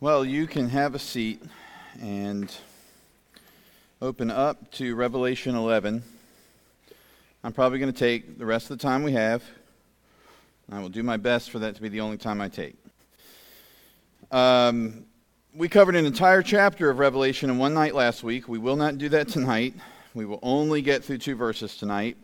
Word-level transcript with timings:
Well, 0.00 0.24
you 0.24 0.46
can 0.46 0.68
have 0.68 0.94
a 0.94 0.98
seat 1.00 1.42
and 2.00 2.54
open 4.00 4.30
up 4.30 4.70
to 4.74 4.94
Revelation 4.94 5.56
11. 5.56 6.04
I'm 7.42 7.52
probably 7.52 7.80
going 7.80 7.92
to 7.92 7.98
take 7.98 8.38
the 8.38 8.46
rest 8.46 8.70
of 8.70 8.78
the 8.78 8.82
time 8.82 9.02
we 9.02 9.14
have. 9.14 9.42
I 10.70 10.78
will 10.78 10.88
do 10.88 11.02
my 11.02 11.16
best 11.16 11.50
for 11.50 11.58
that 11.58 11.74
to 11.74 11.82
be 11.82 11.88
the 11.88 12.00
only 12.00 12.16
time 12.16 12.40
I 12.40 12.48
take. 12.48 12.76
Um, 14.30 15.04
we 15.52 15.68
covered 15.68 15.96
an 15.96 16.06
entire 16.06 16.42
chapter 16.42 16.90
of 16.90 17.00
Revelation 17.00 17.50
in 17.50 17.58
one 17.58 17.74
night 17.74 17.96
last 17.96 18.22
week. 18.22 18.48
We 18.48 18.58
will 18.58 18.76
not 18.76 18.98
do 18.98 19.08
that 19.08 19.26
tonight. 19.26 19.74
We 20.14 20.26
will 20.26 20.38
only 20.44 20.80
get 20.80 21.02
through 21.02 21.18
two 21.18 21.34
verses 21.34 21.76
tonight. 21.76 22.16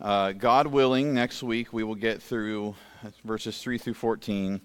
Uh, 0.00 0.30
God 0.30 0.68
willing, 0.68 1.14
next 1.14 1.42
week 1.42 1.72
we 1.72 1.82
will 1.82 1.96
get 1.96 2.22
through 2.22 2.76
verses 3.24 3.60
3 3.60 3.76
through 3.76 3.94
14. 3.94 4.60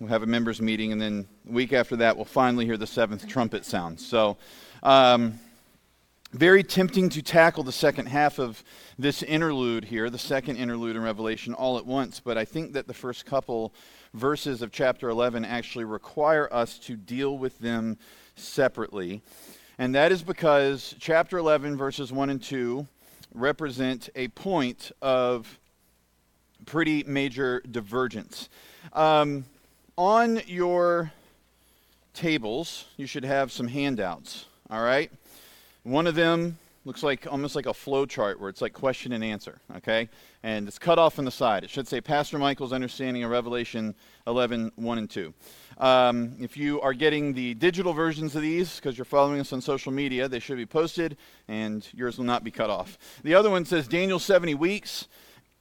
We'll 0.00 0.08
have 0.08 0.22
a 0.22 0.26
members' 0.26 0.60
meeting, 0.60 0.90
and 0.92 1.00
then 1.00 1.26
the 1.44 1.52
week 1.52 1.72
after 1.72 1.96
that, 1.96 2.16
we'll 2.16 2.24
finally 2.24 2.64
hear 2.64 2.76
the 2.76 2.86
seventh 2.86 3.28
trumpet 3.28 3.64
sound. 3.64 4.00
So, 4.00 4.36
um, 4.82 5.38
very 6.32 6.64
tempting 6.64 7.10
to 7.10 7.22
tackle 7.22 7.62
the 7.62 7.72
second 7.72 8.06
half 8.06 8.38
of 8.38 8.64
this 8.98 9.22
interlude 9.22 9.84
here, 9.84 10.08
the 10.08 10.18
second 10.18 10.56
interlude 10.56 10.96
in 10.96 11.02
Revelation, 11.02 11.52
all 11.52 11.76
at 11.76 11.84
once, 11.84 12.20
but 12.20 12.38
I 12.38 12.46
think 12.46 12.72
that 12.72 12.86
the 12.86 12.94
first 12.94 13.26
couple 13.26 13.74
verses 14.14 14.62
of 14.62 14.72
chapter 14.72 15.10
11 15.10 15.44
actually 15.44 15.84
require 15.84 16.52
us 16.52 16.78
to 16.80 16.96
deal 16.96 17.36
with 17.36 17.58
them 17.58 17.98
separately. 18.34 19.20
And 19.78 19.94
that 19.94 20.10
is 20.10 20.22
because 20.22 20.94
chapter 20.98 21.36
11, 21.36 21.76
verses 21.76 22.10
1 22.10 22.30
and 22.30 22.42
2, 22.42 22.86
represent 23.34 24.08
a 24.14 24.28
point 24.28 24.90
of 25.02 25.58
pretty 26.64 27.02
major 27.04 27.62
divergence. 27.70 28.48
Um, 28.94 29.44
on 29.96 30.40
your 30.46 31.12
tables, 32.14 32.86
you 32.96 33.06
should 33.06 33.24
have 33.24 33.52
some 33.52 33.68
handouts, 33.68 34.46
all 34.70 34.82
right? 34.82 35.10
One 35.82 36.06
of 36.06 36.14
them 36.14 36.58
looks 36.84 37.02
like 37.02 37.26
almost 37.30 37.54
like 37.54 37.66
a 37.66 37.74
flow 37.74 38.06
chart 38.06 38.40
where 38.40 38.48
it's 38.48 38.60
like 38.60 38.72
question 38.72 39.12
and 39.12 39.22
answer, 39.22 39.60
okay? 39.76 40.08
And 40.42 40.66
it's 40.66 40.78
cut 40.78 40.98
off 40.98 41.18
on 41.18 41.24
the 41.24 41.30
side. 41.30 41.62
It 41.62 41.70
should 41.70 41.86
say 41.86 42.00
Pastor 42.00 42.38
Michael's 42.38 42.72
Understanding 42.72 43.22
of 43.22 43.30
Revelation 43.30 43.94
11, 44.26 44.72
1 44.76 44.98
and 44.98 45.08
2. 45.08 45.34
Um, 45.78 46.36
if 46.40 46.56
you 46.56 46.80
are 46.80 46.92
getting 46.92 47.34
the 47.34 47.54
digital 47.54 47.92
versions 47.92 48.34
of 48.34 48.42
these 48.42 48.76
because 48.76 48.98
you're 48.98 49.04
following 49.04 49.40
us 49.40 49.52
on 49.52 49.60
social 49.60 49.92
media, 49.92 50.28
they 50.28 50.38
should 50.38 50.56
be 50.56 50.66
posted 50.66 51.16
and 51.48 51.86
yours 51.94 52.18
will 52.18 52.24
not 52.24 52.44
be 52.44 52.50
cut 52.50 52.70
off. 52.70 52.98
The 53.22 53.34
other 53.34 53.50
one 53.50 53.64
says 53.64 53.86
Daniel 53.86 54.18
70 54.18 54.54
weeks, 54.54 55.06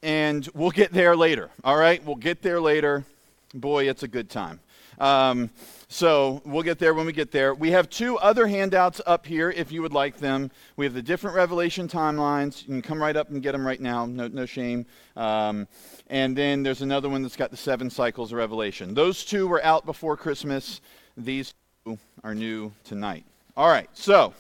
and 0.02 0.48
we'll 0.54 0.72
get 0.72 0.92
there 0.92 1.16
later, 1.16 1.52
all 1.64 1.78
right? 1.78 2.04
We'll 2.04 2.16
get 2.16 2.42
there 2.42 2.60
later 2.60 3.06
boy, 3.54 3.90
it's 3.90 4.04
a 4.04 4.08
good 4.08 4.30
time. 4.30 4.60
Um, 5.00 5.50
so 5.88 6.42
we'll 6.46 6.64
get 6.64 6.80
there 6.80 6.94
when 6.94 7.06
we 7.06 7.12
get 7.12 7.32
there. 7.32 7.54
We 7.54 7.72
have 7.72 7.90
two 7.90 8.18
other 8.20 8.48
handouts 8.48 9.02
up 9.06 9.26
here 9.26 9.50
if 9.50 9.72
you 9.72 9.82
would 9.82 9.94
like 9.94 10.18
them. 10.18 10.52
We 10.78 10.86
have 10.86 10.94
the 10.94 11.02
different 11.02 11.36
Revelation 11.36 11.88
timelines. 11.88 12.62
You 12.62 12.68
can 12.68 12.82
come 12.82 13.02
right 13.02 13.16
up 13.16 13.30
and 13.30 13.42
get 13.42 13.54
them 13.54 13.66
right 13.66 13.82
now, 13.82 14.06
no, 14.06 14.28
no 14.28 14.46
shame. 14.46 14.86
Um, 15.16 15.68
and 16.08 16.38
then 16.38 16.62
there's 16.62 16.82
another 16.82 17.10
one 17.10 17.24
that's 17.24 17.36
got 17.36 17.52
the 17.52 17.58
seven 17.58 17.90
cycles 17.90 18.32
of 18.32 18.38
Revelation. 18.38 18.94
Those 18.94 19.26
two 19.26 19.48
were 19.48 19.64
out 19.64 19.86
before 19.86 20.16
Christmas. 20.16 20.82
These 21.18 21.54
two 21.86 21.98
are 22.24 22.36
new 22.36 22.72
tonight. 22.84 23.26
All 23.58 23.68
right, 23.68 23.90
so 23.94 24.34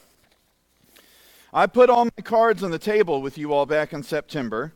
I 1.53 1.65
put 1.65 1.89
all 1.89 2.05
my 2.05 2.23
cards 2.23 2.63
on 2.63 2.71
the 2.71 2.79
table 2.79 3.21
with 3.21 3.37
you 3.37 3.51
all 3.51 3.65
back 3.65 3.93
in 3.93 4.03
September 4.03 4.73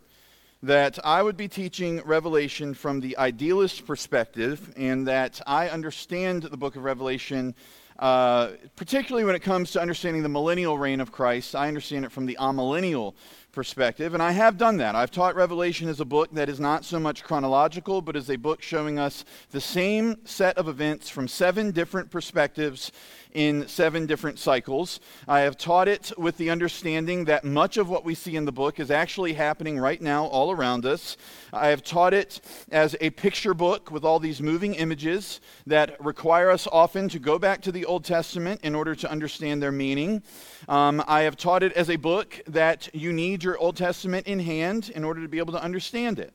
that 0.65 0.97
I 1.05 1.21
would 1.21 1.37
be 1.37 1.47
teaching 1.47 2.01
Revelation 2.05 2.73
from 2.73 2.99
the 2.99 3.15
idealist 3.17 3.85
perspective, 3.85 4.73
and 4.75 5.07
that 5.07 5.39
I 5.45 5.69
understand 5.69 6.41
the 6.41 6.57
book 6.57 6.75
of 6.75 6.83
Revelation, 6.83 7.53
uh, 7.99 8.49
particularly 8.75 9.25
when 9.25 9.35
it 9.35 9.43
comes 9.43 9.69
to 9.71 9.81
understanding 9.81 10.23
the 10.23 10.29
millennial 10.29 10.75
reign 10.79 11.01
of 11.01 11.11
Christ. 11.11 11.55
I 11.55 11.67
understand 11.67 12.03
it 12.03 12.11
from 12.11 12.25
the 12.25 12.35
amillennial 12.39 13.13
perspective, 13.51 14.15
and 14.15 14.23
I 14.23 14.31
have 14.31 14.57
done 14.57 14.77
that. 14.77 14.95
I've 14.95 15.11
taught 15.11 15.35
Revelation 15.35 15.87
as 15.87 15.99
a 15.99 16.05
book 16.05 16.33
that 16.33 16.49
is 16.49 16.59
not 16.59 16.83
so 16.83 16.99
much 16.99 17.23
chronological, 17.23 18.01
but 18.01 18.15
is 18.15 18.31
a 18.31 18.35
book 18.35 18.63
showing 18.63 18.97
us 18.97 19.23
the 19.51 19.61
same 19.61 20.15
set 20.25 20.57
of 20.57 20.67
events 20.67 21.09
from 21.09 21.27
seven 21.27 21.69
different 21.69 22.09
perspectives 22.09 22.91
in 23.35 23.67
seven 23.67 24.05
different 24.05 24.39
cycles. 24.39 25.01
I 25.27 25.41
have 25.41 25.57
taught 25.57 25.89
it 25.89 26.13
with 26.17 26.37
the 26.37 26.49
understanding 26.49 27.25
that 27.25 27.43
much 27.43 27.75
of 27.75 27.89
what 27.89 28.05
we 28.05 28.15
see 28.15 28.37
in 28.37 28.45
the 28.45 28.51
book 28.53 28.79
is 28.79 28.89
actually 28.89 29.33
happening 29.33 29.77
right 29.77 30.01
now 30.01 30.25
all 30.25 30.51
around 30.51 30.85
us. 30.85 31.17
I 31.51 31.67
have 31.67 31.83
taught 31.83 32.13
it 32.13 32.39
as 32.71 32.95
a 33.01 33.09
picture 33.09 33.53
book 33.53 33.91
with 33.91 34.05
all 34.05 34.19
these 34.19 34.41
moving 34.41 34.73
images 34.75 35.41
that 35.67 36.01
require 36.03 36.49
us 36.49 36.65
often 36.71 37.09
to 37.09 37.19
go 37.19 37.37
back 37.37 37.61
to 37.63 37.73
the 37.73 37.83
Old 37.83 38.05
Testament 38.05 38.61
in 38.63 38.73
order 38.73 38.95
to 38.95 39.11
understand 39.11 39.61
their 39.61 39.71
meaning. 39.71 40.23
Um, 40.69 41.03
I 41.05 41.23
have 41.23 41.35
taught 41.35 41.61
it 41.61 41.73
as 41.73 41.89
a 41.89 41.97
book 41.97 42.41
that 42.47 42.89
you 42.93 43.11
need 43.11 43.43
your 43.43 43.57
Old 43.57 43.75
Testament 43.75 44.27
in 44.27 44.39
hand 44.39 44.89
in 44.95 45.03
order 45.03 45.21
to 45.21 45.27
be 45.27 45.39
able 45.39 45.53
to 45.53 45.61
understand 45.61 46.19
it. 46.19 46.33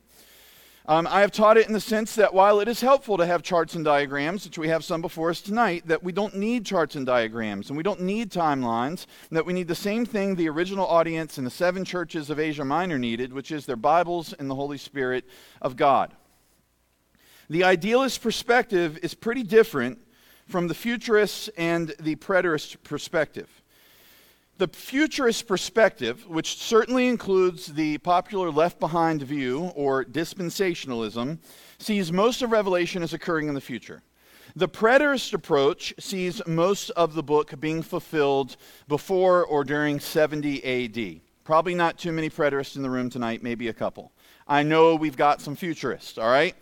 Um, 0.87 1.05
I 1.05 1.21
have 1.21 1.31
taught 1.31 1.57
it 1.57 1.67
in 1.67 1.73
the 1.73 1.79
sense 1.79 2.15
that 2.15 2.33
while 2.33 2.59
it 2.59 2.67
is 2.67 2.81
helpful 2.81 3.15
to 3.17 3.25
have 3.25 3.43
charts 3.43 3.75
and 3.75 3.85
diagrams, 3.85 4.45
which 4.45 4.57
we 4.57 4.67
have 4.69 4.83
some 4.83 4.99
before 4.99 5.29
us 5.29 5.39
tonight, 5.39 5.83
that 5.85 6.01
we 6.01 6.11
don't 6.11 6.35
need 6.35 6.65
charts 6.65 6.95
and 6.95 7.05
diagrams 7.05 7.69
and 7.69 7.77
we 7.77 7.83
don't 7.83 8.01
need 8.01 8.31
timelines, 8.31 9.05
that 9.29 9.45
we 9.45 9.53
need 9.53 9.67
the 9.67 9.75
same 9.75 10.07
thing 10.07 10.35
the 10.35 10.49
original 10.49 10.87
audience 10.87 11.37
in 11.37 11.43
the 11.43 11.51
seven 11.51 11.85
churches 11.85 12.31
of 12.31 12.39
Asia 12.39 12.65
Minor 12.65 12.97
needed, 12.97 13.31
which 13.31 13.51
is 13.51 13.67
their 13.67 13.75
Bibles 13.75 14.33
and 14.33 14.49
the 14.49 14.55
Holy 14.55 14.79
Spirit 14.79 15.25
of 15.61 15.75
God. 15.75 16.15
The 17.47 17.63
idealist 17.63 18.23
perspective 18.23 18.97
is 19.03 19.13
pretty 19.13 19.43
different 19.43 19.99
from 20.47 20.67
the 20.67 20.73
futurist 20.73 21.51
and 21.57 21.93
the 21.99 22.15
preterist 22.15 22.77
perspective. 22.83 23.60
The 24.61 24.67
futurist 24.67 25.47
perspective, 25.47 26.27
which 26.27 26.59
certainly 26.59 27.07
includes 27.07 27.65
the 27.65 27.97
popular 27.97 28.51
left 28.51 28.79
behind 28.79 29.23
view 29.23 29.71
or 29.73 30.05
dispensationalism, 30.05 31.39
sees 31.79 32.11
most 32.11 32.43
of 32.43 32.51
Revelation 32.51 33.01
as 33.01 33.11
occurring 33.11 33.47
in 33.47 33.55
the 33.55 33.59
future. 33.59 34.03
The 34.55 34.69
preterist 34.69 35.33
approach 35.33 35.95
sees 35.97 36.43
most 36.45 36.91
of 36.91 37.15
the 37.15 37.23
book 37.23 37.59
being 37.59 37.81
fulfilled 37.81 38.55
before 38.87 39.43
or 39.43 39.63
during 39.63 39.99
70 39.99 40.63
AD. 40.63 41.21
Probably 41.43 41.73
not 41.73 41.97
too 41.97 42.11
many 42.11 42.29
preterists 42.29 42.75
in 42.75 42.83
the 42.83 42.89
room 42.91 43.09
tonight, 43.09 43.41
maybe 43.41 43.67
a 43.67 43.73
couple. 43.73 44.11
I 44.51 44.63
know 44.63 44.95
we've 44.95 45.15
got 45.15 45.39
some 45.39 45.55
futurists, 45.55 46.17
all 46.17 46.29
right? 46.29 46.53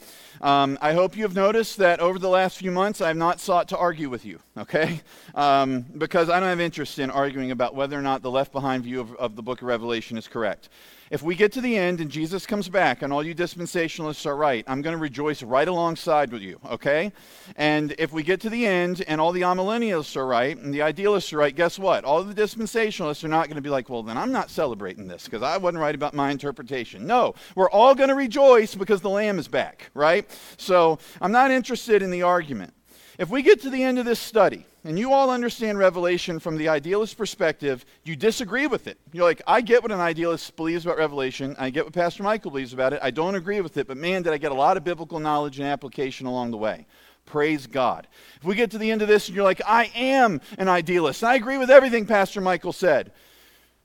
Um, 0.41 0.77
I 0.79 0.93
hope 0.93 1.17
you 1.17 1.23
have 1.23 1.33
noticed 1.33 1.77
that 1.77 1.99
over 1.99 2.19
the 2.19 2.29
last 2.29 2.59
few 2.59 2.69
months, 2.69 3.01
I 3.01 3.07
have 3.07 3.17
not 3.17 3.39
sought 3.39 3.67
to 3.69 3.77
argue 3.79 4.09
with 4.09 4.25
you, 4.25 4.39
okay? 4.55 5.01
Um, 5.33 5.85
because 5.97 6.29
I 6.29 6.39
don't 6.39 6.49
have 6.49 6.59
interest 6.59 6.99
in 6.99 7.09
arguing 7.09 7.49
about 7.49 7.73
whether 7.73 7.97
or 7.97 8.03
not 8.03 8.21
the 8.21 8.29
left 8.29 8.51
behind 8.51 8.83
view 8.83 9.01
of, 9.01 9.15
of 9.15 9.35
the 9.35 9.41
book 9.41 9.63
of 9.63 9.67
Revelation 9.67 10.19
is 10.19 10.27
correct. 10.27 10.69
If 11.11 11.23
we 11.23 11.33
get 11.33 11.51
to 11.53 11.61
the 11.61 11.75
end 11.75 12.01
and 12.01 12.11
Jesus 12.11 12.45
comes 12.45 12.69
back 12.69 13.01
and 13.01 13.11
all 13.11 13.23
you 13.23 13.33
dispensationalists 13.33 14.27
are 14.27 14.35
right, 14.35 14.63
I'm 14.67 14.83
going 14.83 14.95
to 14.95 15.01
rejoice 15.01 15.41
right 15.41 15.67
alongside 15.67 16.31
with 16.31 16.43
you, 16.43 16.59
okay? 16.69 17.11
And 17.55 17.95
if 17.97 18.13
we 18.13 18.21
get 18.21 18.41
to 18.41 18.49
the 18.49 18.67
end 18.67 19.03
and 19.07 19.19
all 19.19 19.31
the 19.31 19.41
amillennialists 19.41 20.15
are 20.15 20.27
right 20.27 20.55
and 20.55 20.71
the 20.71 20.83
idealists 20.83 21.33
are 21.33 21.37
right, 21.37 21.55
guess 21.55 21.79
what? 21.79 22.05
All 22.05 22.23
the 22.23 22.39
dispensationalists 22.39 23.23
are 23.23 23.27
not 23.29 23.47
going 23.47 23.55
to 23.55 23.61
be 23.61 23.71
like, 23.71 23.89
well, 23.89 24.03
then 24.03 24.19
I'm 24.19 24.31
not 24.31 24.51
celebrating 24.51 25.07
this 25.07 25.25
because 25.25 25.41
I 25.41 25.57
wasn't 25.57 25.81
right 25.81 25.95
about 25.95 26.13
my 26.13 26.29
interpretation. 26.29 27.07
No, 27.07 27.33
we're 27.55 27.71
all 27.71 27.95
going 27.95 28.09
to 28.09 28.15
rejoice 28.15 28.75
because 28.75 29.01
the 29.01 29.09
Lamb 29.09 29.39
is 29.39 29.47
back, 29.47 29.89
right? 29.95 30.29
So 30.57 30.99
I'm 31.21 31.31
not 31.31 31.49
interested 31.49 32.03
in 32.03 32.11
the 32.11 32.21
argument. 32.21 32.73
If 33.19 33.29
we 33.29 33.41
get 33.41 33.61
to 33.63 33.69
the 33.69 33.83
end 33.83 33.99
of 33.99 34.05
this 34.05 34.17
study 34.17 34.65
and 34.85 34.97
you 34.97 35.11
all 35.11 35.29
understand 35.29 35.77
Revelation 35.77 36.39
from 36.39 36.55
the 36.55 36.69
idealist 36.69 37.17
perspective, 37.17 37.85
you 38.05 38.15
disagree 38.15 38.65
with 38.65 38.87
it. 38.87 38.97
You're 39.11 39.25
like, 39.25 39.41
I 39.45 39.59
get 39.59 39.83
what 39.83 39.91
an 39.91 39.99
idealist 39.99 40.55
believes 40.55 40.85
about 40.85 40.97
Revelation. 40.97 41.53
I 41.59 41.69
get 41.69 41.83
what 41.83 41.91
Pastor 41.91 42.23
Michael 42.23 42.51
believes 42.51 42.71
about 42.71 42.93
it. 42.93 43.01
I 43.03 43.11
don't 43.11 43.35
agree 43.35 43.59
with 43.59 43.75
it, 43.75 43.87
but 43.87 43.97
man, 43.97 44.21
did 44.23 44.31
I 44.31 44.37
get 44.37 44.53
a 44.53 44.55
lot 44.55 44.77
of 44.77 44.85
biblical 44.85 45.19
knowledge 45.19 45.59
and 45.59 45.67
application 45.67 46.27
along 46.27 46.51
the 46.51 46.57
way. 46.57 46.85
Praise 47.25 47.67
God. 47.67 48.07
If 48.37 48.45
we 48.45 48.55
get 48.55 48.71
to 48.71 48.77
the 48.77 48.89
end 48.89 49.01
of 49.01 49.09
this 49.09 49.27
and 49.27 49.35
you're 49.35 49.43
like, 49.43 49.61
I 49.67 49.91
am 49.95 50.39
an 50.57 50.69
idealist, 50.69 51.21
I 51.21 51.35
agree 51.35 51.57
with 51.57 51.69
everything 51.69 52.05
Pastor 52.05 52.39
Michael 52.39 52.71
said, 52.71 53.11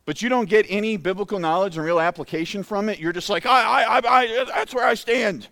but 0.05 0.23
you 0.23 0.29
don't 0.29 0.49
get 0.49 0.65
any 0.69 0.97
biblical 0.97 1.41
knowledge 1.41 1.77
and 1.77 1.85
real 1.85 1.99
application 1.99 2.63
from 2.63 2.89
it, 2.89 3.01
you're 3.01 3.13
just 3.13 3.29
like, 3.29 3.47
I, 3.47 3.83
I, 3.83 3.99
I, 3.99 4.01
I 4.07 4.45
that's 4.45 4.73
where 4.73 4.87
I 4.87 4.95
stand 4.95 5.49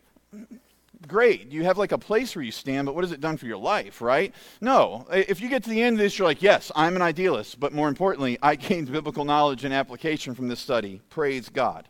great. 1.13 1.53
You 1.53 1.63
have 1.65 1.79
like 1.79 1.93
a 1.93 1.99
place 1.99 2.35
where 2.35 2.45
you 2.45 2.51
stand, 2.51 2.87
but 2.87 2.95
what 2.95 3.05
has 3.05 3.13
it 3.13 3.21
done 3.21 3.37
for 3.37 3.47
your 3.47 3.59
life, 3.59 4.01
right? 4.01 4.35
No. 4.61 5.07
If 5.13 5.41
you 5.41 5.49
get 5.49 5.63
to 5.65 5.71
the 5.71 5.83
end 5.83 5.95
of 5.95 5.99
this, 5.99 6.19
you're 6.19 6.27
like, 6.27 6.43
yes, 6.43 6.73
I'm 6.75 6.97
an 6.97 7.03
idealist, 7.03 7.61
but 7.61 7.73
more 7.73 7.89
importantly, 7.89 8.39
I 8.43 8.55
gained 8.57 8.91
biblical 8.91 9.25
knowledge 9.25 9.65
and 9.65 9.73
application 9.73 10.35
from 10.35 10.49
this 10.49 10.59
study. 10.59 11.01
Praise 11.11 11.49
God. 11.49 11.89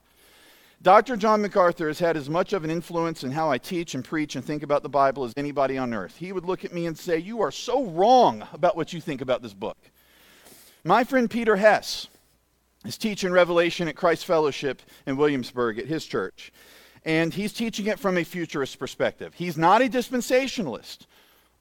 Dr. 0.83 1.17
John 1.17 1.41
MacArthur 1.41 1.87
has 1.87 2.01
had 2.01 2.17
as 2.17 2.29
much 2.29 2.53
of 2.53 2.65
an 2.65 2.71
influence 2.71 3.23
in 3.23 3.31
how 3.31 3.49
I 3.49 3.59
teach 3.59 3.95
and 3.95 4.05
preach 4.05 4.35
and 4.35 4.45
think 4.45 4.65
about 4.65 4.83
the 4.83 4.89
Bible 4.89 5.23
as 5.23 5.33
anybody 5.37 5.79
on 5.79 5.95
earth. 5.95 6.17
He 6.17 6.33
would 6.33 6.45
look 6.45 6.65
at 6.65 6.75
me 6.75 6.87
and 6.87 6.99
say, 6.99 7.19
You 7.19 7.41
are 7.43 7.53
so 7.53 7.85
wrong 7.87 8.45
about 8.53 8.77
what 8.77 8.93
you 8.93 9.01
think 9.01 9.21
about 9.21 9.43
this 9.43 9.55
book. 9.55 9.79
My 10.83 11.05
friend 11.05 11.31
Peter 11.31 11.55
Hess 11.55 12.09
is 12.85 12.99
teaching 12.99 13.31
Revelation 13.31 13.87
at 13.87 13.95
Christ 13.95 14.25
Fellowship 14.25 14.83
in 15.07 15.17
Williamsburg 15.17 15.79
at 15.79 15.87
his 15.87 16.05
church 16.05 16.53
and 17.05 17.35
he's 17.35 17.53
teaching 17.53 17.87
it 17.87 17.99
from 17.99 18.17
a 18.17 18.25
futurist 18.25 18.79
perspective. 18.79 19.35
He's 19.35 19.57
not 19.57 19.83
a 19.83 19.87
dispensationalist. 19.87 21.07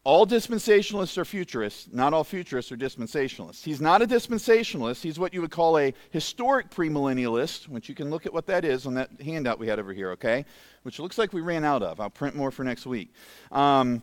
All 0.03 0.25
dispensationalists 0.25 1.17
are 1.19 1.25
futurists. 1.25 1.88
Not 1.91 2.13
all 2.13 2.23
futurists 2.23 2.71
are 2.71 2.77
dispensationalists. 2.77 3.63
He's 3.63 3.79
not 3.79 4.01
a 4.01 4.07
dispensationalist. 4.07 5.01
He's 5.01 5.19
what 5.19 5.31
you 5.31 5.41
would 5.41 5.51
call 5.51 5.77
a 5.77 5.93
historic 6.09 6.71
premillennialist, 6.71 7.67
which 7.67 7.88
you 7.88 7.93
can 7.93 8.09
look 8.09 8.25
at 8.25 8.33
what 8.33 8.47
that 8.47 8.65
is 8.65 8.88
on 8.88 8.95
that 8.95 9.11
handout 9.23 9.59
we 9.59 9.67
had 9.67 9.77
over 9.77 9.93
here, 9.93 10.11
okay? 10.11 10.43
Which 10.81 10.99
looks 10.99 11.19
like 11.19 11.33
we 11.33 11.41
ran 11.41 11.63
out 11.63 11.83
of. 11.83 11.99
I'll 11.99 12.09
print 12.09 12.35
more 12.35 12.49
for 12.49 12.63
next 12.63 12.88
week. 12.88 13.13
Um, 13.51 14.01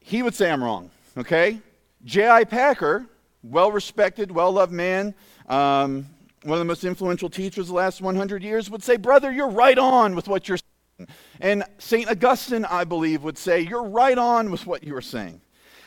he 0.00 0.22
would 0.22 0.34
say 0.34 0.50
I'm 0.50 0.62
wrong, 0.62 0.90
okay? 1.16 1.60
J.I. 2.04 2.44
Packer, 2.44 3.06
well 3.42 3.72
respected, 3.72 4.30
well 4.30 4.52
loved 4.52 4.72
man, 4.72 5.14
um, 5.48 6.06
one 6.44 6.52
of 6.52 6.58
the 6.58 6.66
most 6.66 6.84
influential 6.84 7.30
teachers 7.30 7.68
the 7.68 7.74
last 7.74 8.02
100 8.02 8.42
years, 8.42 8.70
would 8.70 8.82
say, 8.82 8.96
Brother, 8.96 9.32
you're 9.32 9.48
right 9.48 9.78
on 9.78 10.14
with 10.14 10.28
what 10.28 10.46
you're 10.46 10.58
saying. 10.58 11.08
And 11.40 11.64
St. 11.78 12.08
Augustine, 12.08 12.64
I 12.66 12.84
believe, 12.84 13.22
would 13.22 13.38
say, 13.38 13.60
You're 13.60 13.88
right 13.88 14.16
on 14.16 14.50
with 14.50 14.66
what 14.66 14.84
you 14.84 14.94
are 14.94 15.02
saying. 15.02 15.40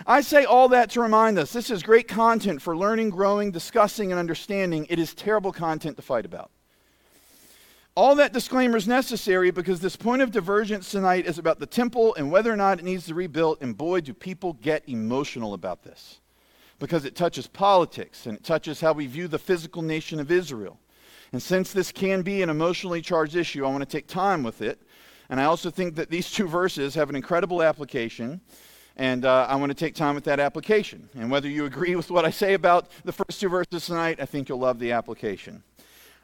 I 0.06 0.22
say 0.22 0.46
all 0.46 0.70
that 0.70 0.92
to 0.92 1.02
remind 1.02 1.40
us 1.40 1.54
this 1.54 1.70
is 1.70 1.84
great 1.84 2.08
content 2.08 2.62
for 2.62 2.76
learning, 2.76 3.12
growing, 3.12 3.52
discussing, 3.52 4.12
and 4.12 4.20
understanding. 4.20 4.86
It 4.90 5.00
is 5.00 5.14
terrible 5.14 5.52
content 5.52 5.96
to 5.98 6.02
fight 6.02 6.26
about. 6.26 6.52
All 7.96 8.14
that 8.16 8.32
disclaimer 8.32 8.78
is 8.78 8.88
necessary 8.88 9.50
because 9.50 9.80
this 9.80 9.96
point 9.96 10.22
of 10.22 10.32
divergence 10.32 10.92
tonight 10.92 11.26
is 11.26 11.40
about 11.40 11.60
the 11.60 11.66
temple 11.66 12.14
and 12.14 12.32
whether 12.32 12.52
or 12.52 12.56
not 12.56 12.78
it 12.78 12.86
needs 12.86 13.06
to 13.06 13.14
be 13.14 13.18
rebuilt. 13.18 13.62
And 13.62 13.76
boy, 13.76 14.02
do 14.02 14.14
people 14.14 14.54
get 14.54 14.88
emotional 14.88 15.56
about 15.56 15.84
this 15.84 16.20
because 16.80 17.06
it 17.06 17.16
touches 17.16 17.48
politics 17.48 18.26
and 18.26 18.38
it 18.38 18.44
touches 18.44 18.82
how 18.82 18.94
we 18.94 19.08
view 19.08 19.28
the 19.28 19.40
physical 19.40 19.82
nation 19.82 20.20
of 20.20 20.32
Israel. 20.32 20.80
And 21.32 21.42
since 21.42 21.74
this 21.74 21.92
can 21.92 22.22
be 22.22 22.42
an 22.42 22.50
emotionally 22.50 23.02
charged 23.02 23.36
issue, 23.36 23.66
I 23.66 23.70
want 23.70 23.82
to 23.82 23.90
take 23.90 24.08
time 24.08 24.44
with 24.44 24.62
it. 24.62 24.82
And 25.30 25.42
I 25.42 25.46
also 25.46 25.70
think 25.70 25.96
that 25.96 26.10
these 26.10 26.32
two 26.38 26.48
verses 26.48 26.96
have 26.96 27.10
an 27.10 27.16
incredible 27.16 27.62
application. 27.62 28.42
And 28.96 29.26
uh, 29.26 29.46
I 29.48 29.56
want 29.56 29.70
to 29.70 29.76
take 29.76 29.94
time 29.94 30.16
with 30.16 30.24
that 30.24 30.40
application. 30.40 31.10
And 31.16 31.30
whether 31.30 31.48
you 31.48 31.66
agree 31.66 31.96
with 31.98 32.10
what 32.10 32.26
I 32.26 32.32
say 32.32 32.54
about 32.54 32.90
the 33.04 33.12
first 33.12 33.40
two 33.40 33.50
verses 33.50 33.86
tonight, 33.86 34.20
I 34.20 34.26
think 34.26 34.50
you'll 34.50 34.60
love 34.60 34.80
the 34.80 34.92
application. 34.92 35.64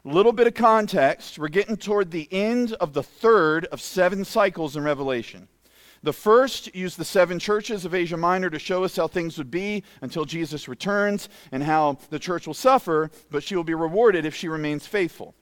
A 0.04 0.08
little 0.08 0.32
bit 0.32 0.46
of 0.46 0.54
context. 0.54 1.38
We're 1.38 1.48
getting 1.48 1.76
toward 1.76 2.10
the 2.10 2.28
end 2.30 2.74
of 2.74 2.92
the 2.92 3.02
third 3.02 3.64
of 3.66 3.80
seven 3.80 4.24
cycles 4.24 4.76
in 4.76 4.84
Revelation. 4.84 5.48
The 6.04 6.12
first 6.12 6.74
used 6.74 6.98
the 6.98 7.04
seven 7.06 7.38
churches 7.38 7.86
of 7.86 7.94
Asia 7.94 8.18
Minor 8.18 8.50
to 8.50 8.58
show 8.58 8.84
us 8.84 8.94
how 8.94 9.08
things 9.08 9.38
would 9.38 9.50
be 9.50 9.82
until 10.02 10.26
Jesus 10.26 10.68
returns 10.68 11.30
and 11.50 11.62
how 11.62 11.96
the 12.10 12.18
church 12.18 12.46
will 12.46 12.52
suffer, 12.52 13.10
but 13.30 13.42
she 13.42 13.56
will 13.56 13.64
be 13.64 13.72
rewarded 13.72 14.26
if 14.26 14.34
she 14.34 14.46
remains 14.46 14.86
faithful. 14.86 15.34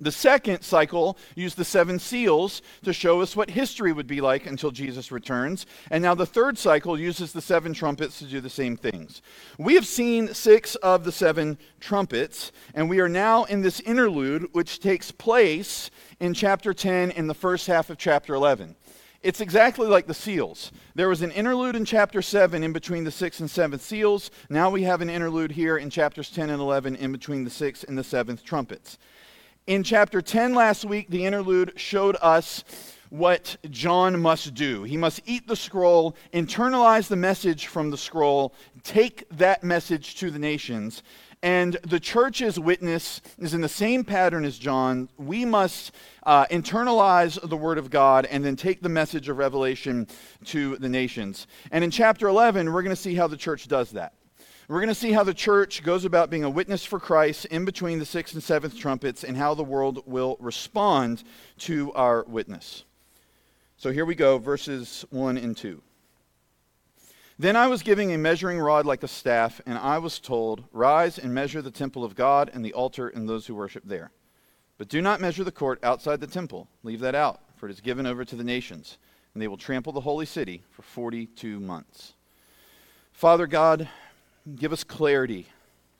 The 0.00 0.10
second 0.10 0.62
cycle 0.62 1.16
used 1.36 1.56
the 1.56 1.64
seven 1.64 2.00
seals 2.00 2.62
to 2.82 2.92
show 2.92 3.20
us 3.20 3.36
what 3.36 3.48
history 3.48 3.92
would 3.92 4.08
be 4.08 4.20
like 4.20 4.44
until 4.44 4.72
Jesus 4.72 5.12
returns. 5.12 5.66
And 5.88 6.02
now 6.02 6.16
the 6.16 6.26
third 6.26 6.58
cycle 6.58 6.98
uses 6.98 7.32
the 7.32 7.40
seven 7.40 7.72
trumpets 7.72 8.18
to 8.18 8.24
do 8.24 8.40
the 8.40 8.50
same 8.50 8.76
things. 8.76 9.22
We 9.56 9.74
have 9.74 9.86
seen 9.86 10.34
six 10.34 10.74
of 10.74 11.04
the 11.04 11.12
seven 11.12 11.58
trumpets, 11.78 12.50
and 12.74 12.90
we 12.90 12.98
are 12.98 13.08
now 13.08 13.44
in 13.44 13.62
this 13.62 13.78
interlude 13.78 14.48
which 14.50 14.80
takes 14.80 15.12
place 15.12 15.92
in 16.18 16.34
chapter 16.34 16.74
10 16.74 17.12
in 17.12 17.28
the 17.28 17.34
first 17.34 17.68
half 17.68 17.88
of 17.88 17.98
chapter 17.98 18.34
11. 18.34 18.74
It's 19.26 19.40
exactly 19.40 19.88
like 19.88 20.06
the 20.06 20.14
seals. 20.14 20.70
There 20.94 21.08
was 21.08 21.20
an 21.20 21.32
interlude 21.32 21.74
in 21.74 21.84
chapter 21.84 22.22
7 22.22 22.62
in 22.62 22.72
between 22.72 23.02
the 23.02 23.10
sixth 23.10 23.40
and 23.40 23.50
seventh 23.50 23.82
seals. 23.82 24.30
Now 24.48 24.70
we 24.70 24.84
have 24.84 25.00
an 25.00 25.10
interlude 25.10 25.50
here 25.50 25.78
in 25.78 25.90
chapters 25.90 26.30
10 26.30 26.48
and 26.48 26.62
11 26.62 26.94
in 26.94 27.10
between 27.10 27.42
the 27.42 27.50
sixth 27.50 27.84
and 27.88 27.98
the 27.98 28.04
seventh 28.04 28.44
trumpets. 28.44 28.98
In 29.66 29.82
chapter 29.82 30.22
10 30.22 30.54
last 30.54 30.84
week, 30.84 31.10
the 31.10 31.26
interlude 31.26 31.72
showed 31.74 32.16
us 32.22 32.62
what 33.10 33.56
John 33.68 34.20
must 34.20 34.54
do. 34.54 34.84
He 34.84 34.96
must 34.96 35.20
eat 35.26 35.48
the 35.48 35.56
scroll, 35.56 36.14
internalize 36.32 37.08
the 37.08 37.16
message 37.16 37.66
from 37.66 37.90
the 37.90 37.98
scroll, 37.98 38.54
take 38.84 39.24
that 39.30 39.64
message 39.64 40.14
to 40.20 40.30
the 40.30 40.38
nations. 40.38 41.02
And 41.42 41.74
the 41.82 42.00
church's 42.00 42.58
witness 42.58 43.20
is 43.38 43.54
in 43.54 43.60
the 43.60 43.68
same 43.68 44.04
pattern 44.04 44.44
as 44.44 44.58
John. 44.58 45.08
We 45.16 45.44
must 45.44 45.92
uh, 46.24 46.46
internalize 46.46 47.38
the 47.48 47.56
word 47.56 47.78
of 47.78 47.90
God 47.90 48.26
and 48.26 48.44
then 48.44 48.56
take 48.56 48.82
the 48.82 48.88
message 48.88 49.28
of 49.28 49.38
Revelation 49.38 50.08
to 50.46 50.76
the 50.76 50.88
nations. 50.88 51.46
And 51.70 51.84
in 51.84 51.90
chapter 51.90 52.26
11, 52.28 52.72
we're 52.72 52.82
going 52.82 52.96
to 52.96 53.00
see 53.00 53.14
how 53.14 53.26
the 53.26 53.36
church 53.36 53.68
does 53.68 53.92
that. 53.92 54.14
We're 54.68 54.80
going 54.80 54.88
to 54.88 54.96
see 54.96 55.12
how 55.12 55.22
the 55.22 55.34
church 55.34 55.84
goes 55.84 56.04
about 56.04 56.28
being 56.28 56.42
a 56.42 56.50
witness 56.50 56.84
for 56.84 56.98
Christ 56.98 57.44
in 57.46 57.64
between 57.64 58.00
the 58.00 58.04
sixth 58.04 58.34
and 58.34 58.42
seventh 58.42 58.76
trumpets 58.76 59.22
and 59.22 59.36
how 59.36 59.54
the 59.54 59.62
world 59.62 60.02
will 60.06 60.36
respond 60.40 61.22
to 61.58 61.92
our 61.92 62.24
witness. 62.24 62.84
So 63.76 63.92
here 63.92 64.04
we 64.04 64.16
go, 64.16 64.38
verses 64.38 65.04
1 65.10 65.36
and 65.36 65.56
2. 65.56 65.82
Then 67.38 67.54
I 67.54 67.66
was 67.66 67.82
giving 67.82 68.12
a 68.12 68.18
measuring 68.18 68.58
rod 68.58 68.86
like 68.86 69.02
a 69.02 69.08
staff, 69.08 69.60
and 69.66 69.76
I 69.76 69.98
was 69.98 70.18
told, 70.18 70.64
Rise 70.72 71.18
and 71.18 71.34
measure 71.34 71.60
the 71.60 71.70
temple 71.70 72.02
of 72.02 72.14
God 72.14 72.50
and 72.54 72.64
the 72.64 72.72
altar 72.72 73.08
and 73.08 73.28
those 73.28 73.46
who 73.46 73.54
worship 73.54 73.82
there. 73.84 74.10
But 74.78 74.88
do 74.88 75.02
not 75.02 75.20
measure 75.20 75.44
the 75.44 75.52
court 75.52 75.78
outside 75.82 76.20
the 76.20 76.26
temple. 76.26 76.68
Leave 76.82 77.00
that 77.00 77.14
out, 77.14 77.40
for 77.56 77.68
it 77.68 77.72
is 77.72 77.80
given 77.80 78.06
over 78.06 78.24
to 78.24 78.36
the 78.36 78.44
nations, 78.44 78.96
and 79.34 79.42
they 79.42 79.48
will 79.48 79.58
trample 79.58 79.92
the 79.92 80.00
holy 80.00 80.24
city 80.24 80.62
for 80.70 80.80
42 80.80 81.60
months. 81.60 82.14
Father 83.12 83.46
God, 83.46 83.88
give 84.54 84.72
us 84.72 84.82
clarity. 84.82 85.46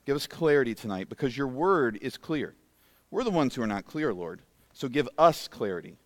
Give 0.06 0.17
us 0.17 0.27
clarity 0.27 0.75
tonight 0.75 1.11
because 1.11 1.37
your 1.37 1.49
word 1.49 1.99
is 2.00 2.17
clear. 2.17 2.55
We're 3.11 3.25
the 3.25 3.31
ones 3.31 3.55
who 3.55 3.62
are 3.62 3.67
not 3.67 3.87
clear, 3.87 4.15
Lord. 4.15 4.41
So 4.73 4.89
give 4.89 5.09
us 5.19 5.49
clarity 5.49 5.99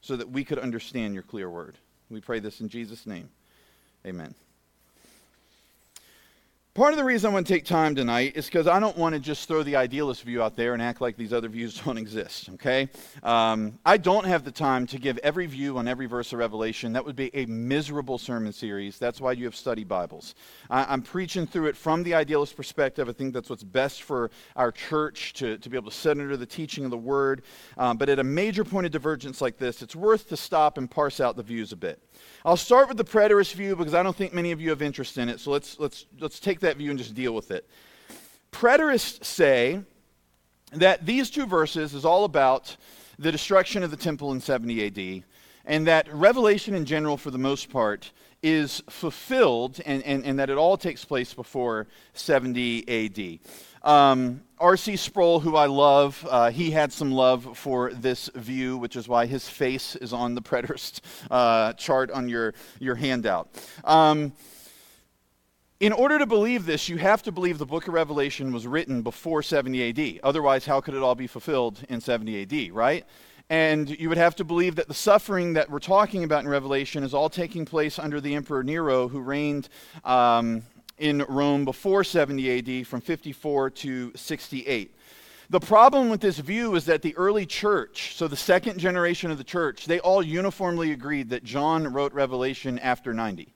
so 0.00 0.16
that 0.16 0.30
we 0.30 0.44
could 0.44 0.58
understand 0.58 1.14
your 1.14 1.22
clear 1.22 1.50
word. 1.50 1.78
We 2.08 2.20
pray 2.20 2.38
this 2.38 2.60
in 2.60 2.68
Jesus' 2.68 3.06
name. 3.06 3.30
Amen. 4.04 4.34
Part 6.76 6.92
of 6.92 6.98
the 6.98 7.04
reason 7.04 7.30
I 7.30 7.32
want 7.32 7.46
to 7.46 7.52
take 7.54 7.64
time 7.64 7.94
tonight 7.94 8.32
is 8.34 8.44
because 8.44 8.66
I 8.66 8.78
don't 8.78 8.98
want 8.98 9.14
to 9.14 9.18
just 9.18 9.48
throw 9.48 9.62
the 9.62 9.76
idealist 9.76 10.22
view 10.24 10.42
out 10.42 10.56
there 10.56 10.74
and 10.74 10.82
act 10.82 11.00
like 11.00 11.16
these 11.16 11.32
other 11.32 11.48
views 11.48 11.80
don't 11.84 11.96
exist, 11.96 12.50
okay? 12.50 12.90
Um, 13.22 13.78
I 13.86 13.96
don't 13.96 14.26
have 14.26 14.44
the 14.44 14.50
time 14.50 14.86
to 14.88 14.98
give 14.98 15.16
every 15.22 15.46
view 15.46 15.78
on 15.78 15.88
every 15.88 16.04
verse 16.04 16.34
of 16.34 16.38
Revelation. 16.38 16.92
That 16.92 17.06
would 17.06 17.16
be 17.16 17.34
a 17.34 17.46
miserable 17.46 18.18
sermon 18.18 18.52
series. 18.52 18.98
That's 18.98 19.22
why 19.22 19.32
you 19.32 19.46
have 19.46 19.56
study 19.56 19.84
Bibles. 19.84 20.34
I, 20.68 20.92
am 20.92 21.00
preaching 21.00 21.46
through 21.46 21.68
it 21.68 21.78
from 21.78 22.02
the 22.02 22.12
idealist 22.12 22.54
perspective. 22.58 23.08
I 23.08 23.12
think 23.12 23.32
that's 23.32 23.48
what's 23.48 23.64
best 23.64 24.02
for 24.02 24.30
our 24.54 24.70
church 24.70 25.32
to, 25.34 25.56
to 25.56 25.70
be 25.70 25.78
able 25.78 25.90
to 25.90 25.96
sit 25.96 26.10
under 26.10 26.36
the 26.36 26.44
teaching 26.44 26.84
of 26.84 26.90
the 26.90 26.98
Word. 26.98 27.40
Um, 27.78 27.96
but 27.96 28.10
at 28.10 28.18
a 28.18 28.24
major 28.24 28.64
point 28.64 28.84
of 28.84 28.92
divergence 28.92 29.40
like 29.40 29.56
this, 29.56 29.80
it's 29.80 29.96
worth 29.96 30.28
to 30.28 30.36
stop 30.36 30.76
and 30.76 30.90
parse 30.90 31.20
out 31.20 31.36
the 31.36 31.42
views 31.42 31.72
a 31.72 31.76
bit. 31.76 32.02
I'll 32.44 32.58
start 32.58 32.88
with 32.88 32.98
the 32.98 33.04
preterist 33.04 33.54
view 33.54 33.76
because 33.76 33.94
I 33.94 34.02
don't 34.02 34.14
think 34.14 34.34
many 34.34 34.52
of 34.52 34.60
you 34.60 34.68
have 34.68 34.82
interest 34.82 35.16
in 35.16 35.30
it. 35.30 35.40
So 35.40 35.50
let's, 35.52 35.78
let's, 35.78 36.04
let's 36.20 36.38
take 36.38 36.60
view 36.74 36.90
and 36.90 36.98
just 36.98 37.14
deal 37.14 37.32
with 37.32 37.52
it. 37.52 37.68
Preterists 38.50 39.24
say 39.24 39.80
that 40.72 41.06
these 41.06 41.30
two 41.30 41.46
verses 41.46 41.94
is 41.94 42.04
all 42.04 42.24
about 42.24 42.76
the 43.18 43.30
destruction 43.30 43.82
of 43.82 43.90
the 43.90 43.96
temple 43.96 44.32
in 44.32 44.40
70 44.40 44.86
AD, 44.86 45.24
and 45.64 45.86
that 45.86 46.12
Revelation 46.12 46.74
in 46.74 46.84
general, 46.84 47.16
for 47.16 47.30
the 47.30 47.38
most 47.38 47.70
part, 47.70 48.10
is 48.42 48.82
fulfilled 48.88 49.80
and, 49.86 50.02
and, 50.04 50.24
and 50.24 50.38
that 50.38 50.50
it 50.50 50.58
all 50.58 50.76
takes 50.76 51.04
place 51.04 51.34
before 51.34 51.86
70 52.14 52.84
AD. 52.88 53.40
Um, 53.88 54.42
R.C. 54.58 54.96
Sproul, 54.96 55.40
who 55.40 55.54
I 55.56 55.66
love, 55.66 56.26
uh, 56.28 56.50
he 56.50 56.70
had 56.70 56.92
some 56.92 57.12
love 57.12 57.56
for 57.56 57.92
this 57.92 58.28
view, 58.34 58.76
which 58.78 58.96
is 58.96 59.06
why 59.06 59.26
his 59.26 59.48
face 59.48 59.96
is 59.96 60.12
on 60.12 60.34
the 60.34 60.42
preterist 60.42 61.00
uh, 61.30 61.72
chart 61.74 62.10
on 62.10 62.28
your, 62.28 62.54
your 62.78 62.94
handout. 62.94 63.48
Um, 63.84 64.32
in 65.78 65.92
order 65.92 66.18
to 66.18 66.26
believe 66.26 66.64
this, 66.64 66.88
you 66.88 66.96
have 66.96 67.22
to 67.24 67.32
believe 67.32 67.58
the 67.58 67.66
book 67.66 67.86
of 67.86 67.92
Revelation 67.92 68.50
was 68.50 68.66
written 68.66 69.02
before 69.02 69.42
70 69.42 69.90
AD. 69.90 70.20
Otherwise, 70.22 70.64
how 70.64 70.80
could 70.80 70.94
it 70.94 71.02
all 71.02 71.14
be 71.14 71.26
fulfilled 71.26 71.84
in 71.90 72.00
70 72.00 72.42
AD, 72.42 72.74
right? 72.74 73.04
And 73.50 73.88
you 73.90 74.08
would 74.08 74.16
have 74.16 74.34
to 74.36 74.44
believe 74.44 74.76
that 74.76 74.88
the 74.88 74.94
suffering 74.94 75.52
that 75.52 75.70
we're 75.70 75.78
talking 75.78 76.24
about 76.24 76.42
in 76.42 76.48
Revelation 76.48 77.04
is 77.04 77.12
all 77.12 77.28
taking 77.28 77.66
place 77.66 77.98
under 77.98 78.22
the 78.22 78.34
Emperor 78.34 78.64
Nero, 78.64 79.06
who 79.06 79.20
reigned 79.20 79.68
um, 80.04 80.62
in 80.96 81.24
Rome 81.28 81.66
before 81.66 82.04
70 82.04 82.80
AD 82.80 82.86
from 82.86 83.02
54 83.02 83.70
to 83.70 84.12
68. 84.16 84.96
The 85.50 85.60
problem 85.60 86.08
with 86.08 86.22
this 86.22 86.38
view 86.38 86.74
is 86.74 86.86
that 86.86 87.02
the 87.02 87.16
early 87.16 87.44
church, 87.44 88.16
so 88.16 88.26
the 88.26 88.34
second 88.34 88.78
generation 88.78 89.30
of 89.30 89.38
the 89.38 89.44
church, 89.44 89.84
they 89.84 90.00
all 90.00 90.22
uniformly 90.22 90.92
agreed 90.92 91.28
that 91.30 91.44
John 91.44 91.92
wrote 91.92 92.14
Revelation 92.14 92.78
after 92.78 93.12
90. 93.12 93.52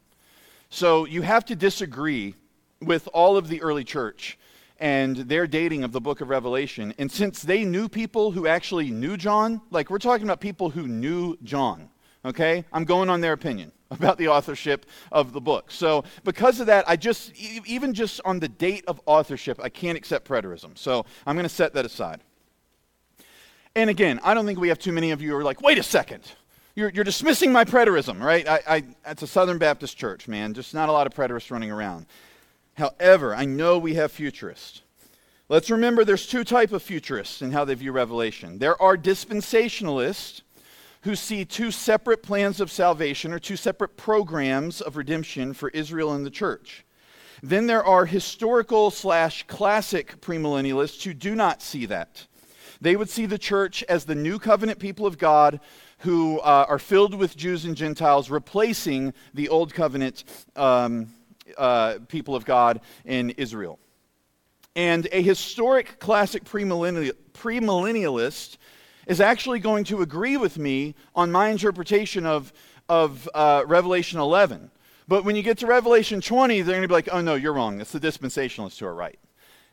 So 0.70 1.04
you 1.04 1.22
have 1.22 1.44
to 1.46 1.56
disagree 1.56 2.36
with 2.80 3.08
all 3.12 3.36
of 3.36 3.48
the 3.48 3.60
early 3.60 3.84
church 3.84 4.38
and 4.78 5.16
their 5.16 5.46
dating 5.46 5.82
of 5.82 5.92
the 5.92 6.00
book 6.00 6.20
of 6.20 6.28
Revelation. 6.28 6.94
And 6.96 7.10
since 7.10 7.42
they 7.42 7.64
knew 7.64 7.88
people 7.88 8.30
who 8.30 8.46
actually 8.46 8.90
knew 8.90 9.16
John, 9.16 9.60
like 9.70 9.90
we're 9.90 9.98
talking 9.98 10.26
about 10.26 10.40
people 10.40 10.70
who 10.70 10.86
knew 10.86 11.36
John, 11.42 11.90
okay? 12.24 12.64
I'm 12.72 12.84
going 12.84 13.10
on 13.10 13.20
their 13.20 13.32
opinion 13.32 13.72
about 13.90 14.16
the 14.16 14.28
authorship 14.28 14.86
of 15.10 15.32
the 15.32 15.40
book. 15.40 15.72
So, 15.72 16.04
because 16.22 16.60
of 16.60 16.66
that, 16.68 16.88
I 16.88 16.96
just, 16.96 17.34
even 17.36 17.92
just 17.92 18.20
on 18.24 18.38
the 18.38 18.48
date 18.48 18.84
of 18.86 19.00
authorship, 19.06 19.58
I 19.60 19.68
can't 19.68 19.98
accept 19.98 20.26
preterism. 20.26 20.78
So, 20.78 21.04
I'm 21.26 21.34
going 21.34 21.44
to 21.44 21.54
set 21.54 21.74
that 21.74 21.84
aside. 21.84 22.22
And 23.74 23.90
again, 23.90 24.20
I 24.22 24.34
don't 24.34 24.46
think 24.46 24.60
we 24.60 24.68
have 24.68 24.78
too 24.78 24.92
many 24.92 25.10
of 25.10 25.20
you 25.20 25.30
who 25.30 25.36
are 25.36 25.44
like, 25.44 25.60
wait 25.60 25.78
a 25.78 25.82
second. 25.82 26.22
You're, 26.80 26.90
you're 26.90 27.04
dismissing 27.04 27.52
my 27.52 27.64
preterism, 27.64 28.20
right? 28.20 28.48
I, 28.48 28.62
I, 28.66 28.84
it's 29.06 29.22
a 29.22 29.26
Southern 29.26 29.58
Baptist 29.58 29.98
church, 29.98 30.26
man. 30.26 30.54
Just 30.54 30.72
not 30.72 30.88
a 30.88 30.92
lot 30.92 31.06
of 31.06 31.12
preterists 31.12 31.50
running 31.50 31.70
around. 31.70 32.06
However, 32.74 33.34
I 33.34 33.44
know 33.44 33.78
we 33.78 33.94
have 33.94 34.10
futurists. 34.10 34.80
Let's 35.50 35.70
remember 35.70 36.04
there's 36.04 36.26
two 36.26 36.42
type 36.42 36.72
of 36.72 36.82
futurists 36.82 37.42
in 37.42 37.52
how 37.52 37.66
they 37.66 37.74
view 37.74 37.92
Revelation. 37.92 38.58
There 38.58 38.80
are 38.80 38.96
dispensationalists 38.96 40.40
who 41.02 41.14
see 41.14 41.44
two 41.44 41.70
separate 41.70 42.22
plans 42.22 42.60
of 42.60 42.70
salvation 42.70 43.32
or 43.32 43.38
two 43.38 43.56
separate 43.56 43.96
programs 43.96 44.80
of 44.80 44.96
redemption 44.96 45.52
for 45.52 45.68
Israel 45.70 46.14
and 46.14 46.24
the 46.24 46.30
church. 46.30 46.86
Then 47.42 47.66
there 47.66 47.84
are 47.84 48.06
historical 48.06 48.90
slash 48.90 49.44
classic 49.46 50.20
premillennialists 50.20 51.02
who 51.02 51.12
do 51.12 51.34
not 51.34 51.62
see 51.62 51.84
that. 51.86 52.26
They 52.80 52.96
would 52.96 53.10
see 53.10 53.26
the 53.26 53.38
church 53.38 53.82
as 53.88 54.04
the 54.04 54.14
new 54.14 54.38
covenant 54.38 54.78
people 54.78 55.06
of 55.06 55.18
God 55.18 55.60
who 55.98 56.38
uh, 56.40 56.64
are 56.68 56.78
filled 56.78 57.14
with 57.14 57.36
Jews 57.36 57.64
and 57.64 57.76
Gentiles, 57.76 58.30
replacing 58.30 59.12
the 59.34 59.48
old 59.50 59.74
covenant 59.74 60.24
um, 60.56 61.12
uh, 61.58 61.98
people 62.08 62.34
of 62.34 62.44
God 62.44 62.80
in 63.04 63.30
Israel. 63.30 63.78
And 64.74 65.08
a 65.12 65.20
historic 65.20 65.98
classic 65.98 66.44
premillennial, 66.44 67.12
premillennialist 67.34 68.56
is 69.06 69.20
actually 69.20 69.58
going 69.58 69.84
to 69.84 70.02
agree 70.02 70.36
with 70.36 70.56
me 70.56 70.94
on 71.14 71.32
my 71.32 71.48
interpretation 71.48 72.24
of, 72.24 72.52
of 72.88 73.28
uh, 73.34 73.64
Revelation 73.66 74.20
11. 74.20 74.70
But 75.08 75.24
when 75.24 75.34
you 75.34 75.42
get 75.42 75.58
to 75.58 75.66
Revelation 75.66 76.20
20, 76.20 76.62
they're 76.62 76.76
going 76.76 76.82
to 76.82 76.88
be 76.88 76.94
like, 76.94 77.08
oh, 77.10 77.20
no, 77.20 77.34
you're 77.34 77.52
wrong. 77.52 77.80
It's 77.80 77.92
the 77.92 78.00
dispensationalists 78.00 78.78
who 78.78 78.86
are 78.86 78.94
right. 78.94 79.18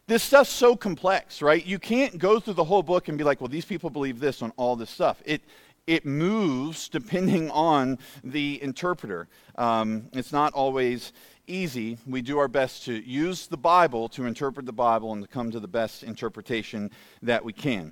This 0.07 0.23
stuff's 0.23 0.49
so 0.49 0.77
complex, 0.77 1.41
right? 1.41 1.65
You 1.65 1.79
can't 1.79 2.17
go 2.17 2.39
through 2.39 2.53
the 2.53 2.63
whole 2.63 2.81
book 2.81 3.09
and 3.09 3.17
be 3.17 3.25
like, 3.25 3.41
well, 3.41 3.49
these 3.49 3.65
people 3.65 3.89
believe 3.89 4.21
this 4.21 4.41
on 4.41 4.53
all 4.55 4.77
this 4.77 4.89
stuff. 4.89 5.21
It, 5.25 5.41
it 5.85 6.05
moves 6.05 6.87
depending 6.97 7.51
on 7.51 7.99
the 8.23 8.61
interpreter. 8.63 9.27
Um, 9.57 10.07
it's 10.13 10.31
not 10.31 10.53
always 10.53 11.11
easy. 11.45 11.97
We 12.07 12.21
do 12.21 12.37
our 12.37 12.47
best 12.47 12.85
to 12.85 12.93
use 12.93 13.47
the 13.47 13.57
Bible 13.57 14.07
to 14.09 14.25
interpret 14.25 14.65
the 14.65 14.71
Bible 14.71 15.11
and 15.11 15.23
to 15.23 15.27
come 15.27 15.51
to 15.51 15.59
the 15.59 15.67
best 15.67 16.03
interpretation 16.03 16.89
that 17.21 17.43
we 17.43 17.51
can. 17.51 17.91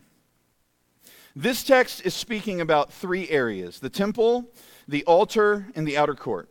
This 1.35 1.63
text 1.63 2.05
is 2.05 2.13
speaking 2.13 2.61
about 2.61 2.93
three 2.93 3.29
areas 3.29 3.79
the 3.79 3.89
temple, 3.89 4.53
the 4.87 5.03
altar, 5.03 5.67
and 5.75 5.85
the 5.85 5.97
outer 5.97 6.15
court. 6.15 6.49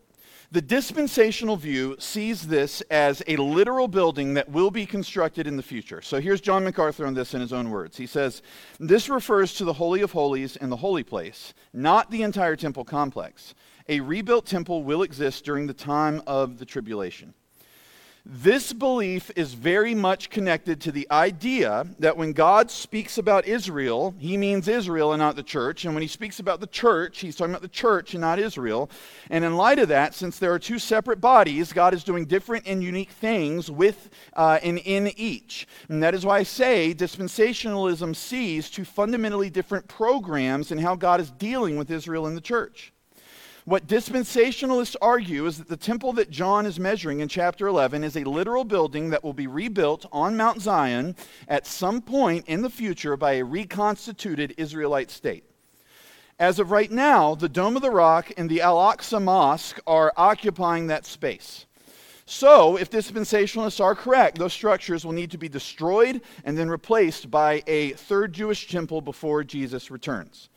The 0.55 0.63
dispensational 0.63 1.57
view 1.57 1.97
sees 1.99 2.47
this 2.47 2.81
as 2.83 3.25
a 3.27 3.35
literal 3.35 3.89
building 3.89 4.35
that 4.35 4.49
will 4.49 4.71
be 4.71 4.87
constructed 4.87 5.49
in 5.49 5.57
the 5.57 5.65
future. 5.65 6.01
So 6.01 6.21
here's 6.21 6.41
John 6.41 6.63
MacArthur 6.63 7.05
on 7.07 7.15
this 7.15 7.35
in 7.35 7.41
his 7.41 7.53
own 7.53 7.71
words. 7.71 7.97
He 7.97 8.07
says, 8.07 8.41
This 8.79 9.09
refers 9.09 9.55
to 9.55 9.65
the 9.65 9.73
Holy 9.73 10.01
of 10.01 10.13
Holies 10.13 10.55
and 10.55 10.71
the 10.71 10.77
holy 10.77 11.03
place, 11.03 11.55
not 11.73 12.09
the 12.13 12.23
entire 12.23 12.55
temple 12.55 12.85
complex 12.85 13.53
a 13.89 14.01
rebuilt 14.01 14.47
temple 14.47 14.83
will 14.83 15.03
exist 15.03 15.45
during 15.45 15.67
the 15.67 15.75
time 15.75 16.23
of 16.27 16.59
the 16.59 16.65
tribulation. 16.65 17.35
This 18.27 18.73
belief 18.73 19.31
is 19.37 19.53
very 19.53 19.95
much 19.95 20.31
connected 20.31 20.81
to 20.81 20.93
the 20.93 21.07
idea 21.11 21.87
that 21.99 22.17
when 22.17 22.33
God 22.33 22.71
speaks 22.71 23.19
about 23.19 23.47
Israel, 23.47 24.15
he 24.19 24.39
means 24.39 24.67
Israel 24.67 25.13
and 25.13 25.21
not 25.21 25.37
the 25.37 25.43
church. 25.43 25.85
And 25.85 25.93
when 25.93 26.01
he 26.01 26.09
speaks 26.09 26.39
about 26.39 26.61
the 26.61 26.67
church, 26.67 27.19
he's 27.19 27.37
talking 27.37 27.53
about 27.53 27.61
the 27.61 27.69
church 27.69 28.15
and 28.15 28.23
not 28.23 28.39
Israel. 28.39 28.91
And 29.29 29.45
in 29.45 29.59
light 29.59 29.79
of 29.79 29.89
that, 29.89 30.15
since 30.15 30.39
there 30.39 30.55
are 30.55 30.59
two 30.59 30.79
separate 30.79 31.21
bodies, 31.21 31.75
God 31.75 31.93
is 31.93 32.03
doing 32.03 32.25
different 32.25 32.67
and 32.67 32.83
unique 32.83 33.11
things 33.11 33.71
with 33.71 34.09
uh, 34.33 34.59
and 34.63 34.79
in 34.79 35.09
each. 35.19 35.69
And 35.91 36.03
that 36.03 36.15
is 36.15 36.25
why 36.25 36.39
I 36.39 36.45
say 36.45 36.95
dispensationalism 36.95 38.17
sees 38.17 38.71
two 38.71 38.87
fundamentally 38.87 39.51
different 39.51 39.87
programs 39.87 40.73
in 40.73 40.79
how 40.79 40.97
God 40.97 41.21
is 41.21 41.31
dealing 41.31 41.77
with 41.77 41.91
Israel 41.91 42.27
and 42.27 42.35
the 42.35 42.41
church. 42.41 42.94
What 43.67 43.87
dispensationalists 43.87 44.95
argue 45.01 45.47
is 45.47 45.57
that 45.57 45.69
the 45.69 45.77
temple 45.79 46.13
that 46.15 46.29
John 46.29 46.67
is 46.67 46.79
measuring 46.79 47.21
in 47.21 47.29
chapter 47.29 47.67
11 47.67 48.05
is 48.05 48.15
a 48.15 48.25
literal 48.25 48.63
building 48.63 49.09
that 49.09 49.25
will 49.25 49.33
be 49.33 49.47
rebuilt 49.47 50.05
on 50.13 50.37
Mount 50.37 50.61
Zion 50.61 51.17
at 51.49 51.67
some 51.67 52.03
point 52.03 52.45
in 52.47 52.61
the 52.61 52.69
future 52.69 53.17
by 53.17 53.33
a 53.33 53.45
reconstituted 53.45 54.53
Israelite 54.59 55.11
state. 55.11 55.45
As 56.39 56.59
of 56.59 56.73
right 56.73 56.91
now, 56.91 57.35
the 57.35 57.49
Dome 57.49 57.75
of 57.75 57.81
the 57.81 57.91
Rock 57.91 58.33
and 58.37 58.51
the 58.51 58.61
Al 58.61 58.77
Aqsa 58.77 59.23
Mosque 59.23 59.81
are 59.87 60.13
occupying 60.15 60.89
that 60.89 61.07
space. 61.07 61.65
So, 62.27 62.77
if 62.77 62.91
dispensationalists 62.91 63.83
are 63.83 63.95
correct, 63.95 64.37
those 64.37 64.53
structures 64.53 65.07
will 65.07 65.13
need 65.13 65.31
to 65.31 65.39
be 65.39 65.49
destroyed 65.49 66.21
and 66.45 66.59
then 66.59 66.69
replaced 66.69 67.31
by 67.31 67.63
a 67.67 67.93
third 67.93 68.35
Jewish 68.35 68.69
temple 68.69 69.01
before 69.01 69.43
Jesus 69.43 69.91
returns. 69.91 70.51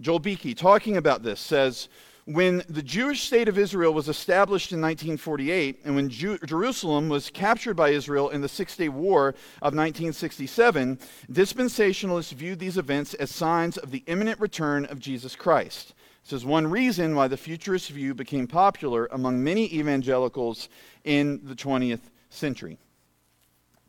Joel 0.00 0.20
Beeke, 0.20 0.56
talking 0.56 0.96
about 0.96 1.24
this, 1.24 1.40
says 1.40 1.88
when 2.24 2.62
the 2.68 2.82
Jewish 2.82 3.22
state 3.24 3.48
of 3.48 3.58
Israel 3.58 3.92
was 3.92 4.08
established 4.08 4.72
in 4.72 4.80
1948, 4.80 5.80
and 5.84 5.96
when 5.96 6.08
Jerusalem 6.08 7.08
was 7.08 7.30
captured 7.30 7.74
by 7.74 7.90
Israel 7.90 8.30
in 8.30 8.40
the 8.40 8.48
Six 8.48 8.76
Day 8.76 8.88
War 8.88 9.30
of 9.60 9.74
1967, 9.74 10.98
dispensationalists 11.30 12.32
viewed 12.32 12.60
these 12.60 12.78
events 12.78 13.14
as 13.14 13.30
signs 13.30 13.76
of 13.76 13.90
the 13.90 14.04
imminent 14.06 14.38
return 14.38 14.84
of 14.86 15.00
Jesus 15.00 15.34
Christ. 15.34 15.94
This 16.22 16.32
is 16.32 16.44
one 16.44 16.68
reason 16.68 17.16
why 17.16 17.26
the 17.26 17.36
futurist 17.36 17.90
view 17.90 18.14
became 18.14 18.46
popular 18.46 19.06
among 19.06 19.42
many 19.42 19.72
evangelicals 19.74 20.68
in 21.02 21.40
the 21.42 21.56
20th 21.56 22.10
century. 22.30 22.78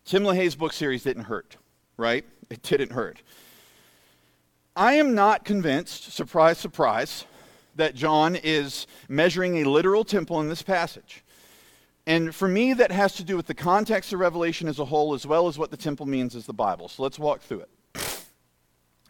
Tim 0.06 0.24
LaHaye's 0.24 0.56
book 0.56 0.74
series 0.74 1.04
didn't 1.04 1.26
hurt, 1.26 1.58
right? 1.98 2.26
It 2.50 2.64
didn't 2.64 2.94
hurt. 2.94 3.22
I 4.76 4.94
am 4.94 5.14
not 5.14 5.46
convinced, 5.46 6.12
surprise, 6.12 6.58
surprise, 6.58 7.26
that 7.76 7.96
John 7.96 8.36
is 8.36 8.88
measuring 9.10 9.58
a 9.58 9.70
literal 9.70 10.04
temple 10.04 10.40
in 10.42 10.50
this 10.50 10.62
passage. 10.62 11.24
And 12.06 12.36
for 12.36 12.48
me, 12.48 12.74
that 12.74 12.92
has 12.92 13.16
to 13.16 13.24
do 13.24 13.38
with 13.38 13.48
the 13.48 13.54
context 13.54 14.12
of 14.12 14.20
Revelation 14.20 14.68
as 14.68 14.80
a 14.80 14.86
whole, 14.86 15.14
as 15.14 15.26
well 15.26 15.48
as 15.48 15.58
what 15.58 15.72
the 15.72 15.78
temple 15.78 16.06
means 16.06 16.36
as 16.36 16.46
the 16.46 16.54
Bible. 16.54 16.90
So 16.90 17.04
let's 17.04 17.18
walk 17.18 17.42
through 17.42 17.62
it. 17.62 17.70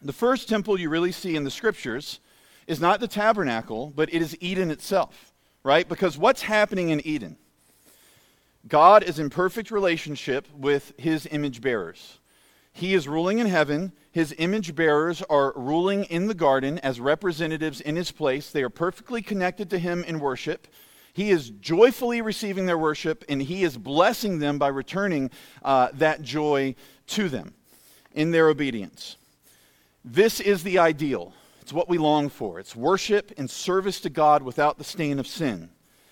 The 0.02 0.12
first 0.12 0.48
temple 0.48 0.78
you 0.78 0.90
really 0.90 1.12
see 1.12 1.34
in 1.34 1.44
the 1.44 1.50
scriptures 1.50 2.20
is 2.66 2.80
not 2.80 3.00
the 3.00 3.08
tabernacle, 3.08 3.92
but 3.94 4.12
it 4.12 4.22
is 4.22 4.36
Eden 4.40 4.70
itself, 4.70 5.32
right? 5.62 5.88
Because 5.88 6.16
what's 6.16 6.42
happening 6.42 6.90
in 6.90 7.04
Eden? 7.06 7.36
God 8.68 9.02
is 9.02 9.18
in 9.18 9.28
perfect 9.28 9.70
relationship 9.70 10.46
with 10.54 10.92
his 10.98 11.26
image 11.26 11.60
bearers. 11.60 12.18
He 12.74 12.92
is 12.92 13.06
ruling 13.06 13.38
in 13.38 13.46
heaven. 13.46 13.92
His 14.10 14.34
image 14.36 14.74
bearers 14.74 15.22
are 15.30 15.52
ruling 15.56 16.04
in 16.04 16.26
the 16.26 16.34
garden 16.34 16.78
as 16.80 17.00
representatives 17.00 17.80
in 17.80 17.94
his 17.94 18.10
place. 18.10 18.50
They 18.50 18.64
are 18.64 18.68
perfectly 18.68 19.22
connected 19.22 19.70
to 19.70 19.78
him 19.78 20.02
in 20.04 20.18
worship. 20.18 20.66
He 21.12 21.30
is 21.30 21.50
joyfully 21.50 22.20
receiving 22.20 22.66
their 22.66 22.76
worship, 22.76 23.24
and 23.28 23.40
he 23.40 23.62
is 23.62 23.78
blessing 23.78 24.40
them 24.40 24.58
by 24.58 24.68
returning 24.68 25.30
uh, 25.62 25.90
that 25.94 26.22
joy 26.22 26.74
to 27.06 27.28
them 27.28 27.54
in 28.12 28.32
their 28.32 28.48
obedience. 28.48 29.16
This 30.04 30.40
is 30.40 30.64
the 30.64 30.80
ideal. 30.80 31.32
It's 31.62 31.72
what 31.72 31.88
we 31.88 31.96
long 31.96 32.28
for. 32.28 32.58
It's 32.58 32.74
worship 32.74 33.32
and 33.38 33.48
service 33.48 34.00
to 34.00 34.10
God 34.10 34.42
without 34.42 34.78
the 34.78 34.84
stain 34.84 35.20
of 35.20 35.28
sin. 35.28 35.70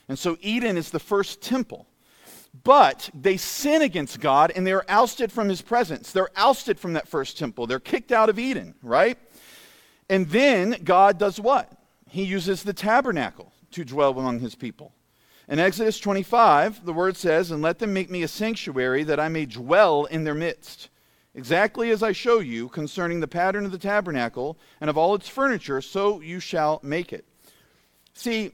And 0.09 0.17
so 0.17 0.37
Eden 0.41 0.77
is 0.77 0.91
the 0.91 1.01
first 1.01 1.43
temple. 1.43 1.87
But 2.65 3.09
they 3.15 3.39
sin 3.39 3.83
against 3.83 4.21
God 4.21 4.53
and 4.55 4.67
they're 4.67 4.89
ousted 4.91 5.33
from 5.33 5.49
his 5.49 5.63
presence. 5.63 6.13
They're 6.13 6.31
ousted 6.37 6.79
from 6.79 6.93
that 6.93 7.09
first 7.09 7.39
temple. 7.39 7.67
They're 7.67 7.81
kicked 7.81 8.13
out 8.13 8.29
of 8.29 8.39
Eden, 8.39 8.75
right? 8.83 9.19
And 10.09 10.29
then 10.29 10.77
God 10.85 11.19
does 11.19 11.41
what? 11.41 11.73
He 12.09 12.25
uses 12.25 12.63
the 12.63 12.75
tabernacle 12.75 13.53
to 13.71 13.85
dwell 13.85 14.19
among 14.19 14.41
his 14.41 14.55
people. 14.55 14.93
In 15.49 15.59
Exodus 15.59 15.99
25, 15.99 16.85
the 16.85 16.93
word 16.93 17.17
says, 17.17 17.51
And 17.51 17.63
let 17.63 17.79
them 17.79 17.93
make 17.93 18.11
me 18.11 18.23
a 18.23 18.29
sanctuary 18.29 19.03
that 19.05 19.19
I 19.19 19.29
may 19.29 19.47
dwell 19.47 20.05
in 20.05 20.25
their 20.25 20.35
midst. 20.35 20.91
Exactly 21.35 21.91
as 21.91 22.03
I 22.03 22.13
show 22.13 22.41
you 22.41 22.69
concerning 22.69 23.21
the 23.21 23.29
pattern 23.29 23.65
of 23.65 23.73
the 23.73 23.79
tabernacle 23.79 24.59
and 24.81 24.91
of 24.91 24.99
all 24.99 25.15
its 25.15 25.29
furniture, 25.29 25.81
so 25.81 26.21
you 26.21 26.39
shall 26.39 26.79
make 26.83 27.13
it. 27.13 27.25
See, 28.13 28.53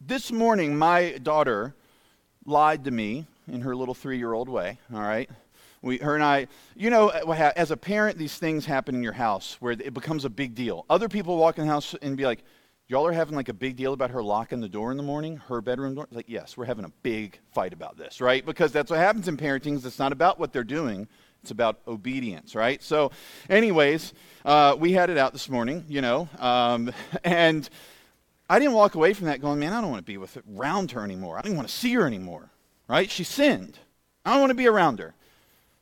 this 0.00 0.32
morning, 0.32 0.76
my 0.76 1.18
daughter 1.22 1.74
lied 2.46 2.84
to 2.84 2.90
me 2.90 3.26
in 3.50 3.60
her 3.62 3.74
little 3.76 3.94
three 3.94 4.18
year 4.18 4.32
old 4.32 4.48
way, 4.48 4.78
all 4.92 5.00
right? 5.00 5.28
We, 5.82 5.98
her 5.98 6.14
and 6.14 6.24
I, 6.24 6.46
you 6.74 6.88
know, 6.88 7.08
as 7.10 7.70
a 7.70 7.76
parent, 7.76 8.16
these 8.16 8.38
things 8.38 8.64
happen 8.64 8.94
in 8.94 9.02
your 9.02 9.12
house 9.12 9.58
where 9.60 9.72
it 9.72 9.92
becomes 9.92 10.24
a 10.24 10.30
big 10.30 10.54
deal. 10.54 10.86
Other 10.88 11.10
people 11.10 11.36
walk 11.36 11.58
in 11.58 11.66
the 11.66 11.70
house 11.70 11.94
and 12.00 12.16
be 12.16 12.24
like, 12.24 12.42
y'all 12.88 13.06
are 13.06 13.12
having 13.12 13.34
like 13.34 13.50
a 13.50 13.54
big 13.54 13.76
deal 13.76 13.92
about 13.92 14.10
her 14.10 14.22
locking 14.22 14.60
the 14.60 14.68
door 14.68 14.90
in 14.90 14.96
the 14.96 15.02
morning, 15.02 15.36
her 15.48 15.60
bedroom 15.60 15.94
door. 15.94 16.06
Like, 16.10 16.28
yes, 16.28 16.56
we're 16.56 16.64
having 16.64 16.86
a 16.86 16.92
big 17.02 17.38
fight 17.52 17.74
about 17.74 17.98
this, 17.98 18.20
right? 18.20 18.44
Because 18.44 18.72
that's 18.72 18.90
what 18.90 18.98
happens 18.98 19.28
in 19.28 19.36
parenting—is 19.36 19.84
It's 19.84 19.98
not 19.98 20.12
about 20.12 20.38
what 20.38 20.52
they're 20.52 20.64
doing. 20.64 21.06
It's 21.42 21.50
about 21.50 21.80
obedience, 21.86 22.54
right? 22.54 22.82
So, 22.82 23.10
anyways, 23.50 24.14
uh, 24.46 24.76
we 24.78 24.92
had 24.92 25.10
it 25.10 25.18
out 25.18 25.34
this 25.34 25.50
morning, 25.50 25.84
you 25.88 26.00
know, 26.00 26.28
um, 26.38 26.90
and 27.24 27.68
I 28.54 28.60
didn't 28.60 28.74
walk 28.74 28.94
away 28.94 29.14
from 29.14 29.26
that 29.26 29.40
going, 29.40 29.58
man, 29.58 29.72
I 29.72 29.80
don't 29.80 29.90
want 29.90 30.06
to 30.06 30.12
be 30.12 30.16
with 30.16 30.36
it, 30.36 30.44
around 30.56 30.92
her 30.92 31.02
anymore. 31.02 31.36
I 31.36 31.42
don't 31.42 31.56
want 31.56 31.66
to 31.66 31.74
see 31.74 31.92
her 31.94 32.06
anymore, 32.06 32.50
right? 32.86 33.10
She 33.10 33.24
sinned. 33.24 33.80
I 34.24 34.30
don't 34.30 34.38
want 34.38 34.50
to 34.50 34.54
be 34.54 34.68
around 34.68 35.00
her. 35.00 35.12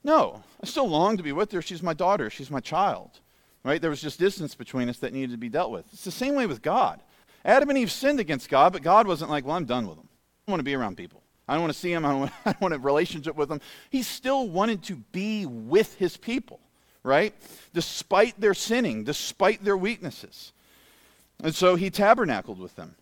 No, 0.03 0.43
I 0.59 0.67
still 0.67 0.89
long 0.89 1.19
to 1.19 1.23
be 1.23 1.33
with 1.33 1.53
her. 1.53 1.61
She's 1.61 1.83
my 1.83 1.93
daughter. 1.93 2.31
She's 2.31 2.51
my 2.51 2.61
child. 2.61 3.21
right? 3.63 3.79
There 3.79 3.91
was 3.91 4.01
just 4.01 4.19
distance 4.19 4.55
between 4.55 4.89
us 4.89 4.97
that 5.01 5.13
needed 5.13 5.33
to 5.33 5.37
be 5.37 5.51
dealt 5.51 5.71
with. 5.71 5.85
It's 5.93 6.05
the 6.05 6.11
same 6.11 6.35
way 6.35 6.47
with 6.47 6.63
God. 6.63 7.03
Adam 7.45 7.69
and 7.69 7.79
Eve 7.79 7.93
sinned 7.93 8.21
against 8.21 8.49
God, 8.49 8.73
but 8.73 8.81
God 8.81 9.07
wasn't 9.07 9.31
like, 9.31 9.45
well, 9.45 9.57
I'm 9.57 9.67
done 9.67 9.87
with 9.87 9.99
them. 9.99 10.09
I 10.09 10.41
don't 10.47 10.53
want 10.55 10.61
to 10.61 10.65
be 10.65 10.75
around 10.75 10.97
people. 10.97 11.23
I 11.47 11.53
don't 11.53 11.65
want 11.65 11.75
to 11.75 11.79
see 11.79 11.93
them. 11.93 12.07
I 12.07 12.11
don't 12.13 12.21
want, 12.21 12.33
I 12.47 12.53
don't 12.53 12.63
want 12.63 12.73
a 12.73 12.79
relationship 12.79 13.37
with 13.37 13.51
them. 13.51 13.61
He 13.91 14.03
still 14.03 14.49
wanted 14.49 14.83
to 14.85 14.97
be 14.97 15.45
with 15.45 15.95
his 15.97 16.17
people, 16.17 16.59
right? 17.03 17.35
Despite 17.75 18.41
their 18.41 18.55
sinning, 18.55 19.05
despite 19.05 19.63
their 19.63 19.77
weaknesses. 19.77 20.55
And 21.43 21.55
so 21.55 21.75
he 21.75 21.91
tabernacled 21.91 22.59
with 22.59 22.77
them. 22.77 22.95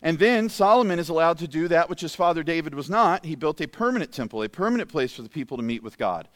And 0.00 0.18
then 0.20 0.48
Solomon 0.48 1.00
is 1.00 1.08
allowed 1.08 1.38
to 1.38 1.48
do 1.48 1.66
that 1.68 1.90
which 1.90 2.00
his 2.00 2.14
father 2.14 2.44
David 2.44 2.74
was 2.74 2.88
not. 2.88 3.24
He 3.24 3.34
built 3.34 3.60
a 3.60 3.66
permanent 3.66 4.12
temple, 4.12 4.42
a 4.42 4.48
permanent 4.48 4.88
place 4.88 5.12
for 5.12 5.22
the 5.22 5.28
people 5.28 5.56
to 5.56 5.62
meet 5.62 5.82
with 5.82 5.98
God. 5.98 6.28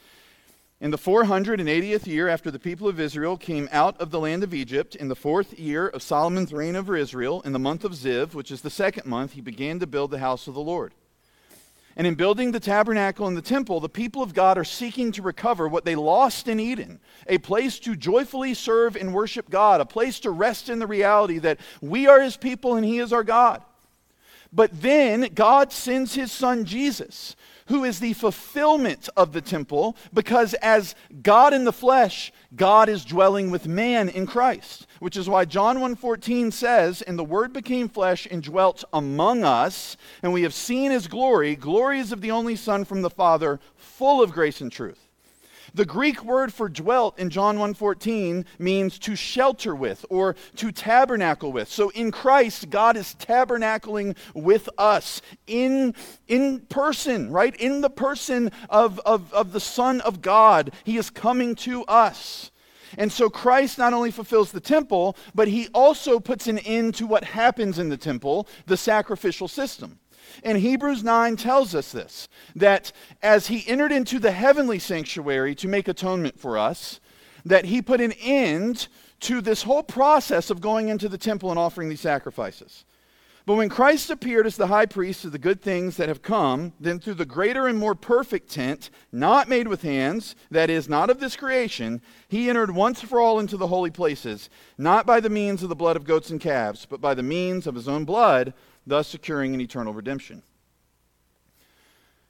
In 0.80 0.90
the 0.90 0.98
480th 0.98 2.08
year 2.08 2.28
after 2.28 2.50
the 2.50 2.58
people 2.58 2.88
of 2.88 2.98
Israel 2.98 3.36
came 3.36 3.68
out 3.70 4.00
of 4.00 4.10
the 4.10 4.18
land 4.18 4.42
of 4.42 4.52
Egypt, 4.52 4.96
in 4.96 5.06
the 5.06 5.14
fourth 5.14 5.56
year 5.56 5.86
of 5.86 6.02
Solomon's 6.02 6.52
reign 6.52 6.74
over 6.74 6.96
Israel, 6.96 7.40
in 7.42 7.52
the 7.52 7.60
month 7.60 7.84
of 7.84 7.92
Ziv, 7.92 8.34
which 8.34 8.50
is 8.50 8.62
the 8.62 8.68
second 8.68 9.06
month, 9.06 9.34
he 9.34 9.40
began 9.40 9.78
to 9.78 9.86
build 9.86 10.10
the 10.10 10.18
house 10.18 10.48
of 10.48 10.54
the 10.54 10.60
Lord. 10.60 10.92
And 11.96 12.06
in 12.06 12.14
building 12.14 12.52
the 12.52 12.60
tabernacle 12.60 13.26
and 13.26 13.36
the 13.36 13.42
temple, 13.42 13.80
the 13.80 13.88
people 13.88 14.22
of 14.22 14.34
God 14.34 14.56
are 14.56 14.64
seeking 14.64 15.12
to 15.12 15.22
recover 15.22 15.68
what 15.68 15.84
they 15.84 15.94
lost 15.94 16.48
in 16.48 16.58
Eden 16.58 17.00
a 17.28 17.38
place 17.38 17.78
to 17.80 17.94
joyfully 17.94 18.54
serve 18.54 18.96
and 18.96 19.14
worship 19.14 19.48
God, 19.48 19.80
a 19.80 19.86
place 19.86 20.18
to 20.20 20.30
rest 20.30 20.68
in 20.68 20.78
the 20.78 20.86
reality 20.86 21.38
that 21.38 21.60
we 21.80 22.06
are 22.06 22.20
his 22.20 22.36
people 22.36 22.76
and 22.76 22.84
he 22.84 22.98
is 22.98 23.12
our 23.12 23.24
God. 23.24 23.62
But 24.52 24.82
then 24.82 25.28
God 25.34 25.72
sends 25.72 26.14
his 26.14 26.32
son 26.32 26.64
Jesus 26.64 27.36
who 27.66 27.84
is 27.84 28.00
the 28.00 28.12
fulfillment 28.12 29.08
of 29.16 29.32
the 29.32 29.40
temple, 29.40 29.96
because 30.12 30.54
as 30.54 30.94
God 31.22 31.54
in 31.54 31.64
the 31.64 31.72
flesh, 31.72 32.32
God 32.54 32.88
is 32.88 33.04
dwelling 33.04 33.50
with 33.50 33.66
man 33.66 34.08
in 34.08 34.26
Christ. 34.26 34.86
Which 35.02 35.16
is 35.16 35.28
why 35.28 35.46
John 35.46 35.80
1:14 35.80 36.52
says, 36.52 37.02
"And 37.02 37.18
the 37.18 37.24
word 37.24 37.52
became 37.52 37.88
flesh 37.88 38.28
and 38.30 38.40
dwelt 38.40 38.84
among 38.92 39.42
us, 39.42 39.96
and 40.22 40.32
we 40.32 40.42
have 40.42 40.54
seen 40.54 40.92
his 40.92 41.08
glory, 41.08 41.56
glories 41.56 42.12
of 42.12 42.20
the 42.20 42.30
only 42.30 42.54
Son 42.54 42.84
from 42.84 43.02
the 43.02 43.10
Father, 43.10 43.58
full 43.74 44.22
of 44.22 44.30
grace 44.30 44.60
and 44.60 44.70
truth." 44.70 45.08
The 45.74 45.84
Greek 45.84 46.22
word 46.22 46.54
for 46.54 46.68
dwelt 46.68 47.18
in 47.18 47.30
John 47.30 47.58
1:14 47.58 48.44
means 48.60 48.96
to 49.00 49.16
shelter 49.16 49.74
with 49.74 50.06
or 50.08 50.36
to 50.54 50.70
tabernacle 50.70 51.50
with. 51.50 51.68
So 51.68 51.88
in 51.88 52.12
Christ 52.12 52.70
God 52.70 52.96
is 52.96 53.16
tabernacling 53.18 54.14
with 54.34 54.68
us 54.78 55.20
in 55.48 55.96
in 56.28 56.60
person, 56.68 57.32
right? 57.32 57.56
In 57.56 57.80
the 57.80 57.90
person 57.90 58.52
of, 58.70 59.00
of, 59.00 59.34
of 59.34 59.50
the 59.50 59.58
Son 59.58 60.00
of 60.02 60.22
God. 60.22 60.70
He 60.84 60.96
is 60.96 61.10
coming 61.10 61.56
to 61.56 61.82
us. 61.86 62.51
And 62.98 63.10
so 63.10 63.30
Christ 63.30 63.78
not 63.78 63.92
only 63.92 64.10
fulfills 64.10 64.52
the 64.52 64.60
temple, 64.60 65.16
but 65.34 65.48
he 65.48 65.68
also 65.74 66.20
puts 66.20 66.46
an 66.46 66.58
end 66.58 66.94
to 66.96 67.06
what 67.06 67.24
happens 67.24 67.78
in 67.78 67.88
the 67.88 67.96
temple, 67.96 68.48
the 68.66 68.76
sacrificial 68.76 69.48
system. 69.48 69.98
And 70.42 70.58
Hebrews 70.58 71.04
9 71.04 71.36
tells 71.36 71.74
us 71.74 71.92
this 71.92 72.28
that 72.54 72.92
as 73.22 73.48
he 73.48 73.66
entered 73.68 73.92
into 73.92 74.18
the 74.18 74.32
heavenly 74.32 74.78
sanctuary 74.78 75.54
to 75.56 75.68
make 75.68 75.88
atonement 75.88 76.38
for 76.38 76.56
us, 76.58 77.00
that 77.44 77.66
he 77.66 77.82
put 77.82 78.00
an 78.00 78.12
end 78.12 78.88
to 79.20 79.40
this 79.40 79.62
whole 79.62 79.82
process 79.82 80.50
of 80.50 80.60
going 80.60 80.88
into 80.88 81.08
the 81.08 81.18
temple 81.18 81.50
and 81.50 81.58
offering 81.58 81.88
these 81.88 82.00
sacrifices. 82.00 82.84
But 83.44 83.56
when 83.56 83.68
Christ 83.68 84.08
appeared 84.10 84.46
as 84.46 84.56
the 84.56 84.68
high 84.68 84.86
priest 84.86 85.24
of 85.24 85.32
the 85.32 85.38
good 85.38 85.60
things 85.60 85.96
that 85.96 86.08
have 86.08 86.22
come, 86.22 86.72
then 86.78 87.00
through 87.00 87.14
the 87.14 87.26
greater 87.26 87.66
and 87.66 87.76
more 87.76 87.96
perfect 87.96 88.50
tent, 88.50 88.90
not 89.10 89.48
made 89.48 89.66
with 89.66 89.82
hands, 89.82 90.36
that 90.50 90.70
is, 90.70 90.88
not 90.88 91.10
of 91.10 91.18
this 91.18 91.34
creation, 91.34 92.00
he 92.28 92.48
entered 92.48 92.72
once 92.72 93.00
for 93.00 93.20
all 93.20 93.40
into 93.40 93.56
the 93.56 93.66
holy 93.66 93.90
places, 93.90 94.48
not 94.78 95.06
by 95.06 95.18
the 95.18 95.30
means 95.30 95.62
of 95.62 95.68
the 95.68 95.74
blood 95.74 95.96
of 95.96 96.04
goats 96.04 96.30
and 96.30 96.40
calves, 96.40 96.86
but 96.88 97.00
by 97.00 97.14
the 97.14 97.22
means 97.22 97.66
of 97.66 97.74
his 97.74 97.88
own 97.88 98.04
blood 98.04 98.54
thus 98.86 99.08
securing 99.08 99.54
an 99.54 99.60
eternal 99.60 99.92
redemption. 99.92 100.42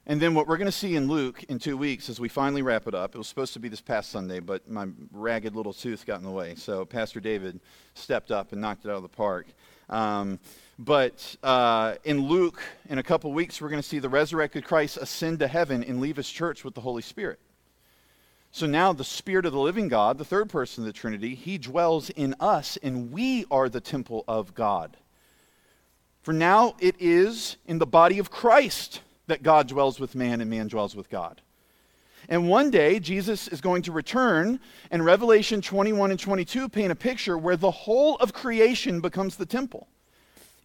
And 0.05 0.21
then 0.21 0.35
what 0.35 0.49
we're 0.49 0.57
going 0.57 0.67
to 0.67 0.73
see 0.73 0.97
in 0.97 1.07
Luke 1.07 1.45
in 1.45 1.61
two 1.61 1.77
weeks 1.77 2.09
as 2.09 2.19
we 2.19 2.29
finally 2.29 2.61
wrap 2.61 2.89
it 2.89 2.95
up, 2.95 3.15
it 3.15 3.19
was 3.19 3.29
supposed 3.29 3.53
to 3.53 3.61
be 3.61 3.69
this 3.69 3.81
past 3.81 4.11
Sunday, 4.11 4.41
but 4.41 4.69
my 4.69 4.89
ragged 5.13 5.55
little 5.55 5.73
tooth 5.73 6.05
got 6.05 6.19
in 6.19 6.25
the 6.25 6.31
way. 6.31 6.57
So 6.57 6.85
Pastor 6.85 7.21
David 7.21 7.61
stepped 7.95 8.33
up 8.33 8.51
and 8.51 8.61
knocked 8.61 8.85
it 8.85 8.91
out 8.91 8.97
of 8.97 9.03
the 9.03 9.09
park. 9.09 9.47
Um, 9.89 10.41
but 10.85 11.37
uh, 11.45 11.95
in 12.03 12.27
Luke, 12.27 12.61
in 12.89 12.99
a 12.99 13.05
couple 13.05 13.33
weeks, 13.33 13.61
we're 13.61 13.69
going 13.69 13.81
to 13.81 13.89
see 13.89 14.01
the 14.01 14.09
resurrected 14.09 14.65
Christ 14.65 14.97
ascend 14.97 15.39
to 15.39 15.47
heaven 15.47 15.85
and 15.85 16.01
leave 16.01 16.17
his 16.17 16.29
church 16.29 16.65
with 16.65 16.75
the 16.75 16.81
Holy 16.81 17.03
Spirit. 17.03 17.39
So 18.51 18.67
now 18.67 18.93
the 18.93 19.05
Spirit 19.05 19.47
of 19.47 19.53
the 19.53 19.61
living 19.61 19.87
God, 19.87 20.19
the 20.19 20.25
third 20.25 20.51
person 20.51 20.83
of 20.83 20.87
the 20.87 20.93
Trinity, 20.93 21.37
he 21.37 21.57
dwells 21.57 22.11
in 22.11 22.35
us, 22.41 22.77
and 22.83 23.13
we 23.13 23.45
are 23.49 23.69
the 23.69 23.81
temple 23.81 24.25
of 24.27 24.55
God. 24.55 24.97
For 26.23 26.33
now 26.33 26.75
it 26.81 26.97
is 26.99 27.59
in 27.67 27.79
the 27.79 27.87
body 27.87 28.19
of 28.19 28.31
Christ 28.31 29.03
that 29.29 29.45
God 29.45 29.69
dwells 29.69 30.01
with 30.01 30.17
man 30.17 30.41
and 30.41 30.51
man 30.51 30.67
dwells 30.67 30.97
with 30.97 31.09
God. 31.09 31.41
And 32.29 32.49
one 32.49 32.71
day, 32.71 32.99
Jesus 32.99 33.47
is 33.47 33.61
going 33.61 33.83
to 33.83 33.93
return, 33.93 34.59
and 34.91 35.05
Revelation 35.05 35.63
21 35.63 36.11
and 36.11 36.19
22 36.19 36.69
paint 36.69 36.91
a 36.91 36.97
picture 36.97 37.39
where 37.39 37.57
the 37.57 37.71
whole 37.71 38.17
of 38.17 38.33
creation 38.33 39.01
becomes 39.01 39.37
the 39.37 39.47
temple. 39.47 39.87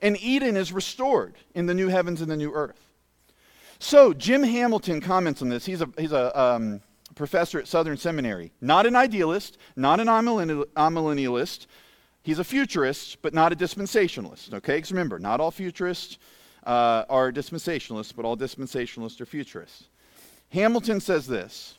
And 0.02 0.18
Eden 0.22 0.56
is 0.56 0.72
restored 0.72 1.36
in 1.56 1.66
the 1.66 1.74
new 1.74 1.88
heavens 1.88 2.22
and 2.22 2.30
the 2.30 2.38
new 2.38 2.54
earth. 2.54 2.80
So, 3.80 4.14
Jim 4.14 4.44
Hamilton 4.44 5.02
comments 5.02 5.42
on 5.42 5.50
this. 5.50 5.66
He's 5.66 5.82
a, 5.82 5.90
he's 5.98 6.12
a 6.12 6.40
um, 6.40 6.82
professor 7.16 7.60
at 7.60 7.68
Southern 7.68 7.98
Seminary. 7.98 8.52
Not 8.62 8.86
an 8.86 8.96
idealist, 8.96 9.58
not 9.76 10.00
an 10.00 10.08
amillennialist, 10.08 11.68
He's 12.28 12.40
a 12.40 12.44
futurist, 12.44 13.22
but 13.22 13.34
not 13.34 13.54
a 13.54 13.56
dispensationalist, 13.56 14.54
okay? 14.56 14.76
Because 14.76 14.92
remember, 14.92 15.18
not 15.18 15.40
all 15.40 15.50
futurists 15.50 16.18
uh, 16.66 17.06
are 17.08 17.32
dispensationalists, 17.32 18.14
but 18.14 18.26
all 18.26 18.36
dispensationalists 18.36 19.22
are 19.22 19.26
futurists. 19.26 19.88
Hamilton 20.50 21.00
says 21.00 21.26
this 21.26 21.78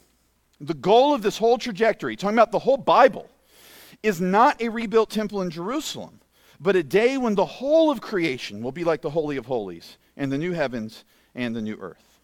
The 0.59 0.73
goal 0.73 1.13
of 1.13 1.21
this 1.21 1.37
whole 1.37 1.59
trajectory, 1.59 2.17
talking 2.17 2.35
about 2.35 2.51
the 2.51 2.61
whole 2.61 2.79
Bible, 2.79 3.29
is 4.03 4.23
not 4.23 4.59
a 4.63 4.71
rebuilt 4.71 5.11
temple 5.11 5.43
in 5.43 5.51
Jerusalem, 5.51 6.18
but 6.61 6.77
a 6.77 6.83
day 6.83 7.19
when 7.19 7.35
the 7.35 7.45
whole 7.45 7.91
of 7.91 8.01
creation 8.01 8.63
will 8.63 8.73
be 8.73 8.85
like 8.85 9.03
the 9.03 9.11
Holy 9.11 9.37
of 9.37 9.47
Holies 9.47 9.97
and 10.17 10.31
the 10.33 10.39
new 10.39 10.53
heavens 10.53 11.05
and 11.35 11.55
the 11.55 11.63
new 11.63 11.77
earth. 11.81 12.21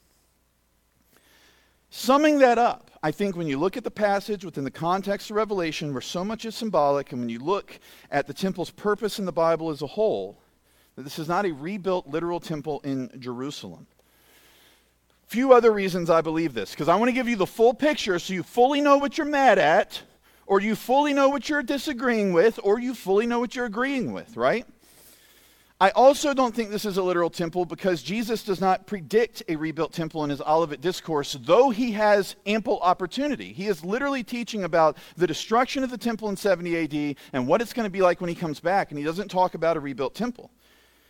Summing 1.91 2.41
that 2.41 2.59
up, 2.59 2.91
I 3.05 3.13
think 3.13 3.37
when 3.37 3.47
you 3.47 3.57
look 3.59 3.77
at 3.77 3.85
the 3.85 3.91
passage 3.91 4.45
within 4.45 4.65
the 4.65 4.71
context 4.71 5.31
of 5.31 5.37
Revelation, 5.37 5.93
where 5.93 6.01
so 6.01 6.25
much 6.25 6.45
is 6.45 6.57
symbolic, 6.57 7.13
and 7.13 7.21
when 7.21 7.29
you 7.29 7.39
look 7.39 7.79
at 8.11 8.27
the 8.27 8.35
temple's 8.35 8.71
purpose 8.71 9.21
in 9.21 9.25
the 9.25 9.33
Bible 9.33 9.71
as 9.71 9.83
a 9.83 9.87
whole, 9.87 10.41
that 10.97 11.03
this 11.03 11.21
is 11.21 11.29
not 11.29 11.47
a 11.47 11.53
rebuilt 11.53 12.09
literal 12.09 12.41
temple 12.41 12.81
in 12.83 13.11
Jerusalem. 13.21 13.87
Few 15.27 15.53
other 15.53 15.73
reasons 15.73 16.11
I 16.11 16.21
believe 16.21 16.53
this, 16.53 16.73
because 16.73 16.89
I 16.89 16.97
want 16.97 17.11
to 17.11 17.15
give 17.15 17.29
you 17.29 17.37
the 17.37 17.47
full 17.47 17.75
picture 17.75 18.19
so 18.19 18.35
you 18.35 18.43
fully 18.43 18.81
know 18.81 18.99
what 18.99 19.17
you're 19.17 19.27
mad 19.27 19.59
at, 19.59 20.03
or 20.47 20.61
you 20.61 20.75
fully 20.75 21.13
know 21.13 21.29
what 21.29 21.49
you're 21.49 21.63
disagreeing 21.63 22.33
with, 22.33 22.59
or 22.63 22.79
you 22.79 22.95
fully 22.95 23.27
know 23.27 23.41
what 23.41 23.55
you're 23.55 23.67
agreeing 23.67 24.13
with, 24.13 24.37
right? 24.37 24.67
I 25.81 25.91
also 25.91 26.33
don't 26.33 26.55
think 26.55 26.71
this 26.71 26.85
is 26.85 26.97
a 26.99 27.03
literal 27.03 27.29
temple 27.29 27.65
because 27.65 28.03
Jesus 28.03 28.45
does 28.45 28.61
not 28.61 28.87
predict 28.87 29.43
a 29.49 29.57
rebuilt 29.57 29.93
temple 29.93 30.23
in 30.23 30.31
his 30.31 30.41
Olivet 30.41 30.81
Discourse, 30.81 31.37
though 31.41 31.71
he 31.71 31.93
has 31.93 32.37
ample 32.47 32.79
opportunity. 32.79 33.53
He 33.53 33.67
is 33.67 33.85
literally 33.85 34.23
teaching 34.23 34.65
about 34.65 34.97
the 35.17 35.27
destruction 35.27 35.83
of 35.83 35.91
the 35.91 35.99
temple 35.99 36.29
in 36.29 36.37
70 36.37 36.77
AD 36.77 37.17
and 37.33 37.49
what 37.49 37.61
it's 37.61 37.73
going 37.73 37.85
to 37.85 37.91
be 37.91 38.03
like 38.03 38.21
when 38.21 38.29
he 38.29 38.37
comes 38.37 38.61
back, 38.61 38.91
and 38.91 38.99
he 38.99 39.05
doesn't 39.05 39.31
talk 39.31 39.55
about 39.55 39.77
a 39.77 39.81
rebuilt 39.81 40.15
temple. 40.15 40.51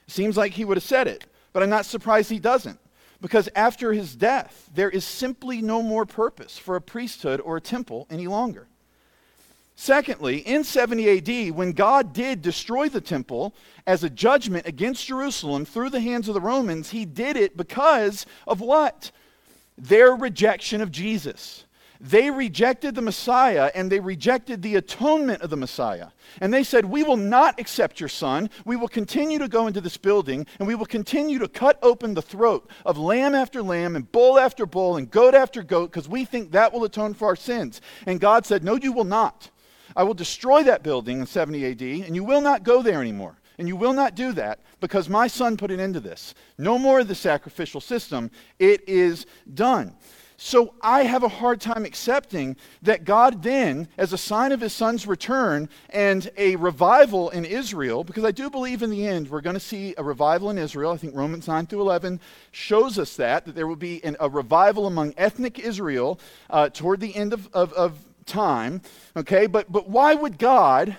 Seems 0.06 0.36
like 0.36 0.52
he 0.52 0.64
would 0.64 0.78
have 0.78 0.84
said 0.84 1.08
it, 1.08 1.26
but 1.52 1.62
I'm 1.62 1.70
not 1.70 1.86
surprised 1.86 2.30
he 2.30 2.38
doesn't. 2.38 2.80
Because 3.20 3.48
after 3.54 3.92
his 3.92 4.16
death, 4.16 4.68
there 4.74 4.90
is 4.90 5.04
simply 5.04 5.62
no 5.62 5.82
more 5.82 6.04
purpose 6.04 6.58
for 6.58 6.74
a 6.74 6.80
priesthood 6.80 7.40
or 7.40 7.56
a 7.56 7.60
temple 7.60 8.06
any 8.10 8.26
longer. 8.26 8.66
Secondly, 9.76 10.38
in 10.38 10.62
70 10.62 11.48
AD, 11.48 11.54
when 11.54 11.72
God 11.72 12.12
did 12.12 12.42
destroy 12.42 12.88
the 12.88 13.00
temple 13.00 13.54
as 13.86 14.04
a 14.04 14.10
judgment 14.10 14.66
against 14.66 15.06
Jerusalem 15.06 15.64
through 15.64 15.90
the 15.90 16.00
hands 16.00 16.28
of 16.28 16.34
the 16.34 16.40
Romans, 16.40 16.90
he 16.90 17.04
did 17.04 17.36
it 17.36 17.56
because 17.56 18.24
of 18.46 18.60
what? 18.60 19.10
Their 19.76 20.12
rejection 20.14 20.80
of 20.80 20.92
Jesus. 20.92 21.64
They 22.00 22.30
rejected 22.30 22.94
the 22.94 23.02
Messiah 23.02 23.70
and 23.74 23.90
they 23.90 23.98
rejected 23.98 24.60
the 24.62 24.76
atonement 24.76 25.42
of 25.42 25.50
the 25.50 25.56
Messiah. 25.56 26.08
And 26.40 26.52
they 26.52 26.62
said, 26.62 26.84
We 26.84 27.02
will 27.02 27.16
not 27.16 27.58
accept 27.58 27.98
your 27.98 28.10
son. 28.10 28.50
We 28.64 28.76
will 28.76 28.88
continue 28.88 29.38
to 29.38 29.48
go 29.48 29.66
into 29.66 29.80
this 29.80 29.96
building 29.96 30.46
and 30.58 30.68
we 30.68 30.74
will 30.74 30.86
continue 30.86 31.38
to 31.38 31.48
cut 31.48 31.78
open 31.82 32.14
the 32.14 32.22
throat 32.22 32.68
of 32.84 32.98
lamb 32.98 33.34
after 33.34 33.62
lamb 33.62 33.96
and 33.96 34.10
bull 34.10 34.38
after 34.38 34.66
bull 34.66 34.96
and 34.96 35.10
goat 35.10 35.34
after 35.34 35.62
goat 35.62 35.92
because 35.92 36.08
we 36.08 36.24
think 36.24 36.52
that 36.52 36.72
will 36.72 36.84
atone 36.84 37.14
for 37.14 37.28
our 37.28 37.36
sins. 37.36 37.80
And 38.06 38.20
God 38.20 38.44
said, 38.44 38.62
No, 38.62 38.76
you 38.76 38.92
will 38.92 39.04
not. 39.04 39.50
I 39.96 40.02
will 40.02 40.14
destroy 40.14 40.62
that 40.64 40.82
building 40.82 41.20
in 41.20 41.26
70 41.26 41.64
AD, 41.66 42.06
and 42.06 42.14
you 42.14 42.24
will 42.24 42.40
not 42.40 42.62
go 42.62 42.82
there 42.82 43.00
anymore. 43.00 43.36
And 43.58 43.68
you 43.68 43.76
will 43.76 43.92
not 43.92 44.16
do 44.16 44.32
that 44.32 44.58
because 44.80 45.08
my 45.08 45.28
son 45.28 45.56
put 45.56 45.70
an 45.70 45.78
end 45.78 45.94
to 45.94 46.00
this. 46.00 46.34
No 46.58 46.76
more 46.78 47.00
of 47.00 47.08
the 47.08 47.14
sacrificial 47.14 47.80
system. 47.80 48.30
It 48.58 48.88
is 48.88 49.26
done. 49.52 49.94
So 50.36 50.74
I 50.82 51.04
have 51.04 51.22
a 51.22 51.28
hard 51.28 51.60
time 51.60 51.84
accepting 51.84 52.56
that 52.82 53.04
God 53.04 53.42
then, 53.42 53.88
as 53.96 54.12
a 54.12 54.18
sign 54.18 54.50
of 54.50 54.60
his 54.60 54.72
son's 54.72 55.06
return 55.06 55.68
and 55.90 56.28
a 56.36 56.56
revival 56.56 57.30
in 57.30 57.44
Israel, 57.44 58.02
because 58.02 58.24
I 58.24 58.32
do 58.32 58.50
believe 58.50 58.82
in 58.82 58.90
the 58.90 59.06
end 59.06 59.30
we're 59.30 59.40
going 59.40 59.54
to 59.54 59.60
see 59.60 59.94
a 59.96 60.02
revival 60.02 60.50
in 60.50 60.58
Israel. 60.58 60.90
I 60.90 60.96
think 60.96 61.14
Romans 61.14 61.46
9 61.46 61.66
through 61.66 61.82
11 61.82 62.20
shows 62.50 62.98
us 62.98 63.14
that, 63.16 63.44
that 63.44 63.54
there 63.54 63.68
will 63.68 63.76
be 63.76 64.02
an, 64.02 64.16
a 64.18 64.28
revival 64.28 64.86
among 64.86 65.14
ethnic 65.16 65.60
Israel 65.60 66.18
uh, 66.50 66.68
toward 66.68 67.00
the 67.00 67.14
end 67.14 67.32
of, 67.32 67.48
of, 67.54 67.72
of 67.74 67.96
time. 68.26 68.82
Okay, 69.16 69.46
but, 69.46 69.70
but 69.70 69.88
why 69.88 70.14
would 70.14 70.38
God 70.38 70.96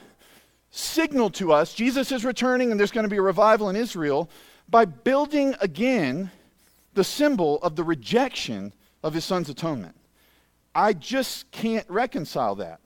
signal 0.72 1.30
to 1.30 1.54
us 1.54 1.74
Jesus 1.74 2.12
is 2.12 2.26
returning 2.26 2.72
and 2.72 2.80
there's 2.80 2.92
going 2.92 3.06
to 3.06 3.10
be 3.10 3.18
a 3.18 3.22
revival 3.22 3.70
in 3.70 3.76
Israel 3.76 4.30
by 4.70 4.86
building 4.86 5.56
again 5.62 6.32
the 6.94 7.04
symbol 7.04 7.60
of 7.62 7.76
the 7.76 7.84
rejection? 7.84 8.74
of 9.06 9.14
his 9.14 9.24
son's 9.24 9.50
atonement. 9.50 9.96
I 10.74 10.94
just 10.94 11.52
can't 11.52 11.88
reconcile 11.88 12.56
that. 12.56 12.80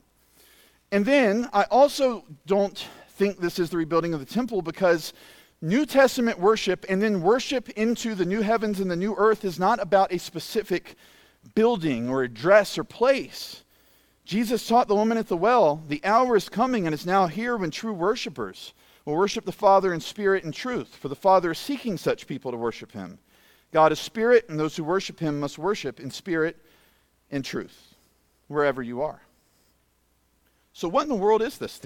And 0.92 1.06
then 1.06 1.48
I 1.54 1.62
also 1.70 2.24
don't 2.44 2.78
think 3.08 3.38
this 3.38 3.58
is 3.58 3.70
the 3.70 3.78
rebuilding 3.78 4.12
of 4.12 4.20
the 4.20 4.26
temple 4.26 4.60
because 4.60 5.14
New 5.62 5.86
Testament 5.86 6.38
worship 6.38 6.84
and 6.90 7.00
then 7.00 7.22
worship 7.22 7.70
into 7.70 8.14
the 8.14 8.26
new 8.26 8.42
heavens 8.42 8.80
and 8.80 8.90
the 8.90 8.96
new 8.96 9.14
earth 9.16 9.46
is 9.46 9.58
not 9.58 9.80
about 9.80 10.12
a 10.12 10.18
specific 10.18 10.94
building 11.54 12.10
or 12.10 12.22
address 12.22 12.76
or 12.76 12.84
place. 12.84 13.64
Jesus 14.30 14.68
taught 14.68 14.86
the 14.86 14.94
woman 14.94 15.18
at 15.18 15.26
the 15.26 15.36
well, 15.36 15.82
the 15.88 16.00
hour 16.04 16.36
is 16.36 16.48
coming 16.48 16.86
and 16.86 16.94
is 16.94 17.04
now 17.04 17.26
here 17.26 17.56
when 17.56 17.72
true 17.72 17.92
worshipers 17.92 18.74
will 19.04 19.16
worship 19.16 19.44
the 19.44 19.50
Father 19.50 19.92
in 19.92 19.98
spirit 19.98 20.44
and 20.44 20.54
truth, 20.54 20.94
for 20.94 21.08
the 21.08 21.16
Father 21.16 21.50
is 21.50 21.58
seeking 21.58 21.98
such 21.98 22.28
people 22.28 22.52
to 22.52 22.56
worship 22.56 22.92
him. 22.92 23.18
God 23.72 23.90
is 23.90 23.98
spirit, 23.98 24.48
and 24.48 24.56
those 24.56 24.76
who 24.76 24.84
worship 24.84 25.18
him 25.18 25.40
must 25.40 25.58
worship 25.58 25.98
in 25.98 26.12
spirit 26.12 26.56
and 27.32 27.44
truth, 27.44 27.96
wherever 28.46 28.84
you 28.84 29.02
are. 29.02 29.20
So, 30.74 30.88
what 30.88 31.02
in 31.02 31.08
the 31.08 31.16
world 31.16 31.42
is 31.42 31.58
this? 31.58 31.80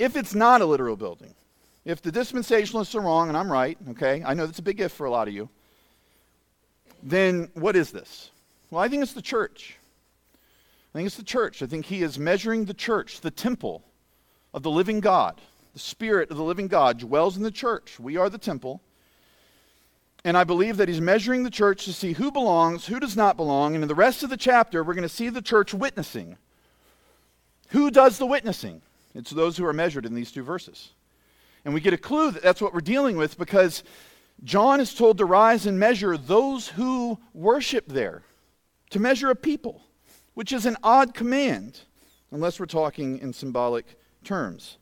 If 0.00 0.16
it's 0.16 0.34
not 0.34 0.62
a 0.62 0.66
literal 0.66 0.96
building, 0.96 1.32
if 1.84 2.02
the 2.02 2.10
dispensationalists 2.10 2.96
are 2.96 3.00
wrong, 3.00 3.28
and 3.28 3.38
I'm 3.38 3.52
right, 3.52 3.78
okay, 3.90 4.24
I 4.26 4.34
know 4.34 4.46
that's 4.46 4.58
a 4.58 4.62
big 4.62 4.80
if 4.80 4.90
for 4.90 5.06
a 5.06 5.12
lot 5.12 5.28
of 5.28 5.34
you, 5.34 5.48
then 7.04 7.50
what 7.54 7.76
is 7.76 7.92
this? 7.92 8.32
Well, 8.72 8.82
I 8.82 8.88
think 8.88 9.04
it's 9.04 9.12
the 9.12 9.22
church. 9.22 9.78
I 10.94 10.98
think 10.98 11.06
it's 11.06 11.16
the 11.16 11.24
church. 11.24 11.60
I 11.60 11.66
think 11.66 11.86
he 11.86 12.02
is 12.02 12.18
measuring 12.18 12.66
the 12.66 12.74
church, 12.74 13.20
the 13.20 13.30
temple 13.30 13.82
of 14.52 14.62
the 14.62 14.70
living 14.70 15.00
God. 15.00 15.40
The 15.72 15.80
Spirit 15.80 16.30
of 16.30 16.36
the 16.36 16.44
living 16.44 16.68
God 16.68 16.98
dwells 16.98 17.36
in 17.36 17.42
the 17.42 17.50
church. 17.50 17.98
We 17.98 18.16
are 18.16 18.30
the 18.30 18.38
temple. 18.38 18.80
And 20.24 20.36
I 20.36 20.44
believe 20.44 20.76
that 20.76 20.88
he's 20.88 21.00
measuring 21.00 21.42
the 21.42 21.50
church 21.50 21.84
to 21.84 21.92
see 21.92 22.12
who 22.12 22.30
belongs, 22.30 22.86
who 22.86 23.00
does 23.00 23.16
not 23.16 23.36
belong. 23.36 23.74
And 23.74 23.82
in 23.82 23.88
the 23.88 23.94
rest 23.94 24.22
of 24.22 24.30
the 24.30 24.36
chapter, 24.36 24.84
we're 24.84 24.94
going 24.94 25.02
to 25.02 25.08
see 25.08 25.28
the 25.28 25.42
church 25.42 25.74
witnessing. 25.74 26.36
Who 27.70 27.90
does 27.90 28.18
the 28.18 28.26
witnessing? 28.26 28.80
It's 29.14 29.30
those 29.30 29.56
who 29.56 29.66
are 29.66 29.72
measured 29.72 30.06
in 30.06 30.14
these 30.14 30.30
two 30.30 30.44
verses. 30.44 30.90
And 31.64 31.74
we 31.74 31.80
get 31.80 31.92
a 31.92 31.98
clue 31.98 32.30
that 32.30 32.42
that's 32.42 32.62
what 32.62 32.72
we're 32.72 32.80
dealing 32.80 33.16
with 33.16 33.36
because 33.36 33.82
John 34.44 34.80
is 34.80 34.94
told 34.94 35.18
to 35.18 35.24
rise 35.24 35.66
and 35.66 35.78
measure 35.78 36.16
those 36.16 36.68
who 36.68 37.18
worship 37.32 37.86
there, 37.88 38.22
to 38.90 39.00
measure 39.00 39.30
a 39.30 39.36
people, 39.36 39.82
which 40.34 40.52
is 40.52 40.66
an 40.66 40.76
odd 40.82 41.14
command, 41.14 41.80
unless 42.30 42.60
we're 42.60 42.66
talking 42.66 43.18
in 43.18 43.32
symbolic 43.32 43.98
terms. 44.24 44.78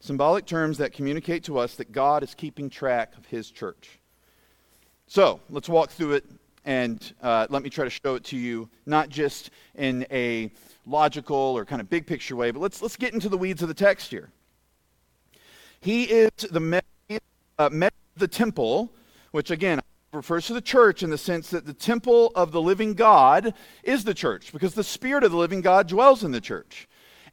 Symbolic 0.00 0.46
terms 0.46 0.78
that 0.78 0.92
communicate 0.92 1.44
to 1.44 1.58
us 1.58 1.74
that 1.74 1.92
God 1.92 2.22
is 2.22 2.34
keeping 2.34 2.70
track 2.70 3.12
of 3.18 3.26
his 3.26 3.50
church. 3.50 3.98
So 5.06 5.40
let's 5.50 5.68
walk 5.68 5.90
through 5.90 6.12
it 6.12 6.24
and 6.64 7.12
uh, 7.22 7.46
let 7.50 7.62
me 7.62 7.70
try 7.70 7.84
to 7.84 7.90
show 7.90 8.14
it 8.14 8.24
to 8.24 8.36
you, 8.36 8.68
not 8.86 9.08
just 9.08 9.50
in 9.74 10.06
a 10.10 10.50
logical 10.86 11.36
or 11.36 11.64
kind 11.64 11.80
of 11.80 11.90
big 11.90 12.06
picture 12.06 12.36
way, 12.36 12.50
but 12.50 12.60
let's, 12.60 12.80
let's 12.80 12.96
get 12.96 13.12
into 13.12 13.28
the 13.28 13.38
weeds 13.38 13.62
of 13.62 13.68
the 13.68 13.74
text 13.74 14.10
here. 14.10 14.30
He 15.80 16.04
is 16.04 16.30
the 16.50 16.82
uh, 17.58 17.90
the 18.16 18.28
temple, 18.28 18.92
which 19.32 19.50
again 19.50 19.80
refers 20.12 20.46
to 20.46 20.54
the 20.54 20.60
church 20.60 21.02
in 21.02 21.10
the 21.10 21.18
sense 21.18 21.50
that 21.50 21.66
the 21.66 21.72
temple 21.72 22.32
of 22.34 22.50
the 22.50 22.60
living 22.60 22.94
God 22.94 23.54
is 23.84 24.02
the 24.02 24.14
church, 24.14 24.52
because 24.52 24.74
the 24.74 24.82
Spirit 24.82 25.22
of 25.22 25.30
the 25.30 25.36
living 25.36 25.60
God 25.60 25.86
dwells 25.86 26.24
in 26.24 26.32
the 26.32 26.40
church. 26.40 26.88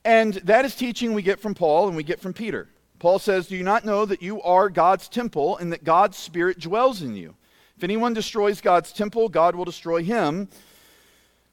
And 0.05 0.35
that 0.35 0.63
is 0.63 0.75
teaching 0.75 1.13
we 1.13 1.23
get 1.23 1.39
from 1.39 1.55
Paul 1.55 1.87
and 1.87 1.97
we 1.97 2.03
get 2.03 2.19
from 2.19 2.33
Peter. 2.33 2.69
Paul 2.99 3.17
says, 3.17 3.47
Do 3.47 3.55
you 3.55 3.63
not 3.63 3.83
know 3.83 4.05
that 4.05 4.21
you 4.21 4.41
are 4.43 4.69
God's 4.69 5.09
temple 5.09 5.57
and 5.57 5.73
that 5.73 5.83
God's 5.83 6.17
Spirit 6.17 6.59
dwells 6.59 7.01
in 7.01 7.15
you? 7.15 7.35
If 7.77 7.83
anyone 7.83 8.13
destroys 8.13 8.61
God's 8.61 8.91
temple, 8.91 9.29
God 9.29 9.55
will 9.55 9.65
destroy 9.65 10.03
him. 10.03 10.47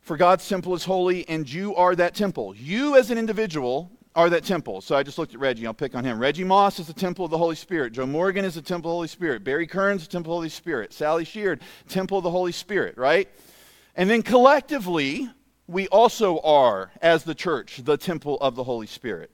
For 0.02 0.18
God's 0.18 0.46
temple 0.46 0.74
is 0.74 0.84
holy, 0.84 1.26
and 1.28 1.50
you 1.50 1.74
are 1.76 1.94
that 1.96 2.14
temple. 2.14 2.54
You, 2.54 2.96
as 2.96 3.10
an 3.10 3.16
individual, 3.16 3.90
are 4.16 4.30
that 4.30 4.44
temple. 4.44 4.80
So 4.80 4.96
I 4.96 5.02
just 5.02 5.18
looked 5.18 5.34
at 5.34 5.40
Reggie. 5.40 5.66
I'll 5.66 5.74
pick 5.74 5.94
on 5.94 6.04
him. 6.04 6.18
Reggie 6.18 6.44
Moss 6.44 6.78
is 6.78 6.86
the 6.86 6.92
temple 6.92 7.24
of 7.24 7.30
the 7.30 7.38
Holy 7.38 7.56
Spirit. 7.56 7.92
Joe 7.92 8.06
Morgan 8.06 8.44
is 8.44 8.54
the 8.54 8.62
temple 8.62 8.90
of 8.90 8.92
the 8.92 8.96
Holy 8.96 9.08
Spirit. 9.08 9.42
Barry 9.42 9.66
Kearns, 9.66 10.06
the 10.06 10.12
temple 10.12 10.32
of 10.32 10.36
the 10.36 10.40
Holy 10.40 10.48
Spirit. 10.48 10.92
Sally 10.92 11.24
Sheard, 11.24 11.60
temple 11.88 12.18
of 12.18 12.24
the 12.24 12.30
Holy 12.30 12.52
Spirit, 12.52 12.96
right? 12.96 13.28
And 13.96 14.08
then 14.08 14.22
collectively, 14.22 15.28
we 15.66 15.88
also 15.88 16.40
are, 16.40 16.92
as 17.02 17.24
the 17.24 17.34
church, 17.34 17.80
the 17.84 17.96
temple 17.96 18.38
of 18.40 18.54
the 18.54 18.64
Holy 18.64 18.86
Spirit. 18.86 19.30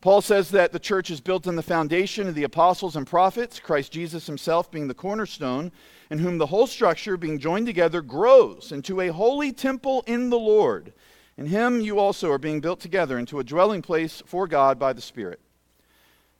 Paul 0.00 0.20
says 0.20 0.50
that 0.50 0.72
the 0.72 0.78
church 0.78 1.10
is 1.10 1.20
built 1.20 1.48
on 1.48 1.56
the 1.56 1.62
foundation 1.62 2.28
of 2.28 2.36
the 2.36 2.44
apostles 2.44 2.94
and 2.94 3.06
prophets, 3.06 3.58
Christ 3.58 3.90
Jesus 3.90 4.26
himself 4.26 4.70
being 4.70 4.86
the 4.86 4.94
cornerstone 4.94 5.72
in 6.10 6.18
whom 6.18 6.38
the 6.38 6.46
whole 6.46 6.68
structure, 6.68 7.16
being 7.16 7.38
joined 7.38 7.66
together, 7.66 8.00
grows 8.00 8.70
into 8.72 9.00
a 9.00 9.08
holy 9.08 9.52
temple 9.52 10.04
in 10.06 10.30
the 10.30 10.38
Lord. 10.38 10.92
In 11.38 11.46
him 11.46 11.80
you 11.80 12.00
also 12.00 12.30
are 12.32 12.38
being 12.38 12.60
built 12.60 12.80
together 12.80 13.16
into 13.16 13.38
a 13.38 13.44
dwelling 13.44 13.80
place 13.80 14.22
for 14.26 14.48
God 14.48 14.78
by 14.78 14.92
the 14.92 15.00
Spirit. 15.00 15.40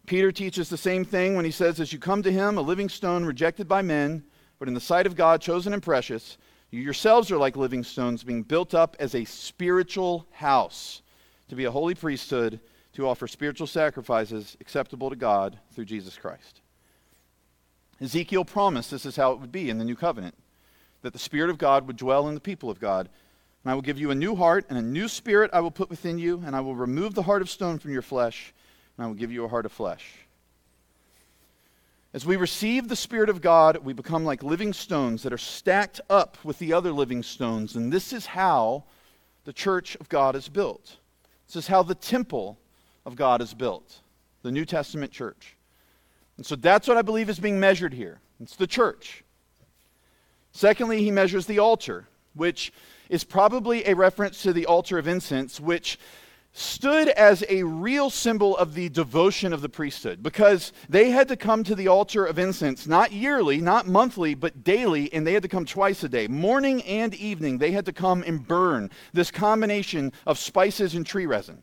Peter 0.07 0.33
teaches 0.33 0.69
the 0.69 0.77
same 0.77 1.05
thing 1.05 1.37
when 1.37 1.45
he 1.45 1.51
says, 1.53 1.79
As 1.79 1.93
you 1.93 2.01
come 2.01 2.23
to 2.25 2.33
him, 2.33 2.59
a 2.59 2.63
living 2.63 2.89
stone 2.89 3.25
rejected 3.25 3.69
by 3.69 3.81
men, 3.81 4.25
but 4.59 4.67
in 4.67 4.75
the 4.75 4.81
sight 4.81 5.07
of 5.07 5.15
God 5.15 5.41
chosen 5.41 5.73
and 5.73 5.83
precious, 5.83 6.37
you 6.71 6.81
yourselves 6.81 7.31
are 7.31 7.39
like 7.39 7.57
living 7.57 7.85
stones 7.85 8.25
being 8.25 8.43
built 8.43 8.75
up 8.75 8.97
as 8.99 9.15
a 9.15 9.25
spiritual 9.25 10.27
house 10.33 11.03
to 11.49 11.55
be 11.55 11.65
a 11.65 11.71
holy 11.71 11.95
priesthood 11.95 12.59
to 12.95 13.07
offer 13.07 13.29
spiritual 13.29 13.69
sacrifices 13.69 14.57
acceptable 14.61 15.11
to 15.11 15.17
God 15.17 15.59
through 15.73 15.85
Jesus 15.85 16.17
Christ. 16.17 16.61
Ezekiel 18.01 18.45
promised 18.45 18.91
this 18.91 19.07
is 19.07 19.15
how 19.15 19.31
it 19.31 19.41
would 19.41 19.53
be 19.53 19.71
in 19.71 19.79
the 19.79 19.85
new 19.85 19.97
covenant 19.97 20.35
that 21.03 21.13
the 21.13 21.19
Spirit 21.19 21.51
of 21.51 21.59
God 21.59 21.87
would 21.87 21.97
dwell 21.97 22.29
in 22.29 22.35
the 22.35 22.41
people 22.41 22.71
of 22.71 22.81
God. 22.81 23.09
And 23.68 23.72
I 23.72 23.74
will 23.74 23.83
give 23.83 24.00
you 24.00 24.11
a 24.11 24.14
new 24.14 24.35
heart, 24.35 24.64
and 24.70 24.78
a 24.78 24.83
new 24.83 25.09
spirit 25.09 25.50
I 25.52 25.61
will 25.61 25.70
put 25.70 25.90
within 25.90 26.18
you, 26.18 26.42
and 26.46 26.57
I 26.57 26.61
will 26.61 26.74
remove 26.74 27.12
the 27.12 27.24
heart 27.24 27.42
of 27.42 27.50
stone 27.50 27.78
from 27.78 27.92
your 27.92 28.00
flesh, 28.00 28.54
and 28.96 29.04
I 29.04 29.07
will 29.07 29.14
give 29.14 29.31
you 29.31 29.44
a 29.44 29.48
heart 29.48 29.66
of 29.66 29.72
flesh. 29.72 30.11
As 32.14 32.24
we 32.24 32.37
receive 32.37 32.88
the 32.88 32.96
Spirit 32.96 33.28
of 33.28 33.42
God, 33.42 33.76
we 33.85 33.92
become 33.92 34.24
like 34.24 34.42
living 34.42 34.72
stones 34.72 35.22
that 35.22 35.35
are 35.35 35.37
stacked 35.37 36.00
up 36.09 36.38
with 36.44 36.59
the 36.59 36.72
other 36.72 36.92
living 36.92 37.22
stones. 37.22 37.76
And 37.76 37.92
this 37.92 38.14
is 38.14 38.24
how 38.24 38.85
the 39.44 39.52
church 39.52 39.96
of 39.96 40.09
God 40.09 40.35
is 40.35 40.48
built. 40.48 40.96
This 41.46 41.57
is 41.57 41.66
how 41.66 41.83
the 41.83 41.94
temple 41.94 42.59
of 43.04 43.16
God 43.16 43.42
is 43.42 43.52
built, 43.52 44.00
the 44.40 44.50
New 44.50 44.64
Testament 44.64 45.12
church. 45.12 45.57
And 46.38 46.46
so 46.46 46.57
that's 46.57 46.88
what 46.88 46.96
I 46.96 47.02
believe 47.02 47.28
is 47.28 47.38
being 47.38 47.61
measured 47.61 47.92
here. 47.92 48.18
It's 48.40 48.57
the 48.57 48.66
church. 48.66 49.24
Secondly, 50.52 51.02
he 51.02 51.11
measures 51.11 51.44
the 51.44 51.59
altar, 51.59 52.09
which 52.33 52.72
is 53.09 53.25
probably 53.25 53.87
a 53.87 53.94
reference 53.94 54.42
to 54.42 54.53
the 54.53 54.66
altar 54.66 54.99
of 54.99 55.09
incense, 55.09 55.61
which 55.61 55.99
stood 56.53 57.09
as 57.11 57.44
a 57.49 57.62
real 57.62 58.11
symbol 58.11 58.57
of 58.57 58.75
the 58.75 58.88
devotion 58.88 59.53
of 59.53 59.61
the 59.61 59.68
priesthood 59.68 60.23
because 60.23 60.73
they 60.88 61.11
had 61.11 61.29
to 61.29 61.37
come 61.37 61.62
to 61.62 61.75
the 61.75 61.88
altar 61.88 62.25
of 62.25 62.38
incense 62.38 62.87
not 62.87 63.12
yearly, 63.12 63.59
not 63.61 63.87
monthly, 63.87 64.35
but 64.35 64.64
daily, 64.64 65.12
and 65.12 65.27
they 65.27 65.35
had 65.35 65.42
to 65.42 65.49
come 65.49 65.64
twice 65.64 66.03
a 66.03 66.09
day. 66.09 66.27
Morning 66.27 66.83
and 66.83 67.14
evening, 67.14 67.59
they 67.59 67.71
had 67.71 67.85
to 67.85 67.92
come 67.92 68.25
and 68.27 68.47
burn 68.47 68.90
this 69.12 69.31
combination 69.31 70.12
of 70.27 70.38
spices 70.38 70.94
and 70.94 71.07
tree 71.07 71.27
resin. 71.27 71.62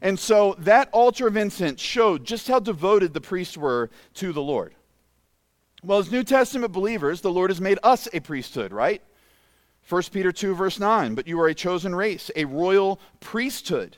And 0.00 0.18
so 0.18 0.54
that 0.58 0.88
altar 0.92 1.26
of 1.26 1.36
incense 1.36 1.80
showed 1.80 2.24
just 2.24 2.46
how 2.46 2.60
devoted 2.60 3.14
the 3.14 3.20
priests 3.20 3.56
were 3.56 3.90
to 4.14 4.32
the 4.32 4.42
Lord. 4.42 4.74
Well, 5.82 5.98
as 5.98 6.12
New 6.12 6.22
Testament 6.22 6.72
believers, 6.72 7.20
the 7.20 7.32
Lord 7.32 7.50
has 7.50 7.60
made 7.60 7.78
us 7.82 8.08
a 8.12 8.20
priesthood, 8.20 8.72
right? 8.72 9.02
1 9.88 10.02
Peter 10.12 10.32
2, 10.32 10.54
verse 10.54 10.78
9. 10.78 11.14
But 11.14 11.26
you 11.26 11.40
are 11.40 11.48
a 11.48 11.54
chosen 11.54 11.94
race, 11.94 12.30
a 12.36 12.44
royal 12.44 13.00
priesthood. 13.20 13.96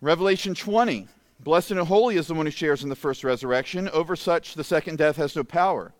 Revelation 0.00 0.54
20. 0.54 1.08
Blessed 1.40 1.72
and 1.72 1.80
holy 1.80 2.16
is 2.16 2.26
the 2.26 2.34
one 2.34 2.46
who 2.46 2.52
shares 2.52 2.82
in 2.82 2.88
the 2.88 2.96
first 2.96 3.22
resurrection. 3.22 3.88
Over 3.90 4.16
such, 4.16 4.54
the 4.54 4.64
second 4.64 4.96
death 4.96 5.16
has 5.16 5.36
no 5.36 5.44
power. 5.44 5.92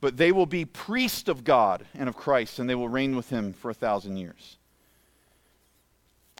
But 0.00 0.16
they 0.16 0.32
will 0.32 0.46
be 0.46 0.64
priests 0.64 1.28
of 1.28 1.44
God 1.44 1.84
and 1.94 2.08
of 2.08 2.16
Christ, 2.16 2.58
and 2.58 2.68
they 2.68 2.74
will 2.74 2.88
reign 2.88 3.14
with 3.14 3.28
him 3.28 3.52
for 3.52 3.70
a 3.70 3.74
thousand 3.74 4.16
years. 4.16 4.56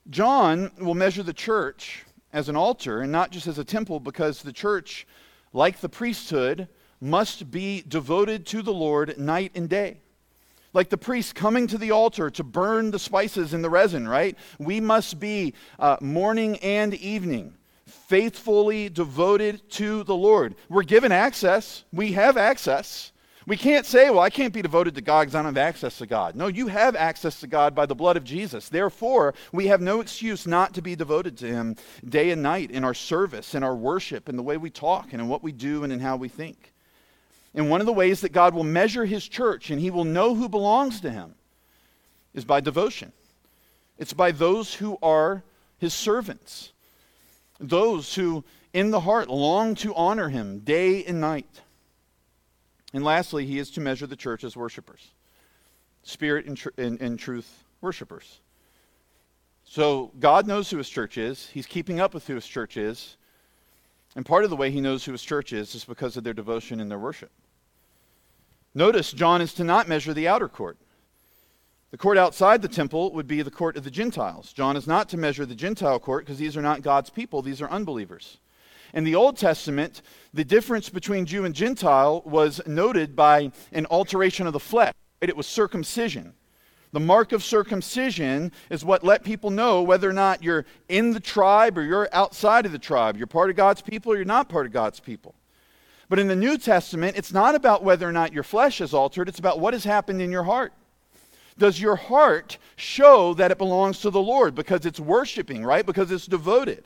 John 0.08 0.72
will 0.80 0.94
measure 0.94 1.22
the 1.22 1.32
church 1.32 2.04
as 2.32 2.48
an 2.48 2.56
altar 2.56 3.02
and 3.02 3.12
not 3.12 3.30
just 3.30 3.46
as 3.46 3.58
a 3.58 3.64
temple 3.64 4.00
because 4.00 4.42
the 4.42 4.52
church, 4.52 5.06
like 5.52 5.80
the 5.80 5.88
priesthood, 5.88 6.68
must 7.00 7.50
be 7.50 7.84
devoted 7.86 8.46
to 8.46 8.62
the 8.62 8.72
Lord 8.72 9.16
night 9.18 9.52
and 9.54 9.68
day. 9.68 10.00
Like 10.72 10.88
the 10.88 10.98
priest 10.98 11.34
coming 11.34 11.66
to 11.68 11.78
the 11.78 11.90
altar 11.90 12.30
to 12.30 12.44
burn 12.44 12.90
the 12.90 12.98
spices 12.98 13.54
in 13.54 13.62
the 13.62 13.70
resin, 13.70 14.06
right? 14.06 14.36
We 14.58 14.80
must 14.80 15.18
be 15.18 15.54
uh, 15.78 15.96
morning 16.00 16.56
and 16.58 16.94
evening, 16.94 17.54
faithfully 17.86 18.88
devoted 18.88 19.68
to 19.72 20.04
the 20.04 20.14
Lord. 20.14 20.54
We're 20.68 20.82
given 20.82 21.12
access, 21.12 21.84
we 21.92 22.12
have 22.12 22.36
access. 22.36 23.12
We 23.46 23.56
can't 23.56 23.86
say, 23.86 24.10
well, 24.10 24.20
I 24.20 24.30
can't 24.30 24.52
be 24.52 24.62
devoted 24.62 24.94
to 24.94 25.00
God 25.00 25.22
because 25.22 25.34
I 25.34 25.38
don't 25.38 25.56
have 25.56 25.56
access 25.56 25.98
to 25.98 26.06
God. 26.06 26.36
No, 26.36 26.46
you 26.46 26.68
have 26.68 26.94
access 26.94 27.40
to 27.40 27.48
God 27.48 27.74
by 27.74 27.84
the 27.84 27.96
blood 27.96 28.16
of 28.16 28.22
Jesus. 28.22 28.68
Therefore, 28.68 29.34
we 29.50 29.66
have 29.68 29.80
no 29.80 30.00
excuse 30.00 30.46
not 30.46 30.74
to 30.74 30.82
be 30.82 30.94
devoted 30.94 31.36
to 31.38 31.46
Him 31.46 31.74
day 32.06 32.30
and 32.30 32.42
night 32.42 32.70
in 32.70 32.84
our 32.84 32.94
service, 32.94 33.54
in 33.54 33.64
our 33.64 33.74
worship, 33.74 34.28
in 34.28 34.36
the 34.36 34.42
way 34.42 34.56
we 34.56 34.70
talk, 34.70 35.12
and 35.12 35.22
in 35.22 35.26
what 35.26 35.42
we 35.42 35.50
do, 35.50 35.82
and 35.82 35.92
in 35.92 35.98
how 35.98 36.16
we 36.16 36.28
think. 36.28 36.69
And 37.54 37.68
one 37.68 37.80
of 37.80 37.86
the 37.86 37.92
ways 37.92 38.20
that 38.20 38.32
God 38.32 38.54
will 38.54 38.64
measure 38.64 39.04
his 39.04 39.26
church 39.26 39.70
and 39.70 39.80
he 39.80 39.90
will 39.90 40.04
know 40.04 40.34
who 40.34 40.48
belongs 40.48 41.00
to 41.00 41.10
him 41.10 41.34
is 42.32 42.44
by 42.44 42.60
devotion. 42.60 43.12
It's 43.98 44.12
by 44.12 44.30
those 44.30 44.74
who 44.74 44.98
are 45.02 45.42
his 45.78 45.92
servants, 45.92 46.72
those 47.58 48.14
who 48.14 48.44
in 48.72 48.90
the 48.90 49.00
heart 49.00 49.28
long 49.28 49.74
to 49.76 49.94
honor 49.94 50.28
him 50.28 50.60
day 50.60 51.04
and 51.04 51.20
night. 51.20 51.60
And 52.92 53.04
lastly, 53.04 53.46
he 53.46 53.58
is 53.58 53.70
to 53.72 53.80
measure 53.80 54.06
the 54.06 54.16
church 54.16 54.44
as 54.44 54.56
worshipers, 54.56 55.08
spirit 56.02 56.46
and, 56.46 56.56
tr- 56.56 56.70
and, 56.76 57.00
and 57.00 57.18
truth 57.18 57.64
worshipers. 57.80 58.40
So 59.64 60.12
God 60.18 60.46
knows 60.46 60.70
who 60.70 60.78
his 60.78 60.88
church 60.88 61.18
is, 61.18 61.48
he's 61.48 61.66
keeping 61.66 62.00
up 62.00 62.14
with 62.14 62.26
who 62.26 62.34
his 62.34 62.46
church 62.46 62.76
is. 62.76 63.16
And 64.16 64.26
part 64.26 64.44
of 64.44 64.50
the 64.50 64.56
way 64.56 64.70
he 64.70 64.80
knows 64.80 65.04
who 65.04 65.12
his 65.12 65.22
church 65.22 65.52
is 65.52 65.74
is 65.74 65.84
because 65.84 66.16
of 66.16 66.24
their 66.24 66.34
devotion 66.34 66.80
and 66.80 66.90
their 66.90 66.98
worship. 66.98 67.30
Notice 68.74 69.12
John 69.12 69.40
is 69.40 69.54
to 69.54 69.64
not 69.64 69.88
measure 69.88 70.14
the 70.14 70.28
outer 70.28 70.48
court. 70.48 70.78
The 71.90 71.98
court 71.98 72.18
outside 72.18 72.62
the 72.62 72.68
temple 72.68 73.12
would 73.12 73.26
be 73.26 73.42
the 73.42 73.50
court 73.50 73.76
of 73.76 73.82
the 73.82 73.90
Gentiles. 73.90 74.52
John 74.52 74.76
is 74.76 74.86
not 74.86 75.08
to 75.08 75.16
measure 75.16 75.44
the 75.44 75.56
Gentile 75.56 75.98
court 75.98 76.24
because 76.24 76.38
these 76.38 76.56
are 76.56 76.62
not 76.62 76.82
God's 76.82 77.10
people, 77.10 77.42
these 77.42 77.60
are 77.60 77.70
unbelievers. 77.70 78.38
In 78.92 79.04
the 79.04 79.14
Old 79.14 79.36
Testament, 79.36 80.02
the 80.32 80.44
difference 80.44 80.88
between 80.88 81.26
Jew 81.26 81.44
and 81.44 81.54
Gentile 81.54 82.22
was 82.24 82.60
noted 82.66 83.14
by 83.14 83.52
an 83.72 83.86
alteration 83.86 84.46
of 84.46 84.52
the 84.52 84.60
flesh. 84.60 84.94
It 85.20 85.36
was 85.36 85.46
circumcision. 85.46 86.34
The 86.92 87.00
mark 87.00 87.32
of 87.32 87.44
circumcision 87.44 88.50
is 88.68 88.84
what 88.84 89.04
let 89.04 89.22
people 89.22 89.50
know 89.50 89.82
whether 89.82 90.10
or 90.10 90.12
not 90.12 90.42
you're 90.42 90.66
in 90.88 91.12
the 91.12 91.20
tribe 91.20 91.78
or 91.78 91.82
you're 91.82 92.08
outside 92.12 92.66
of 92.66 92.72
the 92.72 92.78
tribe. 92.78 93.16
You're 93.16 93.28
part 93.28 93.50
of 93.50 93.56
God's 93.56 93.80
people 93.80 94.12
or 94.12 94.16
you're 94.16 94.24
not 94.24 94.48
part 94.48 94.66
of 94.66 94.72
God's 94.72 94.98
people. 94.98 95.34
But 96.08 96.18
in 96.18 96.26
the 96.26 96.34
New 96.34 96.58
Testament, 96.58 97.16
it's 97.16 97.32
not 97.32 97.54
about 97.54 97.84
whether 97.84 98.08
or 98.08 98.12
not 98.12 98.32
your 98.32 98.42
flesh 98.42 98.80
is 98.80 98.92
altered, 98.92 99.28
it's 99.28 99.38
about 99.38 99.60
what 99.60 99.74
has 99.74 99.84
happened 99.84 100.20
in 100.20 100.32
your 100.32 100.42
heart. 100.42 100.72
Does 101.56 101.80
your 101.80 101.94
heart 101.94 102.58
show 102.74 103.34
that 103.34 103.52
it 103.52 103.58
belongs 103.58 104.00
to 104.00 104.10
the 104.10 104.20
Lord 104.20 104.56
because 104.56 104.84
it's 104.86 104.98
worshiping, 104.98 105.64
right? 105.64 105.86
Because 105.86 106.10
it's 106.10 106.26
devoted. 106.26 106.84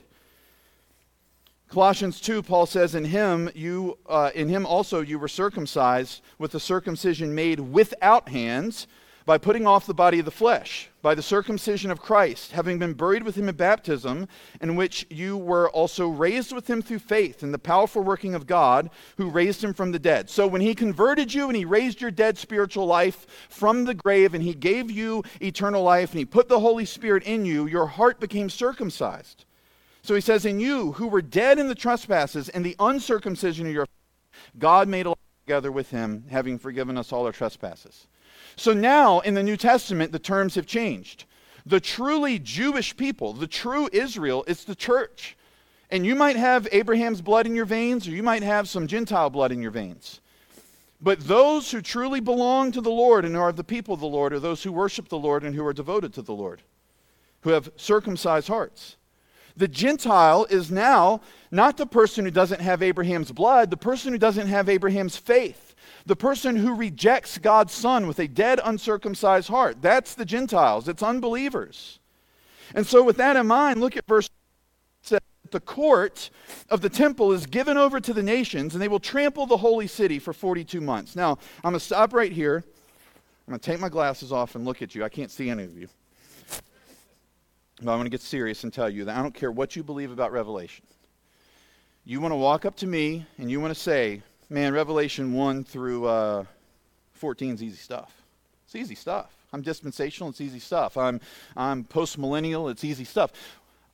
Colossians 1.69 2.21
2, 2.21 2.43
Paul 2.43 2.67
says, 2.67 2.93
In 2.93 3.05
him, 3.05 3.49
you, 3.55 3.97
uh, 4.07 4.29
in 4.35 4.49
him 4.49 4.65
also 4.65 5.01
you 5.01 5.17
were 5.17 5.27
circumcised 5.27 6.21
with 6.37 6.51
the 6.51 6.59
circumcision 6.59 7.33
made 7.33 7.59
without 7.59 8.29
hands 8.29 8.85
by 9.25 9.39
putting 9.39 9.65
off 9.65 9.87
the 9.87 9.93
body 9.93 10.19
of 10.19 10.25
the 10.25 10.31
flesh, 10.31 10.89
by 11.01 11.15
the 11.15 11.21
circumcision 11.21 11.89
of 11.89 11.99
Christ, 11.99 12.51
having 12.51 12.77
been 12.77 12.93
buried 12.93 13.23
with 13.23 13.35
him 13.35 13.49
in 13.49 13.55
baptism, 13.55 14.27
in 14.61 14.75
which 14.75 15.07
you 15.09 15.35
were 15.35 15.69
also 15.71 16.07
raised 16.07 16.53
with 16.53 16.69
him 16.69 16.81
through 16.81 16.99
faith 16.99 17.41
in 17.41 17.51
the 17.51 17.57
powerful 17.57 18.03
working 18.03 18.35
of 18.35 18.45
God 18.45 18.91
who 19.17 19.29
raised 19.29 19.63
him 19.63 19.73
from 19.73 19.91
the 19.91 19.99
dead. 19.99 20.29
So 20.29 20.45
when 20.45 20.61
he 20.61 20.75
converted 20.75 21.33
you 21.33 21.47
and 21.47 21.55
he 21.55 21.65
raised 21.65 22.01
your 22.01 22.11
dead 22.11 22.37
spiritual 22.37 22.85
life 22.85 23.25
from 23.49 23.85
the 23.85 23.95
grave 23.95 24.35
and 24.35 24.43
he 24.43 24.53
gave 24.53 24.91
you 24.91 25.23
eternal 25.41 25.81
life 25.81 26.11
and 26.11 26.19
he 26.19 26.25
put 26.25 26.47
the 26.47 26.59
Holy 26.59 26.85
Spirit 26.85 27.23
in 27.23 27.45
you, 27.45 27.65
your 27.65 27.87
heart 27.87 28.19
became 28.19 28.49
circumcised. 28.49 29.45
So 30.03 30.13
he 30.13 30.21
says, 30.21 30.45
In 30.45 30.59
you 30.59 30.91
who 30.91 31.07
were 31.07 31.23
dead 31.23 31.57
in 31.57 31.67
the 31.67 31.73
trespasses 31.73 32.47
and 32.49 32.63
the 32.63 32.75
uncircumcision 32.79 33.65
of 33.65 33.73
your 33.73 33.87
God 34.59 34.87
made 34.87 35.07
alive 35.07 35.17
together 35.45 35.71
with 35.71 35.89
him, 35.89 36.25
having 36.29 36.59
forgiven 36.59 36.95
us 36.95 37.11
all 37.11 37.25
our 37.25 37.31
trespasses. 37.31 38.07
So 38.55 38.73
now 38.73 39.19
in 39.19 39.33
the 39.33 39.43
New 39.43 39.57
Testament, 39.57 40.11
the 40.11 40.19
terms 40.19 40.55
have 40.55 40.65
changed. 40.65 41.25
The 41.65 41.79
truly 41.79 42.39
Jewish 42.39 42.95
people, 42.95 43.33
the 43.33 43.47
true 43.47 43.89
Israel, 43.91 44.43
is 44.47 44.65
the 44.65 44.75
church. 44.75 45.35
And 45.89 46.05
you 46.05 46.15
might 46.15 46.35
have 46.35 46.67
Abraham's 46.71 47.21
blood 47.21 47.45
in 47.45 47.55
your 47.55 47.65
veins, 47.65 48.07
or 48.07 48.11
you 48.11 48.23
might 48.23 48.43
have 48.43 48.69
some 48.69 48.87
Gentile 48.87 49.29
blood 49.29 49.51
in 49.51 49.61
your 49.61 49.71
veins. 49.71 50.21
But 51.01 51.19
those 51.21 51.71
who 51.71 51.81
truly 51.81 52.19
belong 52.19 52.71
to 52.71 52.81
the 52.81 52.91
Lord 52.91 53.25
and 53.25 53.35
are 53.35 53.51
the 53.51 53.63
people 53.63 53.93
of 53.93 53.99
the 53.99 54.07
Lord 54.07 54.33
are 54.33 54.39
those 54.39 54.63
who 54.63 54.71
worship 54.71 55.09
the 55.09 55.17
Lord 55.17 55.43
and 55.43 55.53
who 55.55 55.65
are 55.65 55.73
devoted 55.73 56.13
to 56.13 56.21
the 56.21 56.33
Lord, 56.33 56.61
who 57.41 57.51
have 57.51 57.71
circumcised 57.75 58.47
hearts. 58.47 58.95
The 59.57 59.67
Gentile 59.67 60.45
is 60.49 60.71
now 60.71 61.21
not 61.51 61.77
the 61.77 61.85
person 61.85 62.25
who 62.25 62.31
doesn't 62.31 62.61
have 62.61 62.81
Abraham's 62.81 63.31
blood, 63.31 63.69
the 63.69 63.77
person 63.77 64.11
who 64.11 64.19
doesn't 64.19 64.47
have 64.47 64.67
Abraham's 64.67 65.17
faith. 65.17 65.64
The 66.05 66.15
person 66.15 66.55
who 66.55 66.75
rejects 66.75 67.37
God's 67.37 67.73
Son 67.73 68.07
with 68.07 68.19
a 68.19 68.27
dead, 68.27 68.59
uncircumcised 68.63 69.47
heart. 69.47 69.81
That's 69.81 70.15
the 70.15 70.25
Gentiles, 70.25 70.87
it's 70.87 71.03
unbelievers. 71.03 71.99
And 72.73 72.85
so, 72.85 73.03
with 73.03 73.17
that 73.17 73.35
in 73.35 73.47
mind, 73.47 73.79
look 73.79 73.95
at 73.97 74.07
verse 74.07 74.29
the 75.51 75.59
court 75.59 76.29
of 76.69 76.81
the 76.81 76.89
temple 76.89 77.31
is 77.31 77.45
given 77.45 77.77
over 77.77 77.99
to 77.99 78.13
the 78.13 78.23
nations, 78.23 78.73
and 78.73 78.81
they 78.81 78.87
will 78.87 78.99
trample 78.99 79.45
the 79.45 79.57
holy 79.57 79.87
city 79.87 80.19
for 80.19 80.33
42 80.33 80.81
months. 80.81 81.15
Now, 81.15 81.37
I'm 81.63 81.71
going 81.71 81.73
to 81.75 81.79
stop 81.79 82.13
right 82.13 82.31
here. 82.31 82.63
I'm 83.47 83.51
going 83.51 83.59
to 83.59 83.71
take 83.71 83.79
my 83.79 83.89
glasses 83.89 84.31
off 84.31 84.55
and 84.55 84.65
look 84.65 84.81
at 84.81 84.95
you. 84.95 85.03
I 85.03 85.09
can't 85.09 85.31
see 85.31 85.49
any 85.49 85.63
of 85.63 85.77
you. 85.77 85.87
But 87.81 87.91
I'm 87.91 87.97
going 87.97 88.05
to 88.05 88.09
get 88.09 88.21
serious 88.21 88.63
and 88.63 88.73
tell 88.73 88.89
you 88.89 89.05
that 89.05 89.17
I 89.17 89.21
don't 89.21 89.33
care 89.33 89.51
what 89.51 89.75
you 89.75 89.83
believe 89.83 90.11
about 90.11 90.31
Revelation. 90.31 90.85
You 92.05 92.21
want 92.21 92.31
to 92.31 92.37
walk 92.37 92.65
up 92.65 92.75
to 92.77 92.87
me 92.87 93.25
and 93.37 93.49
you 93.49 93.59
want 93.59 93.73
to 93.73 93.79
say, 93.79 94.23
Man, 94.47 94.73
Revelation 94.73 95.33
1 95.33 95.63
through 95.63 96.05
uh, 96.05 96.43
14 97.13 97.55
is 97.55 97.63
easy 97.63 97.77
stuff. 97.77 98.13
It's 98.65 98.75
easy 98.75 98.93
stuff. 98.93 99.31
I'm 99.51 99.61
dispensational, 99.61 100.29
it's 100.29 100.41
easy 100.41 100.59
stuff. 100.59 100.97
I'm, 100.97 101.19
I'm 101.57 101.83
post 101.83 102.19
millennial, 102.19 102.69
it's 102.69 102.83
easy 102.83 103.05
stuff. 103.05 103.31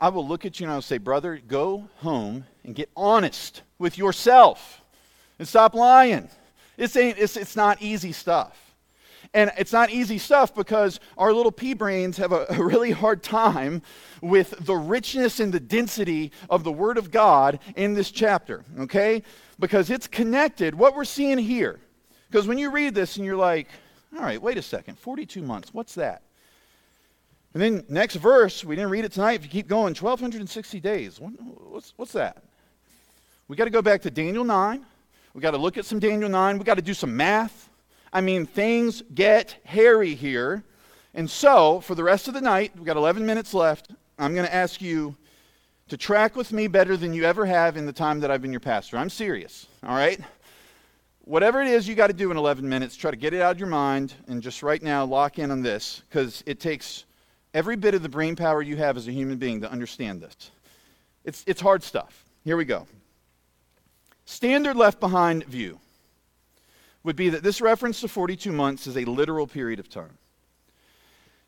I 0.02 0.10
will 0.10 0.28
look 0.28 0.46
at 0.46 0.60
you 0.60 0.66
and 0.66 0.74
I'll 0.74 0.82
say, 0.82 0.98
Brother, 0.98 1.40
go 1.48 1.88
home 1.98 2.46
and 2.66 2.76
get 2.76 2.90
honest 2.98 3.62
with 3.80 3.98
yourself 3.98 4.82
and 5.40 5.48
stop 5.48 5.74
lying. 5.74 6.28
It's, 6.78 6.98
ain't, 6.98 7.18
it's, 7.18 7.38
it's 7.38 7.56
not 7.56 7.82
easy 7.82 8.12
stuff. 8.12 8.58
And 9.34 9.52
it's 9.58 9.72
not 9.72 9.90
easy 9.92 10.18
stuff 10.18 10.54
because 10.54 11.00
our 11.18 11.32
little 11.32 11.52
pea 11.54 11.76
brains 11.76 12.18
have 12.18 12.34
a, 12.34 12.46
a, 12.50 12.62
really 12.62 12.92
hard 12.92 13.24
time 13.24 13.82
with 14.22 14.54
the 14.60 14.76
richness 14.76 15.40
and 15.40 15.54
the 15.54 15.60
density 15.60 16.34
of 16.50 16.66
the 16.66 16.72
Word 16.72 16.98
of 16.98 17.12
God 17.12 17.60
in 17.78 17.94
this 17.94 18.12
chapter, 18.12 18.66
okay? 18.80 19.24
Because 19.62 19.90
it's 19.90 20.08
connected. 20.08 20.76
What 20.76 20.96
we're 20.96 21.06
seeing 21.06 21.38
here, 21.38 21.80
because 22.30 22.48
when 22.48 22.58
you 22.58 22.72
read 22.72 22.96
this 22.96 23.16
and 23.16 23.26
you're 23.26 23.38
like, 23.38 23.70
all 24.14 24.24
right, 24.24 24.42
wait 24.42 24.58
a 24.58 24.62
second, 24.62 25.00
42 25.00 25.42
months, 25.42 25.74
what's 25.74 25.96
that? 25.96 26.24
And 27.54 27.62
then 27.62 27.86
next 27.88 28.16
verse, 28.16 28.66
we 28.66 28.76
didn't 28.76 28.90
read 28.90 29.06
it 29.06 29.12
tonight. 29.12 29.34
If 29.34 29.44
you 29.44 29.50
keep 29.50 29.68
going, 29.68 29.94
1,260 29.94 30.80
days. 30.80 31.20
What's, 31.20 31.94
what's 31.96 32.12
that? 32.14 32.44
We 33.48 33.56
got 33.56 33.66
to 33.66 33.70
go 33.70 33.82
back 33.82 34.02
to 34.02 34.12
Daniel 34.12 34.44
9. 34.44 34.84
We 35.34 35.42
got 35.42 35.52
to 35.52 35.58
look 35.58 35.78
at 35.78 35.86
some 35.86 36.00
Daniel 36.00 36.30
9. 36.30 36.58
We 36.58 36.64
got 36.64 36.76
to 36.76 36.82
do 36.82 36.94
some 36.94 37.16
math. 37.16 37.70
I 38.12 38.22
mean, 38.22 38.46
things 38.46 39.04
get 39.14 39.58
hairy 39.64 40.16
here. 40.16 40.64
And 41.14 41.30
so, 41.30 41.82
for 41.82 41.94
the 41.94 42.04
rest 42.04 42.28
of 42.28 42.34
the 42.34 42.42
night, 42.42 42.72
we've 42.76 42.86
got 42.86 42.98
11 42.98 43.26
minutes 43.26 43.54
left. 43.54 43.92
I'm 44.18 44.34
going 44.34 44.48
to 44.48 44.54
ask 44.54 44.82
you 44.82 45.16
to 45.92 45.98
track 45.98 46.38
with 46.38 46.54
me 46.54 46.68
better 46.68 46.96
than 46.96 47.14
you 47.14 47.26
ever 47.26 47.46
have 47.46 47.76
in 47.76 47.86
the 47.86 47.92
time 47.92 48.22
that 48.22 48.32
I've 48.32 48.42
been 48.42 48.54
your 48.54 48.62
pastor. 48.62 48.96
I'm 48.96 49.10
serious, 49.10 49.68
all 49.84 49.94
right? 49.94 50.22
Whatever 51.26 51.62
it 51.62 51.68
is 51.68 51.86
you 51.86 51.96
got 51.96 52.08
to 52.08 52.14
do 52.14 52.32
in 52.32 52.38
11 52.38 52.68
minutes, 52.70 52.96
try 52.96 53.12
to 53.12 53.18
get 53.18 53.34
it 53.34 53.42
out 53.42 53.52
of 53.52 53.60
your 53.60 53.68
mind 53.68 54.14
and 54.30 54.42
just 54.42 54.64
right 54.64 54.82
now 54.82 55.04
lock 55.04 55.38
in 55.38 55.52
on 55.52 55.62
this 55.62 56.02
because 56.08 56.46
it 56.46 56.62
takes 56.62 57.04
every 57.54 57.76
bit 57.76 57.94
of 57.94 58.04
the 58.04 58.08
brain 58.08 58.38
power 58.38 58.62
you 58.62 58.78
have 58.78 58.96
as 58.96 59.10
a 59.10 59.12
human 59.12 59.38
being 59.38 59.60
to 59.60 59.70
understand 59.70 60.22
this. 60.22 60.52
It's, 61.26 61.44
it's 61.46 61.60
hard 61.60 61.84
stuff. 61.84 62.24
Here 62.46 62.56
we 62.56 62.64
go. 62.64 62.88
Standard 64.24 64.78
left 64.78 65.02
behind 65.02 65.44
view 65.44 65.78
would 67.04 67.18
be 67.18 67.28
that 67.28 67.44
this 67.44 67.60
reference 67.60 68.00
to 68.00 68.08
42 68.08 68.50
months 68.54 68.88
is 68.88 68.96
a 68.96 69.04
literal 69.04 69.46
period 69.46 69.82
of 69.82 69.90
time. 69.90 70.18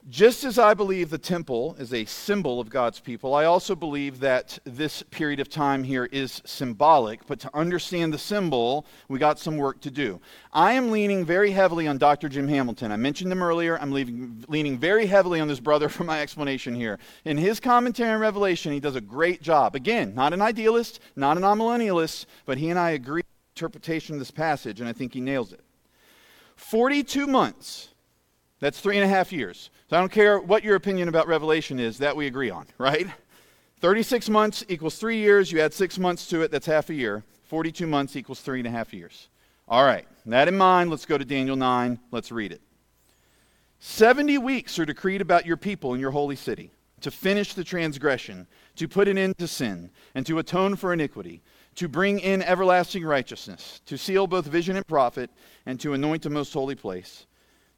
Just 0.09 0.43
as 0.43 0.59
I 0.59 0.73
believe 0.73 1.09
the 1.09 1.17
temple 1.17 1.77
is 1.79 1.93
a 1.93 2.03
symbol 2.03 2.59
of 2.59 2.69
God's 2.69 2.99
people, 2.99 3.33
I 3.33 3.45
also 3.45 3.73
believe 3.73 4.19
that 4.19 4.59
this 4.65 5.01
period 5.01 5.39
of 5.39 5.47
time 5.47 5.81
here 5.81 6.09
is 6.11 6.41
symbolic. 6.43 7.25
But 7.25 7.39
to 7.39 7.49
understand 7.55 8.13
the 8.13 8.17
symbol, 8.17 8.85
we 9.07 9.17
got 9.17 9.39
some 9.39 9.55
work 9.55 9.79
to 9.79 9.89
do. 9.89 10.19
I 10.51 10.73
am 10.73 10.91
leaning 10.91 11.23
very 11.23 11.51
heavily 11.51 11.87
on 11.87 11.97
Dr. 11.97 12.27
Jim 12.27 12.49
Hamilton. 12.49 12.91
I 12.91 12.97
mentioned 12.97 13.31
him 13.31 13.41
earlier. 13.41 13.79
I'm 13.79 13.93
leaving, 13.93 14.43
leaning 14.49 14.77
very 14.77 15.05
heavily 15.05 15.39
on 15.39 15.47
this 15.47 15.61
brother 15.61 15.87
for 15.89 16.03
my 16.03 16.19
explanation 16.21 16.75
here. 16.75 16.99
In 17.23 17.37
his 17.37 17.61
commentary 17.61 18.09
on 18.09 18.19
Revelation, 18.19 18.73
he 18.73 18.81
does 18.81 18.97
a 18.97 19.01
great 19.01 19.41
job. 19.41 19.73
Again, 19.73 20.13
not 20.13 20.33
an 20.33 20.41
idealist, 20.41 20.99
not 21.15 21.37
an 21.37 21.43
amillennialist, 21.43 22.25
but 22.45 22.57
he 22.57 22.69
and 22.69 22.77
I 22.77 22.89
agree 22.89 23.21
on 23.21 23.55
interpretation 23.55 24.15
of 24.15 24.19
this 24.19 24.31
passage, 24.31 24.81
and 24.81 24.89
I 24.89 24.91
think 24.91 25.13
he 25.13 25.21
nails 25.21 25.53
it. 25.53 25.61
42 26.57 27.25
months 27.25 27.89
That's 28.59 28.79
three 28.79 28.95
and 28.95 29.03
a 29.03 29.09
half 29.09 29.33
years. 29.33 29.69
So 29.93 29.97
I 29.97 29.99
don't 29.99 30.11
care 30.11 30.39
what 30.39 30.63
your 30.63 30.75
opinion 30.75 31.07
about 31.07 31.27
Revelation 31.27 31.79
is, 31.79 31.99
that 31.99 32.15
we 32.15 32.25
agree 32.25 32.49
on, 32.49 32.65
right? 32.79 33.05
36 33.79 34.27
months 34.27 34.65
equals 34.67 34.97
three 34.97 35.17
years. 35.17 35.51
You 35.51 35.61
add 35.61 35.71
six 35.71 35.99
months 35.99 36.25
to 36.29 36.41
it, 36.41 36.49
that's 36.49 36.65
half 36.65 36.89
a 36.89 36.95
year. 36.95 37.23
42 37.43 37.85
months 37.85 38.15
equals 38.15 38.41
three 38.41 38.59
and 38.59 38.67
a 38.67 38.71
half 38.71 38.91
years. 38.91 39.29
All 39.67 39.85
right, 39.85 40.07
that 40.25 40.47
in 40.47 40.57
mind, 40.57 40.89
let's 40.89 41.05
go 41.05 41.15
to 41.19 41.23
Daniel 41.23 41.55
9. 41.55 41.99
Let's 42.09 42.31
read 42.31 42.51
it. 42.51 42.61
70 43.81 44.39
weeks 44.39 44.79
are 44.79 44.85
decreed 44.85 45.21
about 45.21 45.45
your 45.45 45.57
people 45.57 45.93
in 45.93 45.99
your 45.99 46.09
holy 46.09 46.37
city 46.37 46.71
to 47.01 47.11
finish 47.11 47.53
the 47.53 47.63
transgression, 47.63 48.47
to 48.77 48.87
put 48.87 49.07
an 49.07 49.19
end 49.19 49.37
to 49.37 49.47
sin, 49.47 49.91
and 50.15 50.25
to 50.25 50.39
atone 50.39 50.75
for 50.75 50.91
iniquity, 50.91 51.43
to 51.75 51.87
bring 51.87 52.17
in 52.17 52.41
everlasting 52.41 53.05
righteousness, 53.05 53.79
to 53.85 53.99
seal 53.99 54.25
both 54.25 54.47
vision 54.47 54.75
and 54.75 54.87
prophet, 54.87 55.29
and 55.67 55.79
to 55.79 55.93
anoint 55.93 56.23
the 56.23 56.31
most 56.31 56.51
holy 56.51 56.73
place. 56.73 57.27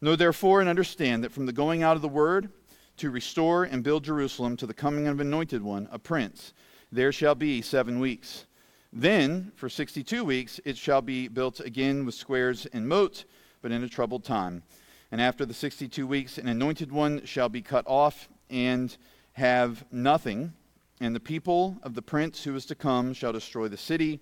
Know 0.01 0.15
therefore 0.15 0.59
and 0.59 0.69
understand 0.69 1.23
that 1.23 1.31
from 1.31 1.45
the 1.45 1.53
going 1.53 1.81
out 1.81 1.95
of 1.95 2.01
the 2.01 2.07
word 2.07 2.49
to 2.97 3.09
restore 3.09 3.63
and 3.63 3.83
build 3.83 4.03
Jerusalem 4.03 4.57
to 4.57 4.67
the 4.67 4.73
coming 4.73 5.07
of 5.07 5.19
anointed 5.19 5.61
one, 5.61 5.87
a 5.91 5.99
prince, 5.99 6.53
there 6.91 7.11
shall 7.11 7.35
be 7.35 7.61
seven 7.61 7.99
weeks. 7.99 8.45
Then, 8.91 9.51
for 9.55 9.67
62 9.67 10.23
weeks, 10.23 10.59
it 10.63 10.77
shall 10.77 11.01
be 11.01 11.27
built 11.27 11.59
again 11.59 12.05
with 12.05 12.15
squares 12.15 12.65
and 12.67 12.87
moats, 12.87 13.25
but 13.61 13.71
in 13.71 13.83
a 13.83 13.89
troubled 13.89 14.23
time. 14.23 14.63
And 15.11 15.21
after 15.21 15.45
the 15.45 15.53
62 15.53 16.05
weeks, 16.07 16.37
an 16.37 16.47
anointed 16.47 16.91
one 16.91 17.25
shall 17.25 17.49
be 17.49 17.61
cut 17.61 17.85
off 17.87 18.29
and 18.49 18.95
have 19.33 19.85
nothing. 19.91 20.53
And 21.01 21.15
the 21.15 21.19
people 21.19 21.77
of 21.83 21.93
the 21.93 22.01
prince 22.01 22.43
who 22.43 22.55
is 22.55 22.65
to 22.67 22.75
come 22.75 23.13
shall 23.13 23.33
destroy 23.33 23.67
the 23.67 23.77
city 23.77 24.19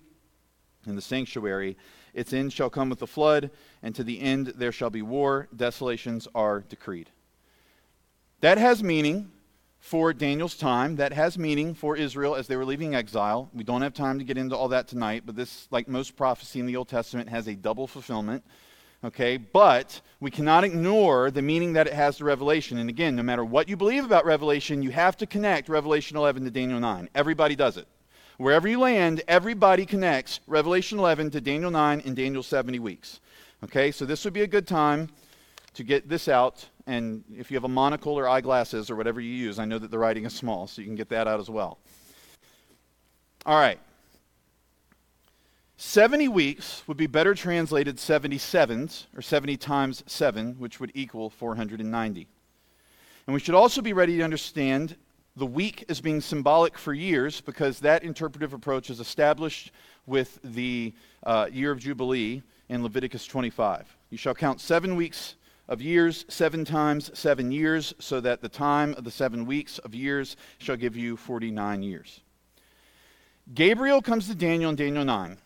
and 0.86 0.98
the 0.98 1.02
sanctuary. 1.02 1.76
Its 2.14 2.32
end 2.32 2.52
shall 2.52 2.70
come 2.70 2.88
with 2.88 3.00
the 3.00 3.06
flood, 3.06 3.50
and 3.82 3.94
to 3.94 4.04
the 4.04 4.20
end 4.20 4.54
there 4.56 4.72
shall 4.72 4.90
be 4.90 5.02
war. 5.02 5.48
Desolations 5.54 6.26
are 6.34 6.60
decreed. 6.60 7.10
That 8.40 8.58
has 8.58 8.82
meaning 8.82 9.32
for 9.80 10.12
Daniel's 10.12 10.56
time. 10.56 10.96
That 10.96 11.12
has 11.12 11.36
meaning 11.36 11.74
for 11.74 11.96
Israel 11.96 12.34
as 12.34 12.46
they 12.46 12.56
were 12.56 12.64
leaving 12.64 12.94
exile. 12.94 13.50
We 13.52 13.64
don't 13.64 13.82
have 13.82 13.92
time 13.92 14.18
to 14.18 14.24
get 14.24 14.38
into 14.38 14.56
all 14.56 14.68
that 14.68 14.88
tonight, 14.88 15.24
but 15.26 15.36
this, 15.36 15.68
like 15.70 15.88
most 15.88 16.16
prophecy 16.16 16.60
in 16.60 16.66
the 16.66 16.76
Old 16.76 16.88
Testament, 16.88 17.28
has 17.28 17.48
a 17.48 17.54
double 17.54 17.86
fulfillment. 17.86 18.44
Okay, 19.04 19.36
but 19.36 20.00
we 20.20 20.30
cannot 20.30 20.64
ignore 20.64 21.30
the 21.30 21.42
meaning 21.42 21.74
that 21.74 21.86
it 21.86 21.92
has 21.92 22.16
to 22.16 22.24
Revelation. 22.24 22.78
And 22.78 22.88
again, 22.88 23.14
no 23.14 23.22
matter 23.22 23.44
what 23.44 23.68
you 23.68 23.76
believe 23.76 24.04
about 24.04 24.24
Revelation, 24.24 24.82
you 24.82 24.90
have 24.92 25.18
to 25.18 25.26
connect 25.26 25.68
Revelation 25.68 26.16
11 26.16 26.44
to 26.44 26.50
Daniel 26.50 26.80
9. 26.80 27.10
Everybody 27.14 27.54
does 27.54 27.76
it. 27.76 27.86
Wherever 28.36 28.66
you 28.68 28.80
land, 28.80 29.22
everybody 29.28 29.86
connects 29.86 30.40
Revelation 30.46 30.98
11 30.98 31.30
to 31.30 31.40
Daniel 31.40 31.70
9 31.70 32.02
and 32.04 32.16
Daniel 32.16 32.42
70 32.42 32.78
weeks. 32.78 33.20
Okay, 33.62 33.90
so 33.90 34.04
this 34.04 34.24
would 34.24 34.34
be 34.34 34.42
a 34.42 34.46
good 34.46 34.66
time 34.66 35.08
to 35.74 35.84
get 35.84 36.08
this 36.08 36.28
out 36.28 36.66
and 36.86 37.24
if 37.36 37.50
you 37.50 37.56
have 37.56 37.64
a 37.64 37.68
monocle 37.68 38.18
or 38.18 38.28
eyeglasses 38.28 38.90
or 38.90 38.96
whatever 38.96 39.20
you 39.20 39.32
use, 39.32 39.58
I 39.58 39.64
know 39.64 39.78
that 39.78 39.90
the 39.90 39.98
writing 39.98 40.24
is 40.26 40.34
small, 40.34 40.66
so 40.66 40.82
you 40.82 40.86
can 40.86 40.96
get 40.96 41.08
that 41.08 41.26
out 41.26 41.40
as 41.40 41.48
well. 41.48 41.78
All 43.46 43.58
right. 43.58 43.78
70 45.76 46.28
weeks 46.28 46.82
would 46.86 46.96
be 46.96 47.06
better 47.06 47.34
translated 47.34 47.96
77s, 47.96 49.06
or 49.16 49.22
70 49.22 49.56
times 49.56 50.04
7, 50.06 50.56
which 50.58 50.78
would 50.78 50.92
equal 50.94 51.30
490. 51.30 52.26
And 53.26 53.34
we 53.34 53.40
should 53.40 53.54
also 53.54 53.80
be 53.80 53.92
ready 53.92 54.18
to 54.18 54.22
understand 54.22 54.96
the 55.36 55.46
week 55.46 55.84
as 55.88 56.00
being 56.00 56.20
symbolic 56.20 56.78
for 56.78 56.94
years 56.94 57.40
because 57.40 57.80
that 57.80 58.04
interpretive 58.04 58.52
approach 58.52 58.88
is 58.88 59.00
established 59.00 59.72
with 60.06 60.38
the 60.44 60.92
uh, 61.24 61.48
year 61.50 61.72
of 61.72 61.80
Jubilee 61.80 62.42
in 62.68 62.82
Leviticus 62.82 63.26
25. 63.26 63.96
You 64.10 64.18
shall 64.18 64.34
count 64.34 64.60
seven 64.60 64.96
weeks 64.96 65.34
of 65.68 65.80
years, 65.80 66.24
seven 66.28 66.64
times 66.64 67.10
seven 67.18 67.50
years, 67.50 67.94
so 67.98 68.20
that 68.20 68.42
the 68.42 68.48
time 68.48 68.94
of 68.94 69.04
the 69.04 69.10
seven 69.10 69.46
weeks 69.46 69.78
of 69.78 69.94
years 69.94 70.36
shall 70.58 70.76
give 70.76 70.96
you 70.96 71.16
49 71.16 71.82
years. 71.82 72.20
Gabriel 73.54 74.00
comes 74.00 74.28
to 74.28 74.34
Daniel 74.34 74.70
in 74.70 74.76
Daniel 74.76 75.04
9. 75.04 75.38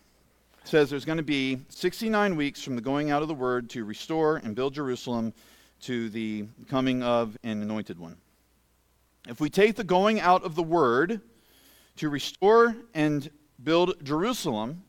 Says 0.65 0.89
there's 0.89 1.05
going 1.05 1.17
to 1.17 1.23
be 1.23 1.59
69 1.69 2.35
weeks 2.35 2.61
from 2.61 2.75
the 2.75 2.81
going 2.81 3.11
out 3.11 3.21
of 3.21 3.27
the 3.27 3.33
word 3.33 3.69
to 3.71 3.85
restore 3.85 4.37
and 4.37 4.55
build 4.55 4.73
Jerusalem 4.73 5.33
to 5.81 6.09
the 6.09 6.45
coming 6.67 7.01
of 7.01 7.37
an 7.43 7.61
anointed 7.61 7.97
one. 7.97 8.17
If 9.29 9.39
we 9.39 9.51
take 9.51 9.75
the 9.75 9.83
going 9.83 10.19
out 10.19 10.43
of 10.43 10.55
the 10.55 10.63
word 10.63 11.21
to 11.97 12.09
restore 12.09 12.75
and 12.95 13.29
build 13.63 14.03
Jerusalem 14.03 14.81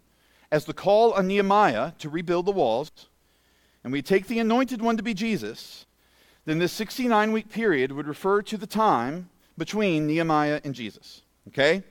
as 0.50 0.64
the 0.64 0.72
call 0.72 1.12
on 1.12 1.26
Nehemiah 1.26 1.92
to 1.98 2.09
rebuild 2.09 2.46
the 2.46 2.53
walls, 2.53 2.90
and 3.85 3.92
we 3.92 4.00
take 4.00 4.29
the 4.29 4.38
anointed 4.38 4.81
one 4.81 4.96
to 4.96 5.03
be 5.03 5.12
Jesus, 5.12 5.85
then 6.46 6.59
this 6.59 6.72
69 6.72 7.33
week 7.33 7.50
period 7.50 7.92
would 7.92 8.07
refer 8.07 8.40
to 8.40 8.57
the 8.57 8.66
time 8.66 9.29
between 9.59 10.07
Nehemiah 10.07 10.62
and 10.64 10.74
Jesus. 10.74 11.20
Okay? 11.48 11.83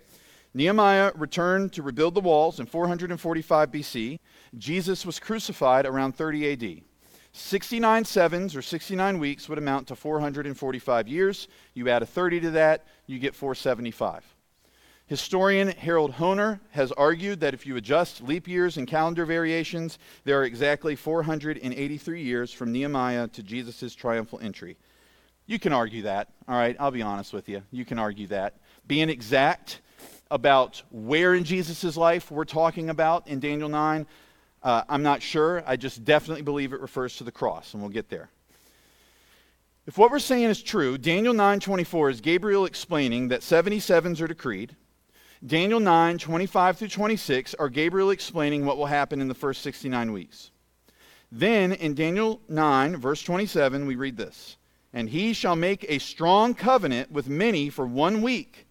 Nehemiah 0.55 1.11
returned 1.13 1.71
to 1.73 1.83
rebuild 1.83 2.15
the 2.15 2.19
walls 2.19 2.59
in 2.59 2.65
445 2.65 3.71
BC. 3.71 4.19
Jesus 4.57 5.05
was 5.05 5.19
crucified 5.19 5.85
around 5.85 6.15
30 6.15 6.53
AD. 6.53 6.81
69 7.31 8.05
sevens 8.05 8.55
or 8.55 8.61
69 8.61 9.19
weeks 9.19 9.47
would 9.47 9.57
amount 9.57 9.87
to 9.87 9.95
445 9.95 11.07
years. 11.07 11.47
You 11.73 11.89
add 11.89 12.01
a 12.01 12.05
30 12.05 12.41
to 12.41 12.51
that, 12.51 12.85
you 13.05 13.19
get 13.19 13.35
475. 13.35 14.25
Historian 15.09 15.69
Harold 15.69 16.13
Hoehner 16.13 16.59
has 16.69 16.91
argued 16.91 17.39
that 17.39 17.55
if 17.55 17.65
you 17.65 17.75
adjust 17.77 18.21
leap 18.21 18.47
years 18.47 18.77
and 18.77 18.87
calendar 18.87 19.25
variations, 19.25 19.97
there 20.23 20.39
are 20.39 20.43
exactly 20.43 20.95
483 20.95 22.21
years 22.21 22.53
from 22.53 22.71
Nehemiah 22.71 23.27
to 23.29 23.41
Jesus' 23.41 23.95
triumphal 23.95 24.39
entry. 24.39 24.77
You 25.47 25.57
can 25.57 25.73
argue 25.73 26.03
that, 26.03 26.27
all 26.47 26.55
right? 26.55 26.75
I'll 26.79 26.91
be 26.91 27.01
honest 27.01 27.33
with 27.33 27.49
you. 27.49 27.63
You 27.71 27.85
can 27.85 27.97
argue 27.97 28.27
that. 28.27 28.57
Being 28.85 29.09
exact 29.09 29.81
about 30.29 30.83
where 30.91 31.33
in 31.33 31.43
Jesus' 31.43 31.97
life 31.97 32.29
we're 32.29 32.45
talking 32.45 32.91
about 32.91 33.27
in 33.27 33.39
Daniel 33.39 33.67
9, 33.67 34.05
uh, 34.63 34.83
I'm 34.89 35.03
not 35.03 35.21
sure. 35.21 35.63
I 35.65 35.75
just 35.75 36.03
definitely 36.03 36.41
believe 36.41 36.73
it 36.73 36.81
refers 36.81 37.17
to 37.17 37.23
the 37.23 37.31
cross, 37.31 37.73
and 37.73 37.81
we'll 37.81 37.91
get 37.91 38.09
there. 38.09 38.29
If 39.87 39.97
what 39.97 40.11
we're 40.11 40.19
saying 40.19 40.43
is 40.43 40.61
true, 40.61 40.97
Daniel 40.97 41.33
9:24 41.33 42.11
is 42.11 42.21
Gabriel 42.21 42.65
explaining 42.65 43.29
that 43.29 43.41
77s 43.41 44.21
are 44.21 44.27
decreed, 44.27 44.75
Daniel 45.45 45.79
9, 45.79 46.17
25 46.17 46.77
through 46.77 46.89
26 46.89 47.55
are 47.55 47.69
Gabriel 47.69 48.09
explaining 48.09 48.65
what 48.65 48.77
will 48.77 48.87
happen 48.87 49.21
in 49.21 49.29
the 49.29 49.33
first 49.33 49.61
69 49.61 50.11
weeks. 50.11 50.51
Then 51.31 51.71
in 51.71 51.93
Daniel 51.93 52.41
9, 52.49 52.97
verse 52.97 53.23
27, 53.23 53.85
we 53.85 53.95
read 53.95 54.17
this 54.17 54.57
And 54.91 55.09
he 55.09 55.31
shall 55.31 55.55
make 55.55 55.85
a 55.87 55.99
strong 55.99 56.53
covenant 56.53 57.11
with 57.11 57.29
many 57.29 57.69
for 57.69 57.85
one 57.85 58.21
week. 58.21 58.67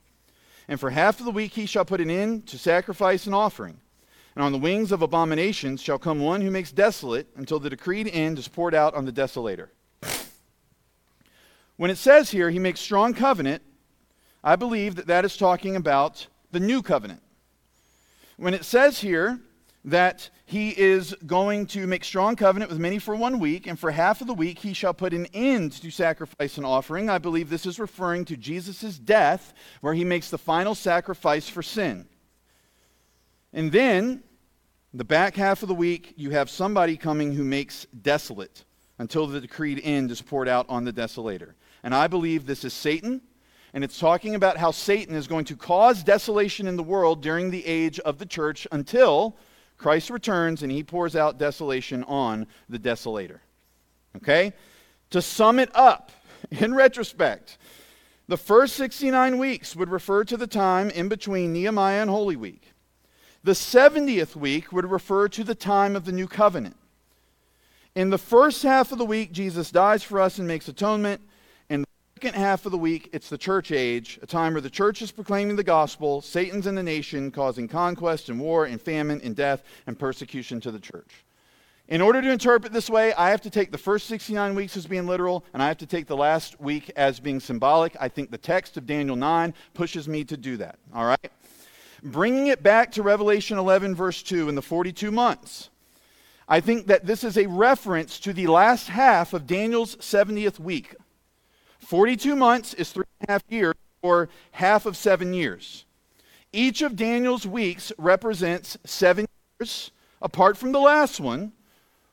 And 0.66 0.78
for 0.78 0.90
half 0.90 1.20
of 1.20 1.24
the 1.24 1.30
week 1.30 1.52
he 1.52 1.64
shall 1.64 1.86
put 1.86 2.02
an 2.02 2.10
end 2.10 2.46
to 2.48 2.58
sacrifice 2.58 3.24
and 3.24 3.34
offering. 3.34 3.80
And 4.38 4.44
on 4.44 4.52
the 4.52 4.58
wings 4.58 4.92
of 4.92 5.02
abominations 5.02 5.82
shall 5.82 5.98
come 5.98 6.20
one 6.20 6.42
who 6.42 6.50
makes 6.52 6.70
desolate 6.70 7.26
until 7.34 7.58
the 7.58 7.70
decreed 7.70 8.06
end 8.06 8.38
is 8.38 8.46
poured 8.46 8.72
out 8.72 8.94
on 8.94 9.04
the 9.04 9.10
desolator. 9.10 9.70
When 11.76 11.90
it 11.90 11.98
says 11.98 12.30
here, 12.30 12.48
he 12.48 12.60
makes 12.60 12.78
strong 12.78 13.14
covenant, 13.14 13.64
I 14.44 14.54
believe 14.54 14.94
that 14.94 15.08
that 15.08 15.24
is 15.24 15.36
talking 15.36 15.74
about 15.74 16.28
the 16.52 16.60
new 16.60 16.82
covenant. 16.82 17.20
When 18.36 18.54
it 18.54 18.64
says 18.64 19.00
here 19.00 19.40
that 19.84 20.30
he 20.46 20.70
is 20.70 21.16
going 21.26 21.66
to 21.66 21.88
make 21.88 22.04
strong 22.04 22.36
covenant 22.36 22.70
with 22.70 22.78
many 22.78 23.00
for 23.00 23.16
one 23.16 23.40
week, 23.40 23.66
and 23.66 23.76
for 23.76 23.90
half 23.90 24.20
of 24.20 24.28
the 24.28 24.34
week 24.34 24.60
he 24.60 24.72
shall 24.72 24.94
put 24.94 25.12
an 25.12 25.26
end 25.34 25.72
to 25.72 25.90
sacrifice 25.90 26.56
and 26.58 26.64
offering, 26.64 27.10
I 27.10 27.18
believe 27.18 27.50
this 27.50 27.66
is 27.66 27.80
referring 27.80 28.24
to 28.26 28.36
Jesus' 28.36 29.00
death, 29.00 29.52
where 29.80 29.94
he 29.94 30.04
makes 30.04 30.30
the 30.30 30.38
final 30.38 30.76
sacrifice 30.76 31.48
for 31.48 31.60
sin. 31.60 32.06
And 33.52 33.72
then, 33.72 34.22
the 34.94 35.04
back 35.04 35.36
half 35.36 35.62
of 35.62 35.68
the 35.68 35.74
week, 35.74 36.14
you 36.16 36.30
have 36.30 36.48
somebody 36.48 36.96
coming 36.96 37.32
who 37.32 37.44
makes 37.44 37.86
desolate 38.02 38.64
until 38.98 39.26
the 39.26 39.40
decreed 39.40 39.80
end 39.84 40.10
is 40.10 40.22
poured 40.22 40.48
out 40.48 40.66
on 40.68 40.84
the 40.84 40.92
desolator. 40.92 41.52
And 41.82 41.94
I 41.94 42.06
believe 42.06 42.46
this 42.46 42.64
is 42.64 42.72
Satan 42.72 43.20
and 43.74 43.84
it's 43.84 43.98
talking 43.98 44.34
about 44.34 44.56
how 44.56 44.70
Satan 44.70 45.14
is 45.14 45.26
going 45.26 45.44
to 45.46 45.56
cause 45.56 46.02
desolation 46.02 46.66
in 46.66 46.76
the 46.76 46.82
world 46.82 47.22
during 47.22 47.50
the 47.50 47.64
age 47.66 48.00
of 48.00 48.18
the 48.18 48.26
church 48.26 48.66
until 48.72 49.36
Christ 49.76 50.10
returns 50.10 50.62
and 50.62 50.72
he 50.72 50.82
pours 50.82 51.14
out 51.14 51.38
desolation 51.38 52.02
on 52.04 52.46
the 52.68 52.78
desolator. 52.78 53.40
Okay? 54.16 54.52
To 55.10 55.22
sum 55.22 55.58
it 55.58 55.70
up, 55.74 56.10
in 56.50 56.74
retrospect, 56.74 57.58
the 58.26 58.36
first 58.36 58.74
69 58.76 59.38
weeks 59.38 59.76
would 59.76 59.90
refer 59.90 60.24
to 60.24 60.36
the 60.36 60.46
time 60.46 60.90
in 60.90 61.08
between 61.08 61.52
Nehemiah 61.52 62.00
and 62.00 62.10
Holy 62.10 62.36
Week. 62.36 62.72
The 63.44 63.52
70th 63.52 64.34
week 64.34 64.72
would 64.72 64.90
refer 64.90 65.28
to 65.28 65.44
the 65.44 65.54
time 65.54 65.94
of 65.94 66.04
the 66.04 66.12
new 66.12 66.26
covenant. 66.26 66.76
In 67.94 68.10
the 68.10 68.18
first 68.18 68.62
half 68.62 68.90
of 68.92 68.98
the 68.98 69.04
week, 69.04 69.32
Jesus 69.32 69.70
dies 69.70 70.02
for 70.02 70.20
us 70.20 70.38
and 70.38 70.46
makes 70.46 70.68
atonement 70.68 71.20
In 71.70 71.82
the 71.82 71.86
second 72.16 72.34
half 72.34 72.66
of 72.66 72.72
the 72.72 72.78
week, 72.78 73.08
it's 73.12 73.28
the 73.28 73.38
church 73.38 73.70
age, 73.70 74.18
a 74.22 74.26
time 74.26 74.54
where 74.54 74.60
the 74.60 74.68
church 74.68 75.02
is 75.02 75.12
proclaiming 75.12 75.56
the 75.56 75.62
gospel, 75.62 76.20
Satan's 76.20 76.66
in 76.66 76.74
the 76.74 76.82
nation, 76.82 77.30
causing 77.30 77.68
conquest 77.68 78.28
and 78.28 78.40
war 78.40 78.64
and 78.64 78.80
famine 78.80 79.20
and 79.22 79.36
death 79.36 79.62
and 79.86 79.98
persecution 79.98 80.60
to 80.60 80.72
the 80.72 80.80
church. 80.80 81.24
In 81.88 82.02
order 82.02 82.20
to 82.20 82.30
interpret 82.30 82.72
this 82.72 82.90
way, 82.90 83.14
I 83.14 83.30
have 83.30 83.40
to 83.42 83.50
take 83.50 83.72
the 83.72 83.78
first 83.78 84.08
69 84.08 84.54
weeks 84.54 84.76
as 84.76 84.86
being 84.86 85.06
literal, 85.06 85.44
and 85.54 85.62
I 85.62 85.68
have 85.68 85.78
to 85.78 85.86
take 85.86 86.06
the 86.06 86.16
last 86.16 86.60
week 86.60 86.90
as 86.96 87.18
being 87.18 87.40
symbolic. 87.40 87.96
I 87.98 88.08
think 88.08 88.30
the 88.30 88.36
text 88.36 88.76
of 88.76 88.84
Daniel 88.84 89.16
9 89.16 89.54
pushes 89.72 90.06
me 90.06 90.22
to 90.24 90.36
do 90.36 90.58
that. 90.58 90.78
All 90.92 91.06
right? 91.06 91.32
Bringing 92.02 92.46
it 92.48 92.62
back 92.62 92.92
to 92.92 93.02
Revelation 93.02 93.58
11, 93.58 93.94
verse 93.94 94.22
2, 94.22 94.48
in 94.48 94.54
the 94.54 94.62
42 94.62 95.10
months, 95.10 95.70
I 96.48 96.60
think 96.60 96.86
that 96.86 97.06
this 97.06 97.24
is 97.24 97.36
a 97.36 97.46
reference 97.46 98.18
to 98.20 98.32
the 98.32 98.46
last 98.46 98.88
half 98.88 99.32
of 99.32 99.46
Daniel's 99.46 99.96
70th 99.96 100.58
week. 100.58 100.94
42 101.80 102.36
months 102.36 102.74
is 102.74 102.90
three 102.90 103.04
and 103.20 103.28
a 103.28 103.32
half 103.32 103.42
years, 103.48 103.74
or 104.02 104.28
half 104.52 104.86
of 104.86 104.96
seven 104.96 105.34
years. 105.34 105.84
Each 106.52 106.82
of 106.82 106.96
Daniel's 106.96 107.46
weeks 107.46 107.92
represents 107.98 108.78
seven 108.84 109.26
years, 109.58 109.90
apart 110.22 110.56
from 110.56 110.72
the 110.72 110.80
last 110.80 111.20
one 111.20 111.52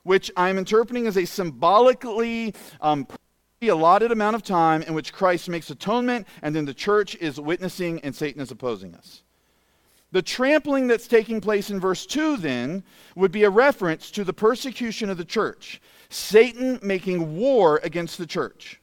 which 0.06 0.30
I'm 0.38 0.60
interpreting 0.60 1.08
as 1.08 1.18
a 1.18 1.26
symbolically 1.26 2.54
um, 2.80 3.08
allotted 3.64 4.12
amount 4.12 4.36
of 4.36 4.44
time 4.44 4.84
in 4.84 4.94
which 4.94 5.12
Christ 5.12 5.50
makes 5.50 5.72
atonement 5.72 6.28
and 6.44 6.56
then 6.56 6.66
the 6.66 6.74
church 6.74 7.16
is 7.16 7.40
witnessing 7.40 8.00
and 8.02 8.16
Satan 8.16 8.40
is 8.40 8.52
opposing 8.52 8.94
us. 8.94 9.24
The 10.16 10.22
trampling 10.22 10.88
that's 10.88 11.10
taking 11.10 11.42
place 11.42 11.70
in 11.70 11.78
verse 11.78 12.06
2 12.06 12.38
then 12.38 12.86
would 13.18 13.34
be 13.34 13.44
a 13.44 13.50
reference 13.50 14.10
to 14.12 14.24
the 14.24 14.32
persecution 14.32 15.10
of 15.10 15.18
the 15.18 15.26
church, 15.26 15.82
Satan 16.08 16.80
making 16.82 17.36
war 17.36 17.82
against 17.84 18.18
the 18.18 18.26
church. 18.26 18.80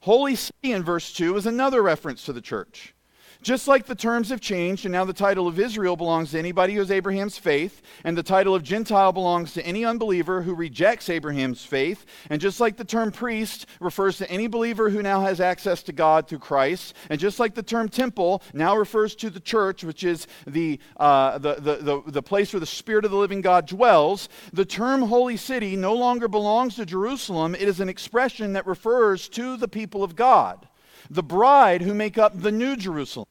Holy 0.00 0.34
city 0.34 0.72
in 0.72 0.82
verse 0.82 1.12
2 1.12 1.36
is 1.36 1.44
another 1.44 1.82
reference 1.82 2.24
to 2.24 2.32
the 2.32 2.40
church. 2.40 2.94
Just 3.42 3.68
like 3.68 3.86
the 3.86 3.94
terms 3.94 4.30
have 4.30 4.40
changed, 4.40 4.84
and 4.84 4.92
now 4.92 5.04
the 5.04 5.12
title 5.12 5.46
of 5.46 5.60
Israel 5.60 5.94
belongs 5.94 6.32
to 6.32 6.38
anybody 6.38 6.74
who 6.74 6.80
has 6.80 6.90
Abraham's 6.90 7.38
faith, 7.38 7.82
and 8.02 8.18
the 8.18 8.22
title 8.22 8.52
of 8.52 8.64
Gentile 8.64 9.12
belongs 9.12 9.54
to 9.54 9.64
any 9.64 9.84
unbeliever 9.84 10.42
who 10.42 10.54
rejects 10.54 11.08
Abraham's 11.08 11.64
faith, 11.64 12.04
and 12.30 12.40
just 12.40 12.58
like 12.58 12.76
the 12.76 12.84
term 12.84 13.12
priest 13.12 13.66
refers 13.78 14.18
to 14.18 14.28
any 14.28 14.48
believer 14.48 14.90
who 14.90 15.02
now 15.02 15.20
has 15.20 15.40
access 15.40 15.84
to 15.84 15.92
God 15.92 16.26
through 16.26 16.40
Christ, 16.40 16.94
and 17.10 17.20
just 17.20 17.38
like 17.38 17.54
the 17.54 17.62
term 17.62 17.88
temple 17.88 18.42
now 18.52 18.76
refers 18.76 19.14
to 19.16 19.30
the 19.30 19.40
church, 19.40 19.84
which 19.84 20.02
is 20.02 20.26
the, 20.44 20.80
uh, 20.96 21.38
the, 21.38 21.54
the, 21.54 21.76
the, 21.76 22.02
the 22.08 22.22
place 22.22 22.52
where 22.52 22.60
the 22.60 22.66
Spirit 22.66 23.04
of 23.04 23.12
the 23.12 23.16
living 23.16 23.40
God 23.40 23.68
dwells, 23.68 24.28
the 24.52 24.64
term 24.64 25.02
holy 25.02 25.36
city 25.36 25.76
no 25.76 25.94
longer 25.94 26.26
belongs 26.26 26.74
to 26.74 26.84
Jerusalem. 26.84 27.54
It 27.54 27.68
is 27.68 27.78
an 27.78 27.88
expression 27.88 28.54
that 28.54 28.66
refers 28.66 29.28
to 29.30 29.56
the 29.56 29.68
people 29.68 30.02
of 30.02 30.16
God 30.16 30.66
the 31.10 31.22
bride 31.22 31.82
who 31.82 31.94
make 31.94 32.18
up 32.18 32.40
the 32.40 32.52
new 32.52 32.76
Jerusalem. 32.76 33.26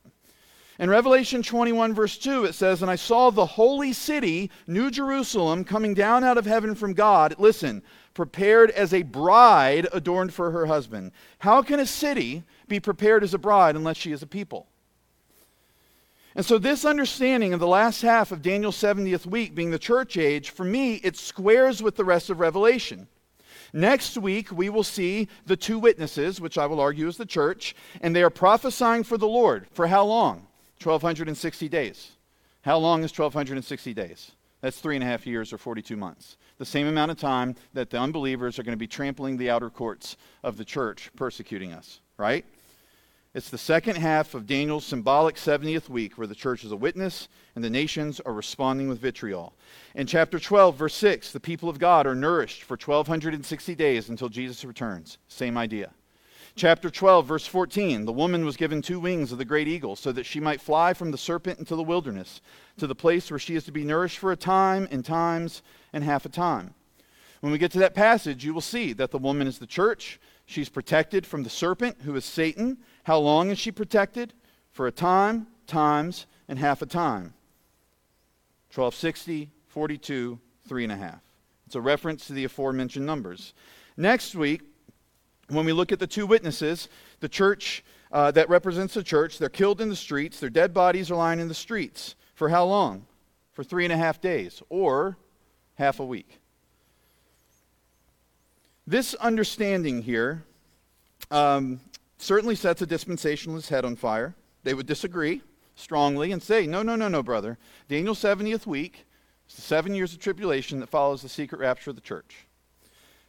In 0.80 0.90
Revelation 0.92 1.42
21, 1.42 1.96
verse 1.96 2.18
2, 2.20 2.46
it 2.46 2.54
says, 2.54 2.82
And 2.82 2.92
I 2.92 2.96
saw 2.96 3.32
the 3.32 3.46
holy 3.46 3.94
city, 3.94 4.52
New 4.68 4.92
Jerusalem, 4.92 5.64
coming 5.64 5.96
down 5.96 6.24
out 6.24 6.38
of 6.38 6.46
heaven 6.46 6.76
from 6.76 6.94
God. 6.94 7.36
Listen, 7.40 7.82
prepared 8.14 8.70
as 8.72 8.94
a 8.94 9.02
bride 9.02 9.88
adorned 9.92 10.34
for 10.34 10.52
her 10.52 10.68
husband. 10.68 11.12
How 11.40 11.64
can 11.64 11.80
a 11.80 11.86
city 11.86 12.44
be 12.68 12.80
prepared 12.80 13.24
as 13.24 13.34
a 13.34 13.40
bride 13.40 13.76
unless 13.76 13.98
she 13.98 14.12
is 14.12 14.22
a 14.22 14.28
people? 14.28 14.68
And 16.36 16.46
so, 16.46 16.60
this 16.60 16.86
understanding 16.86 17.54
of 17.54 17.60
the 17.60 17.68
last 17.68 18.04
half 18.04 18.32
of 18.32 18.44
Daniel's 18.44 18.78
70th 18.78 19.26
week 19.26 19.56
being 19.56 19.72
the 19.72 19.80
church 19.80 20.18
age, 20.18 20.52
for 20.52 20.64
me, 20.64 20.96
it 20.96 21.18
squares 21.18 21.82
with 21.82 21.96
the 21.96 22.06
rest 22.06 22.30
of 22.30 22.40
Revelation. 22.40 23.08
Next 23.74 24.18
week, 24.18 24.52
we 24.52 24.70
will 24.70 24.84
see 24.84 25.28
the 25.46 25.58
two 25.58 25.80
witnesses, 25.80 26.40
which 26.40 26.58
I 26.58 26.66
will 26.66 26.80
argue 26.80 27.08
is 27.08 27.18
the 27.18 27.26
church, 27.26 27.76
and 28.02 28.16
they 28.16 28.24
are 28.24 28.30
prophesying 28.30 29.04
for 29.04 29.18
the 29.18 29.28
Lord. 29.28 29.68
For 29.72 29.88
how 29.88 30.06
long? 30.06 30.48
1,260 30.84 31.70
days. 31.70 32.12
How 32.62 32.78
long 32.78 33.04
is 33.04 33.18
1,260 33.18 33.94
days? 33.94 34.32
That's 34.62 34.80
three 34.80 34.96
and 34.96 35.04
a 35.04 35.08
half 35.08 35.28
years 35.28 35.54
or 35.54 35.58
42 35.58 35.96
months. 35.96 36.38
The 36.58 36.66
same 36.66 36.88
amount 36.88 37.12
of 37.12 37.20
time 37.20 37.56
that 37.74 37.90
the 37.90 38.00
unbelievers 38.00 38.58
are 38.58 38.64
going 38.64 38.74
to 38.74 38.78
be 38.78 38.88
trampling 38.88 39.38
the 39.38 39.50
outer 39.50 39.70
courts 39.70 40.18
of 40.44 40.58
the 40.58 40.66
church, 40.66 41.12
persecuting 41.16 41.74
us, 41.74 42.02
right? 42.18 42.46
It's 43.38 43.52
the 43.52 43.58
second 43.60 43.98
half 43.98 44.34
of 44.34 44.48
Daniel's 44.48 44.84
symbolic 44.84 45.36
70th 45.36 45.90
week 45.90 46.18
where 46.18 46.26
the 46.26 46.34
church 46.34 46.64
is 46.64 46.72
a 46.72 46.76
witness 46.76 47.28
and 47.54 47.64
the 47.64 47.70
nations 47.70 48.20
are 48.22 48.34
responding 48.34 48.90
with 48.90 48.98
vitriol. 48.98 49.54
In 49.94 50.08
chapter 50.08 50.40
12, 50.40 50.76
verse 50.76 50.96
6, 50.96 51.34
the 51.34 51.40
people 51.40 51.70
of 51.70 51.78
God 51.78 52.08
are 52.08 52.16
nourished 52.16 52.64
for 52.64 52.74
1260 52.74 53.76
days 53.76 54.10
until 54.10 54.28
Jesus 54.28 54.66
returns. 54.66 55.20
Same 55.28 55.56
idea. 55.56 55.92
Chapter 56.56 56.90
12, 56.90 57.28
verse 57.28 57.46
14, 57.46 58.06
the 58.06 58.12
woman 58.12 58.44
was 58.44 58.58
given 58.58 58.82
two 58.82 59.00
wings 59.00 59.32
of 59.32 59.38
the 59.38 59.46
great 59.46 59.68
eagle 59.68 59.96
so 59.96 60.12
that 60.14 60.26
she 60.26 60.40
might 60.40 60.60
fly 60.60 60.96
from 60.96 61.12
the 61.12 61.18
serpent 61.20 61.60
into 61.60 61.76
the 61.76 61.84
wilderness 61.84 62.42
to 62.80 62.88
the 62.88 62.96
place 62.96 63.30
where 63.30 63.38
she 63.38 63.54
is 63.54 63.66
to 63.66 63.72
be 63.72 63.84
nourished 63.84 64.18
for 64.18 64.32
a 64.32 64.36
time 64.36 64.88
and 64.90 65.06
times 65.06 65.62
and 65.94 66.04
half 66.04 66.26
a 66.26 66.30
time. 66.30 66.74
When 67.42 67.52
we 67.52 67.60
get 67.60 67.72
to 67.74 67.80
that 67.80 67.94
passage, 67.94 68.44
you 68.44 68.54
will 68.54 68.62
see 68.62 68.94
that 68.94 69.12
the 69.12 69.20
woman 69.20 69.46
is 69.46 69.60
the 69.60 69.68
church. 69.68 70.20
She's 70.48 70.70
protected 70.70 71.26
from 71.26 71.44
the 71.44 71.50
serpent, 71.52 71.98
who 72.02 72.16
is 72.16 72.26
Satan, 72.26 72.80
how 73.08 73.20
long 73.20 73.52
is 73.52 73.58
she 73.58 73.72
protected? 73.72 74.34
For 74.74 74.86
a 74.86 74.92
time, 74.92 75.48
times, 75.66 76.26
and 76.50 76.60
half 76.60 76.82
a 76.82 76.86
time. 76.86 77.34
1260, 78.76 79.50
42, 79.70 80.38
three 80.68 80.84
and 80.84 80.92
a 80.92 80.98
half. 80.98 81.22
It's 81.66 81.76
a 81.76 81.80
reference 81.80 82.28
to 82.28 82.34
the 82.34 82.44
aforementioned 82.44 83.06
numbers. 83.06 83.54
Next 83.96 84.36
week, 84.36 84.62
when 85.48 85.66
we 85.66 85.72
look 85.72 85.94
at 85.94 86.00
the 86.00 86.06
two 86.06 86.28
witnesses, 86.28 86.90
the 87.22 87.30
church 87.30 87.82
uh, 88.12 88.32
that 88.32 88.50
represents 88.50 88.94
the 88.94 89.04
church, 89.04 89.38
they're 89.38 89.48
killed 89.48 89.80
in 89.80 89.88
the 89.88 89.96
streets. 89.96 90.42
Their 90.42 90.50
dead 90.50 90.74
bodies 90.74 91.10
are 91.10 91.16
lying 91.16 91.40
in 91.40 91.48
the 91.48 91.54
streets. 91.54 92.16
For 92.36 92.50
how 92.50 92.66
long? 92.66 93.06
For 93.54 93.64
three 93.64 93.86
and 93.86 93.94
a 93.94 93.98
half 93.98 94.20
days, 94.20 94.62
or 94.68 95.16
half 95.76 96.02
a 96.02 96.06
week. 96.06 96.42
This 98.86 99.14
understanding 99.14 100.02
here 100.02 100.44
um, 101.32 101.80
certainly 102.18 102.56
sets 102.56 102.82
a 102.82 102.88
dispensationalist 102.88 103.70
head 103.70 103.86
on 103.86 103.96
fire. 103.96 104.36
They 104.64 104.74
would 104.74 104.86
disagree 104.86 105.42
strongly 105.76 106.32
and 106.32 106.42
say, 106.42 106.68
no, 106.68 106.82
no, 106.84 106.96
no, 106.96 107.08
no, 107.08 107.24
brother. 107.24 107.58
Daniel's 107.88 108.20
70th 108.20 108.66
week 108.66 109.06
is 109.48 109.56
the 109.56 109.62
seven 109.62 109.94
years 109.94 110.14
of 110.14 110.20
tribulation 110.20 110.80
that 110.80 110.90
follows 110.90 111.22
the 111.22 111.30
secret 111.30 111.60
rapture 111.60 111.92
of 111.92 111.96
the 111.96 112.02
church. 112.02 112.48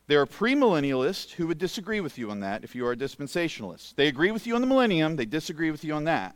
There 0.07 0.21
are 0.23 0.27
premillennialists 0.27 1.33
who 1.33 1.47
would 1.47 1.59
disagree 1.59 2.01
with 2.01 2.17
you 2.17 2.31
on 2.31 2.41
that 2.41 2.65
if 2.65 2.75
you 2.75 2.87
are 2.87 2.93
a 2.93 2.97
dispensationalist. 2.97 3.95
They 3.95 4.09
agree 4.09 4.31
with 4.31 4.47
you 4.47 4.55
on 4.55 4.63
the 4.63 4.67
millennium, 4.67 5.17
they 5.17 5.27
disagree 5.27 5.71
with 5.71 5.85
you 5.85 5.93
on 5.93 6.05
that. 6.05 6.35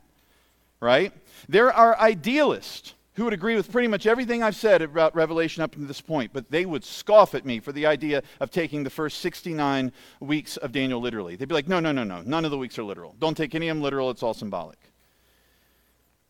Right? 0.79 1.13
There 1.49 1.73
are 1.73 1.99
idealists 1.99 2.95
who 3.15 3.25
would 3.25 3.35
agree 3.35 3.57
with 3.57 3.71
pretty 3.71 3.89
much 3.89 4.07
everything 4.07 4.43
I've 4.43 4.57
said 4.57 4.81
about 4.81 5.15
Revelation 5.15 5.63
up 5.63 5.73
to 5.73 5.81
this 5.81 6.01
point, 6.01 6.33
but 6.33 6.51
they 6.51 6.65
would 6.65 6.83
scoff 6.83 7.35
at 7.35 7.45
me 7.45 7.61
for 7.61 7.73
the 7.73 7.85
idea 7.85 8.23
of 8.41 8.51
taking 8.51 8.85
the 8.85 8.91
first 8.91 9.19
69 9.19 9.93
weeks 10.21 10.57
of 10.57 10.73
Daniel 10.73 11.01
literally. 11.01 11.37
They'd 11.37 11.49
be 11.49 11.55
like, 11.55 11.69
no, 11.69 11.79
no, 11.79 11.93
no, 11.93 12.05
no, 12.05 12.23
none 12.23 12.45
of 12.45 12.51
the 12.51 12.59
weeks 12.59 12.79
are 12.79 12.85
literal. 12.85 13.15
Don't 13.19 13.37
take 13.37 13.55
any 13.55 13.69
of 13.69 13.77
them 13.77 13.83
literal, 13.83 14.11
it's 14.11 14.23
all 14.23 14.33
symbolic. 14.33 14.79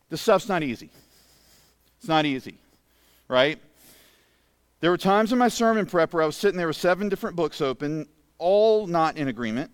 This 0.09 0.21
stuff's 0.21 0.49
not 0.49 0.61
easy. 0.61 0.89
It's 1.99 2.07
not 2.09 2.25
easy, 2.25 2.57
right? 3.29 3.59
There 4.81 4.91
were 4.91 4.97
times 4.97 5.31
in 5.31 5.39
my 5.39 5.47
sermon 5.47 5.85
prep 5.85 6.13
where 6.13 6.21
I 6.21 6.25
was 6.25 6.35
sitting 6.35 6.57
there 6.57 6.67
with 6.67 6.75
seven 6.75 7.07
different 7.07 7.37
books 7.37 7.61
open, 7.61 8.09
all 8.39 8.87
not 8.87 9.15
in 9.15 9.29
agreement, 9.29 9.71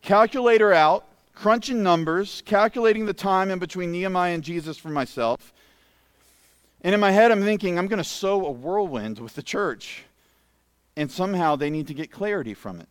calculator 0.00 0.72
out, 0.72 1.06
crunching 1.34 1.82
numbers, 1.82 2.40
calculating 2.46 3.04
the 3.04 3.12
time 3.12 3.50
in 3.50 3.58
between 3.58 3.90
Nehemiah 3.90 4.34
and 4.34 4.44
Jesus 4.44 4.78
for 4.78 4.90
myself 4.90 5.52
and 6.82 6.94
in 6.94 7.00
my 7.00 7.10
head, 7.10 7.30
I'm 7.30 7.42
thinking, 7.42 7.78
I'm 7.78 7.88
going 7.88 7.98
to 7.98 8.04
sow 8.04 8.46
a 8.46 8.50
whirlwind 8.50 9.18
with 9.18 9.34
the 9.34 9.42
church. 9.42 10.04
And 10.96 11.10
somehow 11.10 11.56
they 11.56 11.70
need 11.70 11.86
to 11.88 11.94
get 11.94 12.10
clarity 12.10 12.54
from 12.54 12.80
it. 12.80 12.88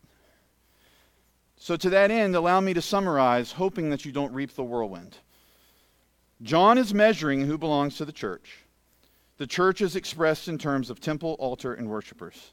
So, 1.56 1.76
to 1.76 1.90
that 1.90 2.10
end, 2.10 2.34
allow 2.34 2.60
me 2.60 2.72
to 2.72 2.80
summarize, 2.80 3.52
hoping 3.52 3.90
that 3.90 4.04
you 4.04 4.12
don't 4.12 4.32
reap 4.32 4.54
the 4.54 4.64
whirlwind. 4.64 5.18
John 6.42 6.78
is 6.78 6.94
measuring 6.94 7.42
who 7.42 7.58
belongs 7.58 7.96
to 7.98 8.06
the 8.06 8.12
church. 8.12 8.64
The 9.36 9.46
church 9.46 9.82
is 9.82 9.94
expressed 9.94 10.48
in 10.48 10.56
terms 10.56 10.88
of 10.88 11.00
temple, 11.00 11.36
altar, 11.38 11.74
and 11.74 11.88
worshipers. 11.88 12.52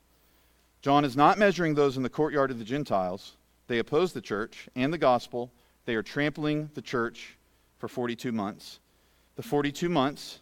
John 0.82 1.06
is 1.06 1.16
not 1.16 1.38
measuring 1.38 1.74
those 1.74 1.96
in 1.96 2.04
the 2.04 2.10
courtyard 2.10 2.52
of 2.52 2.60
the 2.60 2.66
Gentiles. 2.66 3.38
They 3.68 3.80
oppose 3.80 4.12
the 4.12 4.22
church 4.22 4.68
and 4.76 4.92
the 4.92 4.98
gospel. 4.98 5.52
They 5.86 5.96
are 5.96 6.04
trampling 6.04 6.70
the 6.74 6.82
church 6.82 7.38
for 7.78 7.88
42 7.88 8.32
months. 8.32 8.80
The 9.36 9.44
42 9.44 9.88
months 9.88 10.42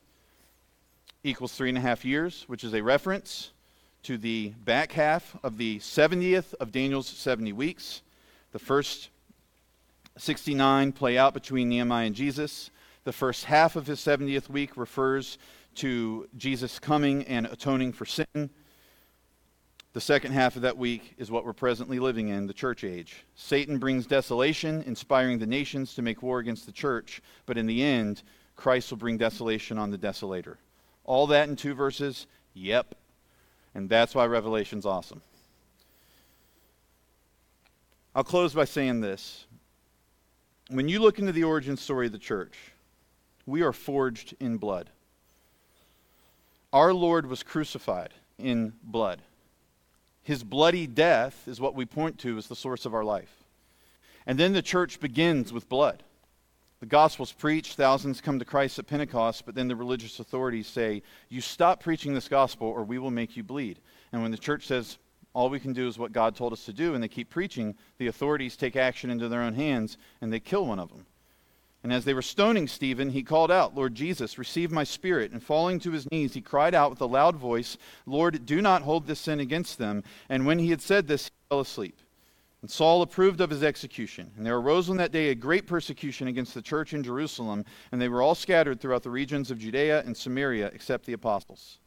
equals 1.25 1.53
three 1.53 1.69
and 1.69 1.77
a 1.77 1.81
half 1.81 2.05
years, 2.05 2.43
which 2.47 2.63
is 2.63 2.73
a 2.75 2.83
reference 2.83 3.51
to 4.03 4.15
the 4.15 4.49
back 4.63 4.91
half 4.91 5.35
of 5.41 5.57
the 5.57 5.79
70th 5.79 6.53
of 6.59 6.71
Daniel's 6.71 7.07
70 7.07 7.51
weeks. 7.51 8.03
The 8.51 8.59
first 8.59 9.09
69 10.17 10.91
play 10.91 11.17
out 11.17 11.33
between 11.33 11.69
Nehemiah 11.69 12.05
and 12.05 12.15
Jesus. 12.15 12.69
The 13.05 13.11
first 13.11 13.45
half 13.45 13.75
of 13.75 13.87
his 13.87 13.99
70th 13.99 14.49
week 14.49 14.77
refers 14.77 15.39
to 15.75 16.29
Jesus 16.37 16.77
coming 16.77 17.23
and 17.23 17.47
atoning 17.47 17.91
for 17.91 18.05
sin. 18.05 18.51
The 19.93 20.01
second 20.01 20.33
half 20.33 20.55
of 20.55 20.61
that 20.61 20.77
week 20.77 21.15
is 21.17 21.31
what 21.31 21.43
we're 21.43 21.53
presently 21.53 21.97
living 21.97 22.27
in, 22.27 22.45
the 22.45 22.53
church 22.53 22.83
age. 22.83 23.25
Satan 23.33 23.79
brings 23.79 24.05
desolation, 24.05 24.83
inspiring 24.83 25.39
the 25.39 25.47
nations 25.47 25.95
to 25.95 26.03
make 26.03 26.21
war 26.21 26.37
against 26.37 26.67
the 26.67 26.71
church, 26.71 27.21
but 27.47 27.57
in 27.57 27.65
the 27.65 27.81
end, 27.81 28.21
Christ 28.55 28.91
will 28.91 28.99
bring 28.99 29.17
desolation 29.17 29.79
on 29.79 29.89
the 29.89 29.97
desolator. 29.97 30.57
All 31.05 31.27
that 31.27 31.47
in 31.47 31.55
two 31.55 31.73
verses? 31.73 32.27
Yep. 32.53 32.95
And 33.73 33.89
that's 33.89 34.15
why 34.15 34.25
Revelation's 34.25 34.85
awesome. 34.85 35.21
I'll 38.15 38.23
close 38.23 38.53
by 38.53 38.65
saying 38.65 39.01
this. 39.01 39.45
When 40.69 40.89
you 40.89 40.99
look 40.99 41.19
into 41.19 41.31
the 41.31 41.43
origin 41.43 41.77
story 41.77 42.07
of 42.07 42.11
the 42.11 42.17
church, 42.17 42.57
we 43.45 43.61
are 43.61 43.73
forged 43.73 44.35
in 44.39 44.57
blood. 44.57 44.89
Our 46.73 46.93
Lord 46.93 47.27
was 47.27 47.43
crucified 47.43 48.13
in 48.39 48.73
blood. 48.83 49.21
His 50.23 50.43
bloody 50.43 50.87
death 50.87 51.47
is 51.47 51.61
what 51.61 51.75
we 51.75 51.85
point 51.85 52.17
to 52.19 52.37
as 52.37 52.47
the 52.47 52.55
source 52.55 52.85
of 52.85 52.95
our 52.95 53.03
life. 53.03 53.43
And 54.25 54.39
then 54.39 54.53
the 54.53 54.61
church 54.63 54.99
begins 54.99 55.53
with 55.53 55.69
blood. 55.69 56.01
The 56.85 56.89
gospel's 56.89 57.31
preached, 57.31 57.77
thousands 57.77 58.21
come 58.21 58.37
to 58.37 58.45
Christ 58.45 58.77
at 58.77 58.85
Pentecost, 58.85 59.47
but 59.47 59.55
then 59.55 59.67
the 59.67 59.75
religious 59.75 60.19
authorities 60.19 60.67
say, 60.67 61.01
You 61.29 61.41
stop 61.41 61.81
preaching 61.81 62.13
this 62.13 62.27
gospel 62.27 62.67
or 62.67 62.83
we 62.83 62.99
will 62.99 63.09
make 63.09 63.35
you 63.35 63.41
bleed. 63.41 63.79
And 64.11 64.21
when 64.21 64.29
the 64.29 64.37
church 64.37 64.67
says, 64.67 64.99
All 65.33 65.49
we 65.49 65.59
can 65.59 65.73
do 65.73 65.87
is 65.87 65.97
what 65.97 66.11
God 66.11 66.35
told 66.35 66.53
us 66.53 66.63
to 66.65 66.73
do, 66.73 66.93
and 66.93 67.01
they 67.01 67.07
keep 67.07 67.31
preaching, 67.31 67.73
the 67.97 68.05
authorities 68.05 68.55
take 68.55 68.75
action 68.75 69.09
into 69.09 69.27
their 69.27 69.41
own 69.41 69.55
hands 69.55 69.97
and 70.21 70.31
they 70.31 70.39
kill 70.39 70.67
one 70.67 70.77
of 70.77 70.89
them. 70.89 71.07
And 71.81 71.91
as 71.91 72.05
they 72.05 72.13
were 72.13 72.21
stoning 72.21 72.67
Stephen, 72.67 73.09
he 73.09 73.23
called 73.23 73.49
out, 73.49 73.73
Lord 73.73 73.95
Jesus, 73.95 74.37
receive 74.37 74.71
my 74.71 74.83
spirit. 74.83 75.31
And 75.31 75.41
falling 75.41 75.79
to 75.79 75.91
his 75.91 76.11
knees, 76.11 76.35
he 76.35 76.41
cried 76.41 76.75
out 76.75 76.91
with 76.91 77.01
a 77.01 77.07
loud 77.07 77.35
voice, 77.35 77.79
Lord, 78.05 78.45
do 78.45 78.61
not 78.61 78.83
hold 78.83 79.07
this 79.07 79.21
sin 79.21 79.39
against 79.39 79.79
them. 79.79 80.03
And 80.29 80.45
when 80.45 80.59
he 80.59 80.69
had 80.69 80.83
said 80.83 81.07
this, 81.07 81.23
he 81.25 81.31
fell 81.49 81.61
asleep. 81.61 81.99
And 82.65 82.71
Saul 82.71 83.03
approved 83.03 83.41
of 83.41 83.51
his 83.51 83.61
execution. 83.61 84.31
And 84.35 84.43
there 84.43 84.57
arose 84.57 84.89
on 84.89 84.97
that 84.97 85.11
day 85.11 85.29
a 85.29 85.35
great 85.35 85.67
persecution 85.67 86.27
against 86.27 86.55
the 86.55 86.63
church 86.63 86.95
in 86.95 87.03
Jerusalem, 87.03 87.63
and 87.91 88.01
they 88.01 88.09
were 88.09 88.23
all 88.23 88.33
scattered 88.33 88.81
throughout 88.81 89.03
the 89.03 89.11
regions 89.11 89.51
of 89.51 89.59
Judea 89.59 90.01
and 90.03 90.17
Samaria, 90.17 90.71
except 90.73 91.05
the 91.05 91.13
apostles. 91.13 91.77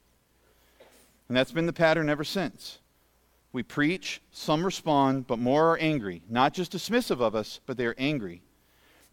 And 1.26 1.36
that's 1.36 1.50
been 1.50 1.66
the 1.66 1.72
pattern 1.72 2.08
ever 2.08 2.22
since. 2.22 2.78
We 3.52 3.64
preach, 3.64 4.22
some 4.30 4.64
respond, 4.64 5.26
but 5.26 5.40
more 5.40 5.72
are 5.72 5.78
angry. 5.78 6.22
Not 6.30 6.54
just 6.54 6.70
dismissive 6.70 7.20
of 7.20 7.34
us, 7.34 7.58
but 7.66 7.76
they 7.76 7.86
are 7.86 7.96
angry. 7.98 8.42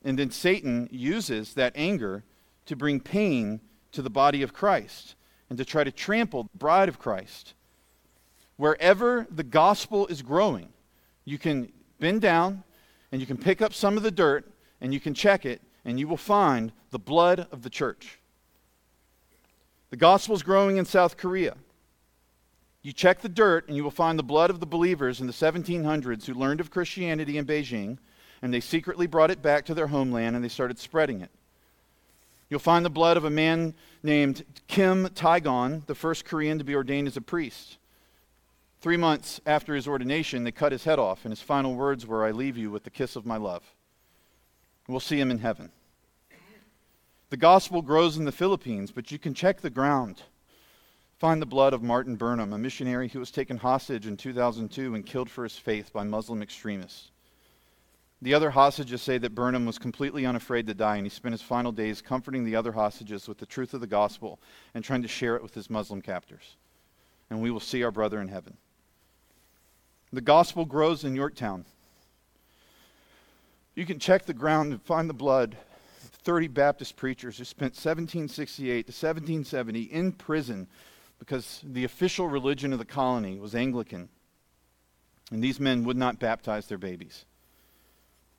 And 0.04 0.20
then 0.20 0.30
Satan 0.30 0.88
uses 0.92 1.56
that 1.56 1.74
anger 1.76 2.24
to 2.68 2.76
bring 2.76 3.00
pain 3.00 3.60
to 3.92 4.04
the 4.04 4.12
body 4.12 4.44
of 4.44 4.54
Christ 4.54 5.16
and 5.50 5.58
to 5.58 5.66
try 5.66 5.84
to 5.84 5.92
trample 5.92 6.44
the 6.44 6.60
bride 6.60 6.90
of 6.90 7.00
Christ. 7.00 7.56
Wherever 8.56 9.26
the 9.32 9.44
gospel 9.44 10.06
is 10.06 10.22
growing, 10.22 10.70
you 11.26 11.38
can 11.38 11.72
bend 12.00 12.22
down 12.22 12.64
and 13.12 13.20
you 13.20 13.28
can 13.28 13.38
pick 13.38 13.62
up 13.62 13.74
some 13.74 13.98
of 13.98 14.04
the 14.04 14.12
dirt 14.12 14.50
and 14.82 14.94
you 14.94 15.00
can 15.00 15.14
check 15.14 15.46
it, 15.46 15.62
and 15.84 16.00
you 16.00 16.08
will 16.08 16.18
find 16.18 16.72
the 16.92 17.00
blood 17.00 17.48
of 17.52 17.62
the 17.64 17.70
church. 17.70 18.20
The 19.90 19.96
gospel 19.98 20.36
is 20.36 20.44
growing 20.44 20.78
in 20.78 20.86
South 20.86 21.18
Korea. 21.18 21.56
You 22.82 22.92
check 22.92 23.22
the 23.22 23.30
dirt, 23.30 23.68
and 23.68 23.76
you 23.76 23.84
will 23.84 23.90
find 23.90 24.20
the 24.20 24.24
blood 24.24 24.50
of 24.50 24.60
the 24.60 24.66
believers 24.66 25.22
in 25.22 25.28
the 25.28 25.34
1700s 25.34 26.26
who 26.26 26.34
learned 26.34 26.60
of 26.60 26.70
Christianity 26.70 27.38
in 27.38 27.46
Beijing, 27.46 27.98
and 28.42 28.54
they 28.54 28.60
secretly 28.60 29.08
brought 29.08 29.32
it 29.32 29.42
back 29.42 29.66
to 29.66 29.74
their 29.74 29.88
homeland 29.88 30.36
and 30.36 30.44
they 30.44 30.50
started 30.50 30.78
spreading 30.78 31.22
it. 31.22 31.32
You'll 32.50 32.60
find 32.60 32.86
the 32.86 32.92
blood 32.92 33.18
of 33.18 33.26
a 33.26 33.30
man 33.30 33.74
named 34.04 34.46
Kim 34.68 35.08
Taegon, 35.08 35.86
the 35.88 35.96
first 35.96 36.26
Korean 36.26 36.60
to 36.60 36.64
be 36.64 36.76
ordained 36.76 37.08
as 37.08 37.18
a 37.18 37.22
priest. 37.22 37.78
Three 38.86 38.98
months 38.98 39.42
after 39.48 39.74
his 39.74 39.88
ordination, 39.88 40.44
they 40.44 40.52
cut 40.52 40.72
his 40.72 40.84
head 40.84 41.00
off, 41.00 41.26
and 41.26 41.32
his 41.32 41.42
final 41.42 41.74
words 41.74 42.06
were, 42.06 42.24
I 42.24 42.30
leave 42.30 42.56
you 42.56 42.70
with 42.70 42.84
the 42.84 42.92
kiss 42.92 43.16
of 43.16 43.26
my 43.26 43.36
love. 43.36 43.64
We'll 44.88 45.00
see 45.00 45.20
him 45.20 45.32
in 45.32 45.40
heaven. 45.40 45.72
The 47.32 47.38
gospel 47.38 47.82
grows 47.82 48.16
in 48.16 48.26
the 48.26 48.32
Philippines, 48.32 48.92
but 48.92 49.12
you 49.12 49.18
can 49.18 49.34
check 49.34 49.60
the 49.60 49.72
ground. 49.72 50.22
Find 51.18 51.42
the 51.42 51.48
blood 51.48 51.74
of 51.74 51.82
Martin 51.82 52.16
Burnham, 52.16 52.54
a 52.54 52.60
missionary 52.60 53.08
who 53.08 53.18
was 53.18 53.32
taken 53.32 53.58
hostage 53.58 54.06
in 54.06 54.18
2002 54.18 54.94
and 54.94 55.04
killed 55.04 55.32
for 55.32 55.46
his 55.46 55.58
faith 55.58 55.92
by 55.92 56.04
Muslim 56.04 56.44
extremists. 56.44 57.10
The 58.22 58.36
other 58.36 58.52
hostages 58.52 59.02
say 59.02 59.18
that 59.18 59.34
Burnham 59.34 59.66
was 59.66 59.80
completely 59.80 60.28
unafraid 60.28 60.68
to 60.68 60.76
die, 60.76 60.98
and 60.98 61.08
he 61.08 61.10
spent 61.10 61.34
his 61.34 61.42
final 61.42 61.72
days 61.72 62.04
comforting 62.04 62.46
the 62.46 62.56
other 62.56 62.74
hostages 62.74 63.28
with 63.28 63.40
the 63.40 63.48
truth 63.48 63.74
of 63.74 63.82
the 63.82 63.88
gospel 63.88 64.40
and 64.76 64.84
trying 64.84 65.02
to 65.02 65.08
share 65.08 65.36
it 65.36 65.42
with 65.42 65.56
his 65.56 65.72
Muslim 65.72 66.04
captors. 66.04 66.56
And 67.32 67.42
we 67.42 67.50
will 67.50 67.60
see 67.60 67.82
our 67.84 67.90
brother 67.90 68.22
in 68.22 68.28
heaven. 68.28 68.58
The 70.16 70.22
gospel 70.22 70.64
grows 70.64 71.04
in 71.04 71.14
Yorktown. 71.14 71.66
You 73.76 73.86
can 73.86 74.00
check 74.00 74.26
the 74.26 74.34
ground 74.34 74.72
and 74.72 74.82
find 74.82 75.10
the 75.10 75.14
blood 75.14 75.58
of 76.06 76.10
30 76.10 76.48
Baptist 76.48 76.96
preachers 76.96 77.38
who 77.38 77.44
spent 77.44 77.74
1768 77.74 78.88
to 78.88 78.92
1770 78.92 79.82
in 79.82 80.14
prison 80.14 80.68
because 81.20 81.60
the 81.66 81.84
official 81.84 82.30
religion 82.30 82.72
of 82.72 82.80
the 82.80 82.86
colony 82.86 83.38
was 83.40 83.56
Anglican. 83.56 84.08
And 85.32 85.44
these 85.44 85.60
men 85.60 85.84
would 85.84 85.98
not 85.98 86.18
baptize 86.18 86.68
their 86.68 86.78
babies. 86.78 87.26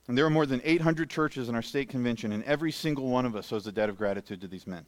And 0.09 0.16
there 0.16 0.24
are 0.24 0.31
more 0.31 0.47
than 0.47 0.62
800 0.64 1.11
churches 1.11 1.51
in 1.51 1.55
our 1.55 1.61
state 1.61 1.91
convention, 1.91 2.33
and 2.33 2.43
every 2.45 2.72
single 2.72 3.09
one 3.09 3.27
of 3.27 3.37
us 3.37 3.53
owes 3.53 3.66
a 3.66 3.72
debt 3.72 3.91
of 3.91 3.99
gratitude 3.99 4.41
to 4.41 4.49
these 4.49 4.66
men. 4.66 4.87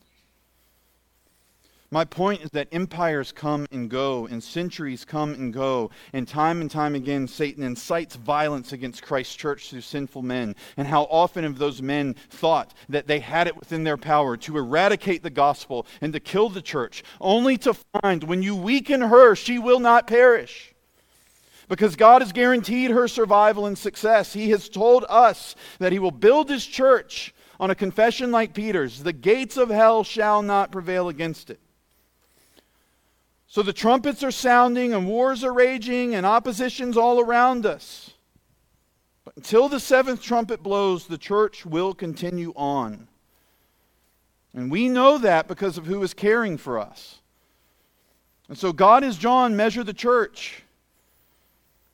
My 1.91 2.05
point 2.05 2.43
is 2.43 2.51
that 2.51 2.69
empires 2.71 3.33
come 3.33 3.67
and 3.73 3.89
go, 3.89 4.27
and 4.27 4.45
centuries 4.45 5.07
come 5.07 5.33
and 5.33 5.55
go, 5.55 5.91
and 6.13 6.29
time 6.29 6.61
and 6.61 6.71
time 6.71 6.95
again, 6.95 7.27
Satan 7.27 7.65
incites 7.65 8.15
violence 8.15 8.75
against 8.75 9.03
Christ's 9.03 9.35
church 9.35 9.71
through 9.71 9.81
sinful 9.81 10.21
men. 10.21 10.55
And 10.77 10.87
how 10.87 11.05
often 11.05 11.45
have 11.45 11.57
those 11.57 11.81
men 11.81 12.15
thought 12.29 12.75
that 12.91 13.07
they 13.07 13.21
had 13.21 13.47
it 13.47 13.57
within 13.57 13.85
their 13.85 13.97
power 13.97 14.37
to 14.37 14.59
eradicate 14.59 15.23
the 15.23 15.31
gospel 15.31 15.87
and 16.03 16.13
to 16.13 16.21
kill 16.21 16.51
the 16.51 16.61
church, 16.61 17.03
only 17.23 17.57
to 17.59 17.75
find 18.03 18.23
when 18.23 18.43
you 18.43 18.55
weaken 18.55 19.01
her, 19.01 19.35
she 19.35 19.59
will 19.59 19.81
not 19.81 20.07
perish. 20.07 20.75
Because 21.71 21.97
God 21.97 22.21
has 22.21 22.33
guaranteed 22.33 22.91
her 22.91 23.09
survival 23.09 23.65
and 23.65 23.79
success. 23.79 24.35
He 24.35 24.51
has 24.51 24.69
told 24.69 25.07
us 25.09 25.55
that 25.79 25.93
He 25.93 25.99
will 25.99 26.11
build 26.11 26.51
His 26.51 26.67
church 26.67 27.33
on 27.59 27.71
a 27.71 27.75
confession 27.75 28.31
like 28.31 28.53
Peter's 28.53 29.03
the 29.03 29.13
gates 29.15 29.57
of 29.57 29.71
hell 29.71 30.05
shall 30.05 30.43
not 30.43 30.71
prevail 30.71 31.09
against 31.09 31.49
it. 31.49 31.61
So 33.49 33.63
the 33.63 33.73
trumpets 33.73 34.23
are 34.23 34.31
sounding 34.31 34.93
and 34.93 35.09
wars 35.09 35.43
are 35.43 35.53
raging 35.53 36.15
and 36.15 36.27
opposition's 36.27 36.99
all 36.99 37.19
around 37.19 37.65
us. 37.65 38.11
But 39.25 39.37
until 39.37 39.69
the 39.69 39.81
seventh 39.81 40.23
trumpet 40.23 40.63
blows, 40.63 41.07
the 41.07 41.19
church 41.19 41.65
will 41.65 41.95
continue 41.95 42.53
on. 42.55 43.09
And 44.53 44.71
we 44.71 44.91
know 44.91 45.17
that 45.19 45.49
because 45.49 45.79
of 45.79 45.87
who 45.87 46.03
is 46.03 46.13
caring 46.13 46.59
for 46.59 46.79
us. 46.79 47.21
And 48.49 48.59
so 48.59 48.73
God 48.73 49.03
has 49.03 49.17
John 49.17 49.57
measure 49.57 49.85
the 49.85 49.95
church. 49.95 50.63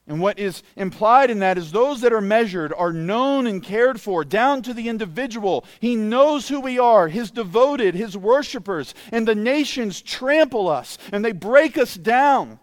And 0.06 0.20
what 0.20 0.38
is 0.38 0.62
implied 0.76 1.30
in 1.30 1.38
that 1.38 1.56
is 1.56 1.72
those 1.72 2.02
that 2.02 2.12
are 2.12 2.20
measured 2.20 2.74
are 2.76 2.92
known 2.92 3.46
and 3.46 3.62
cared 3.62 4.00
for 4.00 4.22
down 4.22 4.60
to 4.62 4.74
the 4.74 4.88
individual. 4.88 5.64
He 5.80 5.96
knows 5.96 6.48
who 6.48 6.60
we 6.60 6.78
are, 6.78 7.08
his 7.08 7.30
devoted, 7.30 7.94
his 7.94 8.16
worshipers, 8.16 8.94
and 9.10 9.26
the 9.26 9.34
nations 9.34 10.02
trample 10.02 10.68
us 10.68 10.98
and 11.10 11.24
they 11.24 11.32
break 11.32 11.78
us 11.78 11.94
down. 11.94 12.58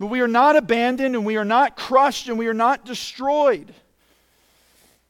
But 0.00 0.06
we 0.06 0.20
are 0.20 0.28
not 0.28 0.56
abandoned 0.56 1.14
and 1.14 1.24
we 1.24 1.36
are 1.36 1.44
not 1.44 1.76
crushed 1.76 2.28
and 2.28 2.38
we 2.38 2.48
are 2.48 2.54
not 2.54 2.84
destroyed 2.84 3.72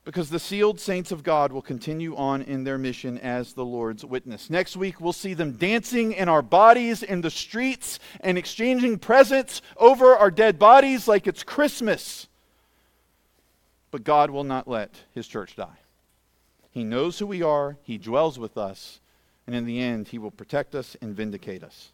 because 0.06 0.30
the 0.30 0.38
sealed 0.38 0.78
saints 0.78 1.10
of 1.10 1.24
God 1.24 1.50
will 1.50 1.60
continue 1.60 2.14
on 2.14 2.40
in 2.42 2.62
their 2.62 2.78
mission 2.78 3.18
as 3.18 3.54
the 3.54 3.64
Lord's 3.64 4.04
witness. 4.04 4.48
Next 4.48 4.76
week, 4.76 5.00
we'll 5.00 5.12
see 5.12 5.34
them 5.34 5.54
dancing 5.54 6.12
in 6.12 6.28
our 6.28 6.42
bodies 6.42 7.02
in 7.02 7.22
the 7.22 7.30
streets 7.30 7.98
and 8.20 8.38
exchanging 8.38 9.00
presents 9.00 9.62
over 9.76 10.14
our 10.14 10.30
dead 10.30 10.60
bodies 10.60 11.08
like 11.08 11.26
it's 11.26 11.42
Christmas. 11.42 12.28
But 13.90 14.04
God 14.04 14.30
will 14.30 14.44
not 14.44 14.68
let 14.68 14.94
his 15.12 15.26
church 15.26 15.56
die. 15.56 15.78
He 16.70 16.84
knows 16.84 17.18
who 17.18 17.26
we 17.26 17.42
are, 17.42 17.76
he 17.82 17.98
dwells 17.98 18.38
with 18.38 18.56
us, 18.56 19.00
and 19.44 19.56
in 19.56 19.66
the 19.66 19.80
end, 19.80 20.06
he 20.06 20.18
will 20.18 20.30
protect 20.30 20.76
us 20.76 20.96
and 21.02 21.16
vindicate 21.16 21.64
us. 21.64 21.90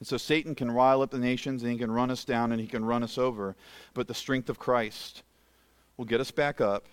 And 0.00 0.06
so 0.06 0.18
Satan 0.18 0.54
can 0.54 0.70
rile 0.70 1.00
up 1.00 1.12
the 1.12 1.18
nations 1.18 1.62
and 1.62 1.72
he 1.72 1.78
can 1.78 1.90
run 1.90 2.10
us 2.10 2.26
down 2.26 2.52
and 2.52 2.60
he 2.60 2.66
can 2.66 2.84
run 2.84 3.02
us 3.02 3.16
over, 3.16 3.56
but 3.94 4.06
the 4.06 4.12
strength 4.12 4.50
of 4.50 4.58
Christ 4.58 5.22
will 5.96 6.04
get 6.04 6.20
us 6.20 6.30
back 6.30 6.60
up, 6.60 6.86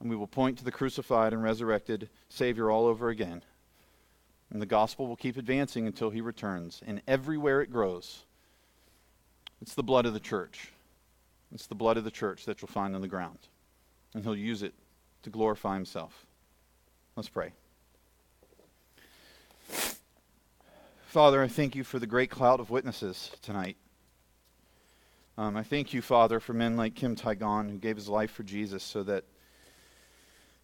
and 0.00 0.10
we 0.10 0.16
will 0.16 0.26
point 0.26 0.58
to 0.58 0.64
the 0.64 0.72
crucified 0.72 1.32
and 1.32 1.42
resurrected 1.42 2.08
Savior 2.28 2.70
all 2.70 2.86
over 2.86 3.08
again. 3.08 3.42
And 4.50 4.60
the 4.60 4.66
gospel 4.66 5.06
will 5.06 5.16
keep 5.16 5.36
advancing 5.36 5.86
until 5.86 6.10
he 6.10 6.20
returns. 6.20 6.82
And 6.86 7.02
everywhere 7.08 7.60
it 7.60 7.72
grows, 7.72 8.24
it's 9.60 9.74
the 9.74 9.82
blood 9.82 10.06
of 10.06 10.14
the 10.14 10.20
church. 10.20 10.70
It's 11.52 11.66
the 11.66 11.74
blood 11.74 11.96
of 11.96 12.04
the 12.04 12.10
church 12.10 12.44
that 12.44 12.60
you'll 12.60 12.68
find 12.68 12.94
on 12.94 13.00
the 13.00 13.08
ground. 13.08 13.38
And 14.14 14.22
he'll 14.22 14.36
use 14.36 14.62
it 14.62 14.74
to 15.22 15.30
glorify 15.30 15.74
himself. 15.74 16.26
Let's 17.16 17.28
pray. 17.28 17.52
Father, 21.06 21.42
I 21.42 21.48
thank 21.48 21.76
you 21.76 21.84
for 21.84 22.00
the 22.00 22.06
great 22.06 22.30
cloud 22.30 22.58
of 22.58 22.70
witnesses 22.70 23.30
tonight. 23.40 23.76
Um, 25.36 25.56
I 25.56 25.64
thank 25.64 25.92
you, 25.92 26.00
Father, 26.00 26.38
for 26.38 26.52
men 26.52 26.76
like 26.76 26.94
Kim 26.94 27.16
Taegon, 27.16 27.68
who 27.68 27.76
gave 27.76 27.96
his 27.96 28.08
life 28.08 28.30
for 28.30 28.44
Jesus 28.44 28.84
so 28.84 29.02
that 29.02 29.24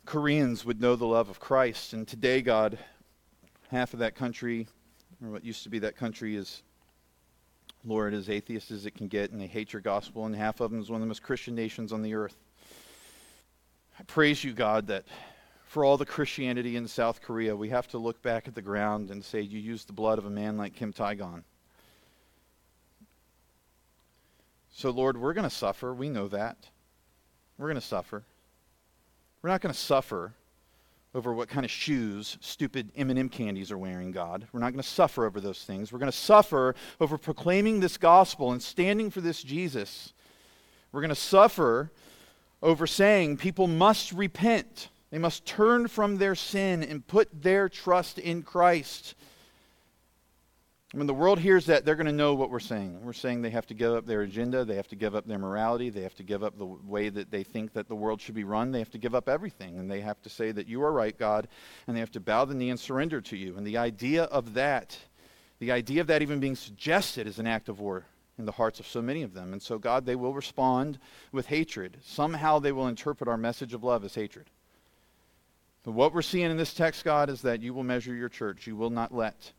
Koreans 0.07 0.65
would 0.65 0.81
know 0.81 0.95
the 0.95 1.07
love 1.07 1.29
of 1.29 1.41
Christ. 1.41 1.93
And 1.93 2.07
today, 2.07 2.41
God, 2.41 2.79
half 3.73 3.95
of 3.95 3.99
that 3.99 4.15
country, 4.15 4.69
or 5.25 5.31
what 5.31 5.45
used 5.45 5.65
to 5.65 5.71
be 5.71 5.81
that 5.81 5.97
country, 5.97 6.37
is 6.37 6.63
Lord, 7.85 8.15
as 8.15 8.31
atheist 8.31 8.71
as 8.71 8.87
it 8.87 8.95
can 8.95 9.09
get, 9.09 9.33
and 9.33 9.41
they 9.41 9.49
hate 9.49 9.73
your 9.73 9.83
gospel, 9.83 10.25
and 10.27 10.37
half 10.37 10.61
of 10.61 10.71
them 10.71 10.81
is 10.81 10.89
one 10.89 11.01
of 11.01 11.03
the 11.03 11.09
most 11.09 11.25
Christian 11.25 11.57
nations 11.57 11.93
on 11.93 12.03
the 12.03 12.15
earth. 12.15 12.37
I 13.99 14.05
praise 14.05 14.45
you, 14.45 14.53
God, 14.53 14.87
that 14.87 15.05
for 15.65 15.85
all 15.85 15.97
the 15.97 16.07
Christianity 16.07 16.77
in 16.77 16.87
South 16.87 17.23
Korea, 17.23 17.57
we 17.57 17.71
have 17.71 17.89
to 17.89 17.99
look 17.99 18.23
back 18.23 18.47
at 18.47 18.55
the 18.55 18.63
ground 18.63 19.11
and 19.11 19.25
say, 19.25 19.41
You 19.41 19.59
used 19.59 19.89
the 19.89 19.95
blood 19.95 20.19
of 20.19 20.27
a 20.27 20.31
man 20.31 20.57
like 20.57 20.75
Kim 20.75 20.93
Tae-gon. 20.93 21.43
So, 24.73 24.91
Lord, 24.91 25.17
we're 25.17 25.35
going 25.35 25.49
to 25.49 25.55
suffer. 25.55 25.93
We 25.93 26.09
know 26.09 26.29
that. 26.29 26.57
We're 27.59 27.67
going 27.67 27.81
to 27.81 27.87
suffer. 27.87 28.25
We're 29.43 29.51
not 29.51 29.61
going 29.61 29.75
to 29.75 29.79
suffer 29.79 30.35
over 31.15 31.35
what 31.35 31.49
kind 31.49 31.65
of 31.65 31.71
shoes 31.71 32.39
stupid 32.41 32.91
M&M 32.95 33.29
candies 33.29 33.73
are 33.73 33.79
wearing, 33.79 34.13
God. 34.13 34.47
We're 34.53 34.61
not 34.61 34.73
going 34.73 34.83
to 34.83 34.89
suffer 34.89 35.27
over 35.27 35.41
those 35.41 35.65
things. 35.65 35.93
We're 35.93 35.99
going 35.99 36.11
to 36.11 36.17
suffer 36.17 36.75
over 37.01 37.19
proclaiming 37.19 37.81
this 37.81 37.97
gospel 37.97 38.53
and 38.53 38.63
standing 38.63 39.11
for 39.11 39.21
this 39.21 39.43
Jesus. 39.43 40.13
We're 40.93 41.01
going 41.01 41.09
to 41.11 41.15
suffer 41.15 41.91
over 42.63 42.87
saying 42.87 43.39
people 43.39 43.67
must 43.67 44.13
repent. 44.13 44.89
They 45.11 45.19
must 45.19 45.45
turn 45.45 45.89
from 45.89 46.19
their 46.19 46.37
sin 46.37 46.83
and 46.85 47.07
put 47.07 47.43
their 47.43 47.69
trust 47.69 48.19
in 48.19 48.43
Christ. 48.43 49.15
When 50.93 51.07
the 51.07 51.15
world 51.15 51.39
hears 51.39 51.67
that, 51.67 51.85
they're 51.85 51.95
going 51.95 52.07
to 52.07 52.13
know 52.13 52.35
what 52.35 52.51
we're 52.51 52.59
saying. 52.59 52.99
We're 53.05 53.13
saying 53.13 53.43
they 53.43 53.51
have 53.51 53.67
to 53.67 53.75
give 53.75 53.93
up 53.93 54.07
their 54.07 54.23
agenda, 54.23 54.65
they 54.65 54.75
have 54.75 54.89
to 54.89 54.97
give 54.97 55.15
up 55.15 55.25
their 55.25 55.39
morality, 55.39 55.89
they 55.89 56.03
have 56.03 56.17
to 56.17 56.25
give 56.25 56.43
up 56.43 56.59
the 56.59 56.67
way 56.67 57.09
that 57.11 57.31
they 57.31 57.45
think 57.45 57.75
that 57.75 57.87
the 57.87 57.95
world 57.95 58.21
should 58.21 58.35
be 58.35 58.43
run, 58.43 58.73
they 58.73 58.81
have 58.81 58.91
to 58.91 58.99
give 58.99 59.15
up 59.15 59.29
everything. 59.29 59.79
And 59.79 59.89
they 59.89 60.01
have 60.01 60.21
to 60.23 60.29
say 60.29 60.51
that 60.51 60.67
you 60.67 60.83
are 60.83 60.91
right, 60.91 61.17
God, 61.17 61.47
and 61.87 61.95
they 61.95 62.01
have 62.01 62.11
to 62.13 62.21
bow 62.21 62.45
the 62.45 62.55
knee 62.55 62.71
and 62.71 62.81
surrender 62.81 63.21
to 63.21 63.37
you. 63.37 63.57
And 63.57 63.65
the 63.65 63.77
idea 63.77 64.25
of 64.25 64.55
that, 64.55 64.99
the 65.61 65.71
idea 65.71 66.01
of 66.01 66.09
that 66.09 66.23
even 66.23 66.41
being 66.41 66.57
suggested 66.57 67.29
is 67.29 67.39
an 67.39 67.47
act 67.47 67.69
of 67.69 67.79
war 67.79 68.07
in 68.37 68.45
the 68.45 68.53
hearts 68.53 68.81
of 68.81 68.87
so 68.89 69.01
many 69.01 69.23
of 69.23 69.33
them. 69.33 69.53
And 69.53 69.63
so, 69.63 69.79
God, 69.79 70.07
they 70.07 70.17
will 70.17 70.35
respond 70.35 70.99
with 71.31 71.47
hatred. 71.47 71.99
Somehow 72.03 72.59
they 72.59 72.73
will 72.73 72.89
interpret 72.89 73.29
our 73.29 73.37
message 73.37 73.75
of 73.75 73.85
love 73.85 74.05
as 74.05 74.17
hatred. 74.17 74.51
But 75.85 75.93
what 75.93 76.13
we're 76.13 76.23
seeing 76.23 76.51
in 76.51 76.57
this 76.57 76.75
text, 76.75 77.05
God, 77.05 77.31
is 77.31 77.43
that 77.43 77.63
you 77.63 77.75
will 77.75 77.85
measure 77.85 78.13
your 78.13 78.29
church. 78.29 78.67
You 78.67 78.75
will 78.75 78.91
not 78.91 79.15
let 79.15 79.53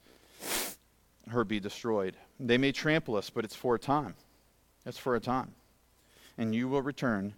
her 1.29 1.43
be 1.43 1.59
destroyed. 1.59 2.15
They 2.39 2.57
may 2.57 2.71
trample 2.71 3.15
us, 3.15 3.29
but 3.29 3.45
it's 3.45 3.55
for 3.55 3.75
a 3.75 3.79
time. 3.79 4.15
It's 4.85 4.97
for 4.97 5.15
a 5.15 5.19
time. 5.19 5.53
And 6.37 6.55
you 6.55 6.67
will 6.67 6.81
return. 6.81 7.33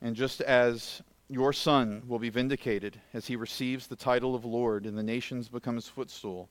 And 0.00 0.14
just 0.14 0.40
as 0.40 1.02
your 1.28 1.52
son 1.52 2.02
will 2.06 2.18
be 2.18 2.30
vindicated 2.30 3.00
as 3.12 3.26
he 3.26 3.36
receives 3.36 3.86
the 3.86 3.96
title 3.96 4.34
of 4.34 4.44
Lord 4.44 4.86
and 4.86 4.96
the 4.96 5.02
nations 5.02 5.48
become 5.48 5.74
his 5.74 5.88
footstool, 5.88 6.48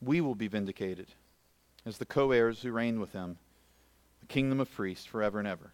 we 0.00 0.20
will 0.20 0.34
be 0.34 0.48
vindicated 0.48 1.08
as 1.86 1.98
the 1.98 2.06
co 2.06 2.30
heirs 2.30 2.62
who 2.62 2.70
reign 2.70 3.00
with 3.00 3.12
him, 3.12 3.38
the 4.20 4.26
kingdom 4.26 4.60
of 4.60 4.72
priests 4.72 5.04
forever 5.04 5.38
and 5.38 5.48
ever. 5.48 5.72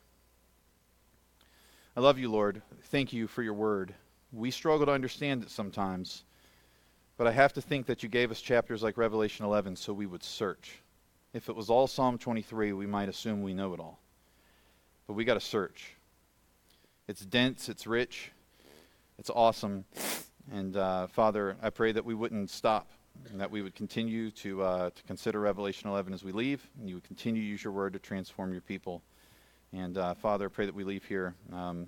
I 1.96 2.00
love 2.00 2.18
you, 2.18 2.30
Lord. 2.30 2.62
Thank 2.84 3.12
you 3.12 3.26
for 3.26 3.42
your 3.42 3.54
word. 3.54 3.94
We 4.32 4.50
struggle 4.50 4.86
to 4.86 4.92
understand 4.92 5.42
it 5.42 5.50
sometimes. 5.50 6.24
But 7.20 7.26
I 7.26 7.32
have 7.32 7.52
to 7.52 7.60
think 7.60 7.84
that 7.84 8.02
you 8.02 8.08
gave 8.08 8.30
us 8.30 8.40
chapters 8.40 8.82
like 8.82 8.96
Revelation 8.96 9.44
11 9.44 9.76
so 9.76 9.92
we 9.92 10.06
would 10.06 10.22
search. 10.22 10.80
If 11.34 11.50
it 11.50 11.54
was 11.54 11.68
all 11.68 11.86
Psalm 11.86 12.16
23, 12.16 12.72
we 12.72 12.86
might 12.86 13.10
assume 13.10 13.42
we 13.42 13.52
know 13.52 13.74
it 13.74 13.78
all. 13.78 13.98
But 15.06 15.12
we 15.12 15.26
got 15.26 15.34
to 15.34 15.40
search. 15.40 15.96
It's 17.08 17.20
dense, 17.20 17.68
it's 17.68 17.86
rich, 17.86 18.32
it's 19.18 19.28
awesome. 19.28 19.84
And 20.50 20.74
uh, 20.78 21.08
Father, 21.08 21.58
I 21.60 21.68
pray 21.68 21.92
that 21.92 22.06
we 22.06 22.14
wouldn't 22.14 22.48
stop 22.48 22.88
and 23.30 23.38
that 23.38 23.50
we 23.50 23.60
would 23.60 23.74
continue 23.74 24.30
to, 24.30 24.62
uh, 24.62 24.88
to 24.88 25.02
consider 25.02 25.40
Revelation 25.40 25.90
11 25.90 26.14
as 26.14 26.24
we 26.24 26.32
leave, 26.32 26.66
and 26.78 26.88
you 26.88 26.94
would 26.94 27.04
continue 27.04 27.42
to 27.42 27.46
use 27.46 27.62
your 27.62 27.74
word 27.74 27.92
to 27.92 27.98
transform 27.98 28.50
your 28.52 28.62
people. 28.62 29.02
And 29.74 29.98
uh, 29.98 30.14
Father, 30.14 30.46
I 30.46 30.48
pray 30.48 30.64
that 30.64 30.74
we 30.74 30.84
leave 30.84 31.04
here 31.04 31.34
um, 31.52 31.86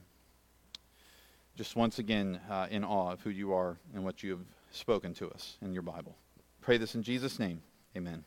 just 1.57 1.75
once 1.75 1.99
again 1.99 2.39
uh, 2.51 2.67
in 2.71 2.85
awe 2.85 3.13
of 3.13 3.23
who 3.23 3.31
you 3.31 3.55
are 3.55 3.79
and 3.95 4.05
what 4.05 4.23
you 4.23 4.33
have 4.33 4.41
spoken 4.73 5.15
to 5.15 5.31
us 5.31 5.59
in 5.63 5.73
your 5.73 5.83
Bible. 5.83 6.17
Pray 6.61 6.79
this 6.79 6.95
in 6.95 7.03
Jesus' 7.03 7.39
name. 7.39 7.63
Amen. 7.97 8.25